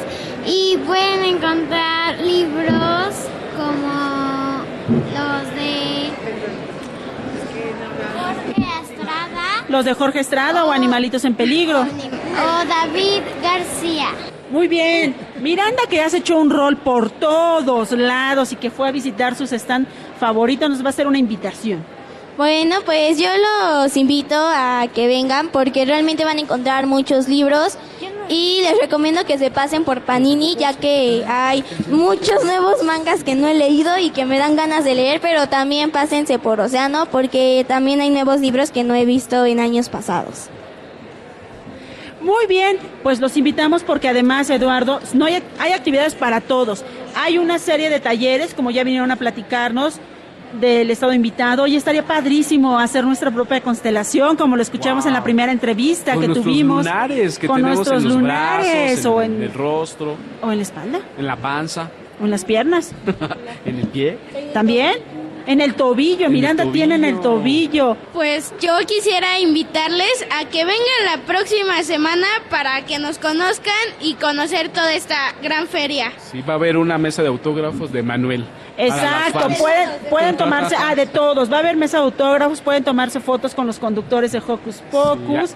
y 0.45 0.77
pueden 0.85 1.23
encontrar 1.23 2.19
libros 2.19 3.15
como 3.55 4.63
los 4.89 5.55
de 5.55 6.11
Jorge 8.17 8.67
Estrada 8.83 9.64
¿Los 9.75 9.83
de 9.83 9.93
Jorge 9.93 10.21
Estrada 10.21 10.63
o 10.63 10.71
Animalitos 10.71 11.25
en 11.25 11.33
Peligro? 11.33 11.81
o 11.81 12.65
David 12.65 13.21
García. 13.43 14.07
Muy 14.49 14.69
bien. 14.69 15.13
Miranda, 15.41 15.83
que 15.89 15.99
has 15.99 16.13
hecho 16.13 16.37
un 16.37 16.49
rol 16.49 16.77
por 16.77 17.09
todos 17.09 17.91
lados 17.91 18.53
y 18.53 18.55
que 18.55 18.71
fue 18.71 18.87
a 18.87 18.93
visitar 18.93 19.35
sus 19.35 19.51
stand 19.51 19.85
favoritos, 20.17 20.69
nos 20.69 20.81
va 20.81 20.85
a 20.85 20.89
hacer 20.91 21.07
una 21.07 21.17
invitación. 21.17 21.83
Bueno, 22.37 22.77
pues 22.85 23.19
yo 23.19 23.27
los 23.27 23.97
invito 23.97 24.35
a 24.37 24.87
que 24.95 25.07
vengan 25.07 25.49
porque 25.49 25.83
realmente 25.83 26.23
van 26.23 26.37
a 26.37 26.41
encontrar 26.41 26.87
muchos 26.87 27.27
libros 27.27 27.77
y 28.29 28.61
les 28.61 28.77
recomiendo 28.79 29.25
que 29.25 29.37
se 29.37 29.51
pasen 29.51 29.83
por 29.83 30.01
Panini 30.01 30.55
ya 30.55 30.73
que 30.73 31.23
hay 31.27 31.63
muchos 31.89 32.43
nuevos 32.43 32.83
mangas 32.83 33.23
que 33.23 33.35
no 33.35 33.47
he 33.47 33.53
leído 33.53 33.97
y 33.97 34.09
que 34.09 34.25
me 34.25 34.37
dan 34.37 34.55
ganas 34.55 34.83
de 34.83 34.95
leer, 34.95 35.21
pero 35.21 35.47
también 35.47 35.91
pásense 35.91 36.39
por 36.39 36.59
Océano 36.59 37.05
porque 37.07 37.65
también 37.67 38.01
hay 38.01 38.09
nuevos 38.09 38.39
libros 38.39 38.71
que 38.71 38.83
no 38.83 38.95
he 38.95 39.05
visto 39.05 39.45
en 39.45 39.59
años 39.59 39.89
pasados. 39.89 40.49
Muy 42.21 42.47
bien, 42.47 42.79
pues 43.03 43.19
los 43.19 43.37
invitamos 43.37 43.83
porque 43.83 44.09
además, 44.09 44.49
Eduardo, 44.49 44.99
no 45.13 45.25
hay, 45.25 45.43
hay 45.59 45.73
actividades 45.73 46.15
para 46.15 46.41
todos. 46.41 46.83
Hay 47.15 47.37
una 47.37 47.59
serie 47.59 47.91
de 47.91 47.99
talleres, 47.99 48.55
como 48.55 48.71
ya 48.71 48.83
vinieron 48.83 49.11
a 49.11 49.15
platicarnos, 49.15 49.99
del 50.59 50.91
estado 50.91 51.13
invitado. 51.13 51.67
Y 51.67 51.75
estaría 51.75 52.05
padrísimo 52.05 52.79
hacer 52.79 53.03
nuestra 53.03 53.31
propia 53.31 53.61
constelación, 53.61 54.35
como 54.35 54.55
lo 54.55 54.61
escuchamos 54.61 55.05
en 55.05 55.13
la 55.13 55.23
primera 55.23 55.51
entrevista 55.51 56.13
Con 56.13 56.21
que 56.21 56.27
nuestros 56.27 56.45
tuvimos. 56.45 56.85
lunares 56.85 57.39
que 57.39 57.47
con 57.47 57.57
tenemos 57.57 57.77
nuestros 57.77 58.03
en 58.03 58.09
los 58.09 58.17
lunares 58.17 58.91
brazos, 58.91 59.05
o 59.05 59.21
en, 59.21 59.35
en, 59.35 59.43
el 59.43 59.53
rostro, 59.53 60.15
o 60.41 60.51
en 60.51 60.57
la 60.57 60.63
espalda, 60.63 60.99
en 61.17 61.27
la 61.27 61.35
panza, 61.35 61.89
o 62.21 62.25
en 62.25 62.31
las 62.31 62.45
piernas. 62.45 62.91
en 63.65 63.79
el 63.79 63.87
pie. 63.87 64.17
También 64.53 64.95
en 65.47 65.61
el 65.61 65.75
tobillo. 65.75 66.25
En 66.25 66.25
el 66.25 66.31
Miranda 66.31 66.71
tiene 66.71 66.95
en 66.95 67.05
el 67.05 67.19
tobillo. 67.19 67.95
tobillo. 67.95 68.11
Pues 68.13 68.53
yo 68.61 68.77
quisiera 68.87 69.39
invitarles 69.39 70.25
a 70.31 70.45
que 70.45 70.65
vengan 70.65 71.05
la 71.05 71.21
próxima 71.25 71.83
semana 71.83 72.27
para 72.49 72.85
que 72.85 72.99
nos 72.99 73.19
conozcan 73.19 73.73
y 74.01 74.15
conocer 74.15 74.69
toda 74.69 74.93
esta 74.93 75.33
gran 75.41 75.67
feria. 75.67 76.11
Sí, 76.31 76.41
va 76.41 76.53
a 76.53 76.55
haber 76.55 76.77
una 76.77 76.97
mesa 76.97 77.21
de 77.21 77.27
autógrafos 77.29 77.91
de 77.91 78.03
Manuel. 78.03 78.45
Exacto, 78.77 79.47
pueden, 79.57 79.89
pueden 80.09 80.37
tomarse, 80.37 80.75
ah, 80.77 80.95
de 80.95 81.05
todos, 81.05 81.51
va 81.51 81.57
a 81.57 81.59
haber 81.59 81.75
mesa 81.75 81.97
de 81.97 82.03
autógrafos, 82.03 82.61
pueden 82.61 82.83
tomarse 82.83 83.19
fotos 83.19 83.55
con 83.55 83.67
los 83.67 83.79
conductores 83.79 84.31
de 84.31 84.39
Hocus 84.39 84.81
Pocus. 84.91 85.55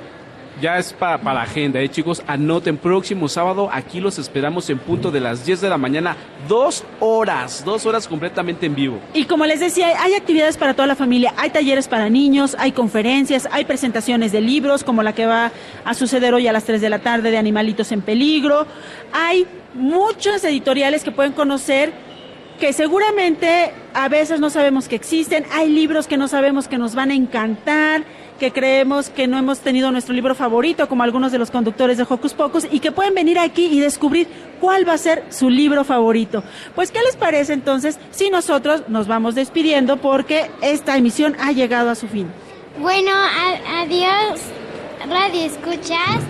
Ya 0.62 0.78
es 0.78 0.92
para, 0.92 1.18
para 1.20 1.36
la 1.36 1.42
agenda, 1.44 1.80
¿eh, 1.80 1.88
chicos? 1.88 2.22
Anoten, 2.28 2.76
próximo 2.78 3.30
sábado, 3.30 3.70
aquí 3.72 4.02
los 4.02 4.20
esperamos 4.20 4.70
en 4.70 4.78
punto 4.78 5.10
de 5.10 5.22
las 5.22 5.46
10 5.46 5.62
de 5.62 5.70
la 5.70 5.78
mañana. 5.78 6.18
Dos 6.50 6.84
horas, 7.00 7.64
dos 7.64 7.86
horas 7.86 8.10
completamente 8.10 8.66
en 8.66 8.76
vivo. 8.76 9.00
Y 9.14 9.24
como 9.24 9.46
les 9.46 9.62
decía, 9.62 9.88
hay 10.02 10.16
actividades 10.16 10.58
para 10.58 10.74
toda 10.74 10.86
la 10.86 10.96
familia, 10.96 11.34
hay 11.38 11.52
talleres 11.52 11.88
para 11.88 12.10
niños, 12.10 12.58
hay 12.60 12.74
conferencias, 12.74 13.48
hay 13.54 13.64
presentaciones 13.64 14.34
de 14.34 14.42
libros, 14.42 14.84
como 14.84 15.02
la 15.02 15.14
que 15.14 15.26
va 15.26 15.54
a 15.86 15.94
suceder 15.94 16.34
hoy 16.34 16.48
a 16.48 16.52
las 16.52 16.66
3 16.66 16.82
de 16.82 16.90
la 16.90 17.00
tarde 17.00 17.32
de 17.32 17.38
Animalitos 17.38 17.94
en 17.94 18.02
Peligro. 18.02 18.68
Hay 19.14 19.48
muchas 19.74 20.44
editoriales 20.44 21.06
que 21.06 21.12
pueden 21.12 21.32
conocer 21.32 21.94
que 22.60 22.74
seguramente 22.74 23.72
a 23.94 24.10
veces 24.10 24.40
no 24.40 24.50
sabemos 24.50 24.88
que 24.88 24.96
existen, 24.96 25.46
hay 25.52 25.70
libros 25.70 26.08
que 26.08 26.18
no 26.18 26.28
sabemos 26.28 26.68
que 26.68 26.78
nos 26.78 26.94
van 26.94 27.10
a 27.12 27.16
encantar, 27.16 28.04
que 28.40 28.52
creemos 28.52 29.10
que 29.10 29.28
no 29.28 29.38
hemos 29.38 29.60
tenido 29.60 29.92
nuestro 29.92 30.14
libro 30.14 30.36
favorito, 30.36 30.88
como 30.88 31.04
algunos 31.04 31.32
de 31.32 31.40
los 31.40 31.52
conductores 31.52 31.98
de 31.98 32.06
Hocus 32.08 32.34
Pocus, 32.34 32.68
y 32.72 32.80
que 32.80 32.92
pueden 32.92 33.14
venir 33.14 33.40
aquí 33.40 33.66
y 33.66 33.80
descubrir 33.80 34.28
cuál 34.60 34.88
va 34.88 34.94
a 34.94 34.98
ser 34.98 35.24
su 35.30 35.50
libro 35.50 35.84
favorito. 35.84 36.44
Pues, 36.76 36.92
¿qué 36.92 37.00
les 37.02 37.16
parece 37.16 37.54
entonces 37.54 37.98
si 38.12 38.30
nosotros 38.30 38.84
nos 38.88 39.08
vamos 39.08 39.36
despidiendo 39.36 39.98
porque 39.98 40.52
esta 40.62 40.98
emisión 40.98 41.36
ha 41.40 41.52
llegado 41.52 41.90
a 41.90 41.96
su 41.96 42.08
fin? 42.08 42.28
Bueno, 42.80 43.12
adiós, 43.82 44.40
Radio 45.08 45.42
Escuchas. 45.42 46.22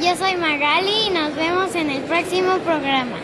Yo 0.00 0.16
soy 0.16 0.36
Magali 0.36 1.08
y 1.08 1.10
nos 1.10 1.34
vemos 1.36 1.74
en 1.74 1.90
el 1.90 2.02
próximo 2.02 2.56
programa. 2.58 3.16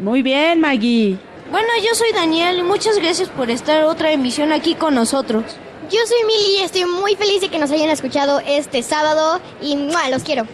Muy 0.00 0.22
bien, 0.22 0.60
Maggie. 0.60 1.18
Bueno, 1.50 1.68
yo 1.80 1.94
soy 1.94 2.12
Daniel 2.12 2.58
y 2.58 2.62
muchas 2.62 2.98
gracias 2.98 3.28
por 3.28 3.50
estar 3.50 3.84
otra 3.84 4.10
emisión 4.10 4.52
aquí 4.52 4.74
con 4.74 4.94
nosotros. 4.94 5.44
Yo 5.90 6.00
soy 6.06 6.18
Mili 6.26 6.58
y 6.58 6.62
estoy 6.62 6.84
muy 6.84 7.14
feliz 7.14 7.40
de 7.40 7.48
que 7.48 7.58
nos 7.60 7.70
hayan 7.70 7.88
escuchado 7.90 8.40
este 8.44 8.82
sábado 8.82 9.40
y 9.62 9.76
los 10.10 10.24
quiero. 10.24 10.44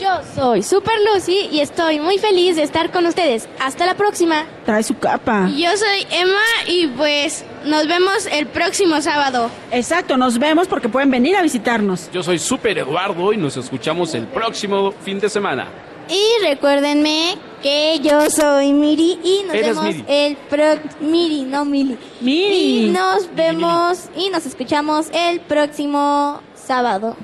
Yo 0.00 0.08
soy 0.34 0.62
Super 0.64 0.94
Lucy 1.12 1.48
y 1.52 1.60
estoy 1.60 2.00
muy 2.00 2.18
feliz 2.18 2.56
de 2.56 2.62
estar 2.62 2.90
con 2.90 3.06
ustedes. 3.06 3.48
Hasta 3.60 3.86
la 3.86 3.94
próxima. 3.94 4.44
Trae 4.64 4.82
su 4.82 4.98
capa. 4.98 5.48
Yo 5.56 5.76
soy 5.76 6.06
Emma 6.10 6.40
y 6.66 6.88
pues 6.88 7.44
nos 7.64 7.86
vemos 7.86 8.26
el 8.32 8.46
próximo 8.46 9.00
sábado. 9.00 9.50
Exacto, 9.70 10.16
nos 10.16 10.38
vemos 10.38 10.66
porque 10.66 10.88
pueden 10.88 11.10
venir 11.10 11.36
a 11.36 11.42
visitarnos. 11.42 12.10
Yo 12.12 12.24
soy 12.24 12.40
Super 12.40 12.78
Eduardo 12.78 13.32
y 13.32 13.36
nos 13.36 13.56
escuchamos 13.56 14.14
el 14.14 14.26
próximo 14.26 14.92
fin 15.04 15.20
de 15.20 15.28
semana. 15.28 15.68
Y 16.08 16.44
recuérdenme 16.44 17.36
que 17.62 18.00
yo 18.00 18.30
soy 18.30 18.72
Miri 18.72 19.18
y 19.22 19.42
nos 19.44 19.52
vemos 19.52 19.96
el 20.08 20.36
pro 20.48 20.64
Miri, 21.00 21.42
no 21.42 21.64
Mili. 21.64 21.96
Miri. 22.20 22.86
Y 22.86 22.90
nos 22.90 23.34
vemos 23.34 24.08
y 24.16 24.30
nos 24.30 24.46
escuchamos 24.46 25.08
el 25.12 25.40
próximo 25.40 26.40
sábado. 26.54 27.16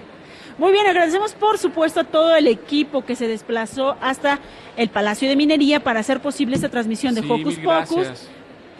Muy 0.59 0.73
bien, 0.73 0.87
agradecemos 0.87 1.33
por 1.33 1.59
supuesto 1.59 2.01
a 2.01 2.05
todo 2.05 2.37
el 2.37 2.47
equipo 2.47 3.05
que 3.05 3.17
se 3.17 3.27
desplazó 3.27 3.97
hasta 4.01 4.39
el 4.77 4.89
Palacio 4.89 5.29
de 5.29 5.37
Minería 5.37 5.81
para 5.81 6.01
hacer 6.01 6.21
posible 6.21 6.55
esta 6.55 6.69
transmisión 6.69 7.15
de 7.15 7.21
Hocus 7.21 7.59
Pocus. 7.59 8.29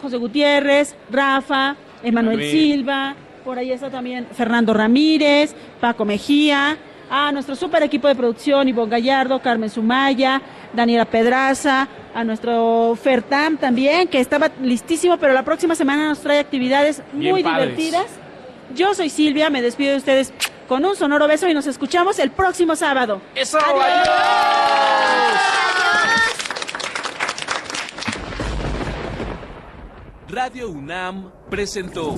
José 0.01 0.17
Gutiérrez, 0.17 0.95
Rafa, 1.09 1.75
Emanuel 2.03 2.41
Silva, 2.49 3.15
por 3.43 3.59
ahí 3.59 3.71
está 3.71 3.89
también 3.89 4.27
Fernando 4.31 4.73
Ramírez, 4.73 5.55
Paco 5.79 6.05
Mejía, 6.05 6.77
a 7.09 7.31
nuestro 7.31 7.55
super 7.55 7.83
equipo 7.83 8.07
de 8.07 8.15
producción, 8.15 8.67
Ivonne 8.67 8.91
Gallardo, 8.91 9.39
Carmen 9.41 9.69
Sumaya, 9.69 10.41
Daniela 10.73 11.05
Pedraza, 11.05 11.87
a 12.13 12.23
nuestro 12.23 12.97
Fertam 13.01 13.57
también, 13.57 14.07
que 14.07 14.19
estaba 14.19 14.51
listísimo, 14.61 15.17
pero 15.17 15.33
la 15.33 15.43
próxima 15.43 15.75
semana 15.75 16.09
nos 16.09 16.19
trae 16.19 16.39
actividades 16.39 17.01
muy 17.13 17.43
divertidas. 17.43 18.07
Yo 18.73 18.93
soy 18.93 19.09
Silvia, 19.09 19.49
me 19.49 19.61
despido 19.61 19.91
de 19.91 19.97
ustedes 19.97 20.33
con 20.67 20.83
un 20.83 20.95
sonoro 20.95 21.27
beso 21.27 21.47
y 21.47 21.53
nos 21.53 21.67
escuchamos 21.67 22.17
el 22.19 22.31
próximo 22.31 22.75
sábado. 22.75 23.21
¡Eso! 23.35 23.57
¡Adiós! 23.59 24.09
Radio 30.27 30.69
UNAM 30.69 31.31
presentó 31.49 32.17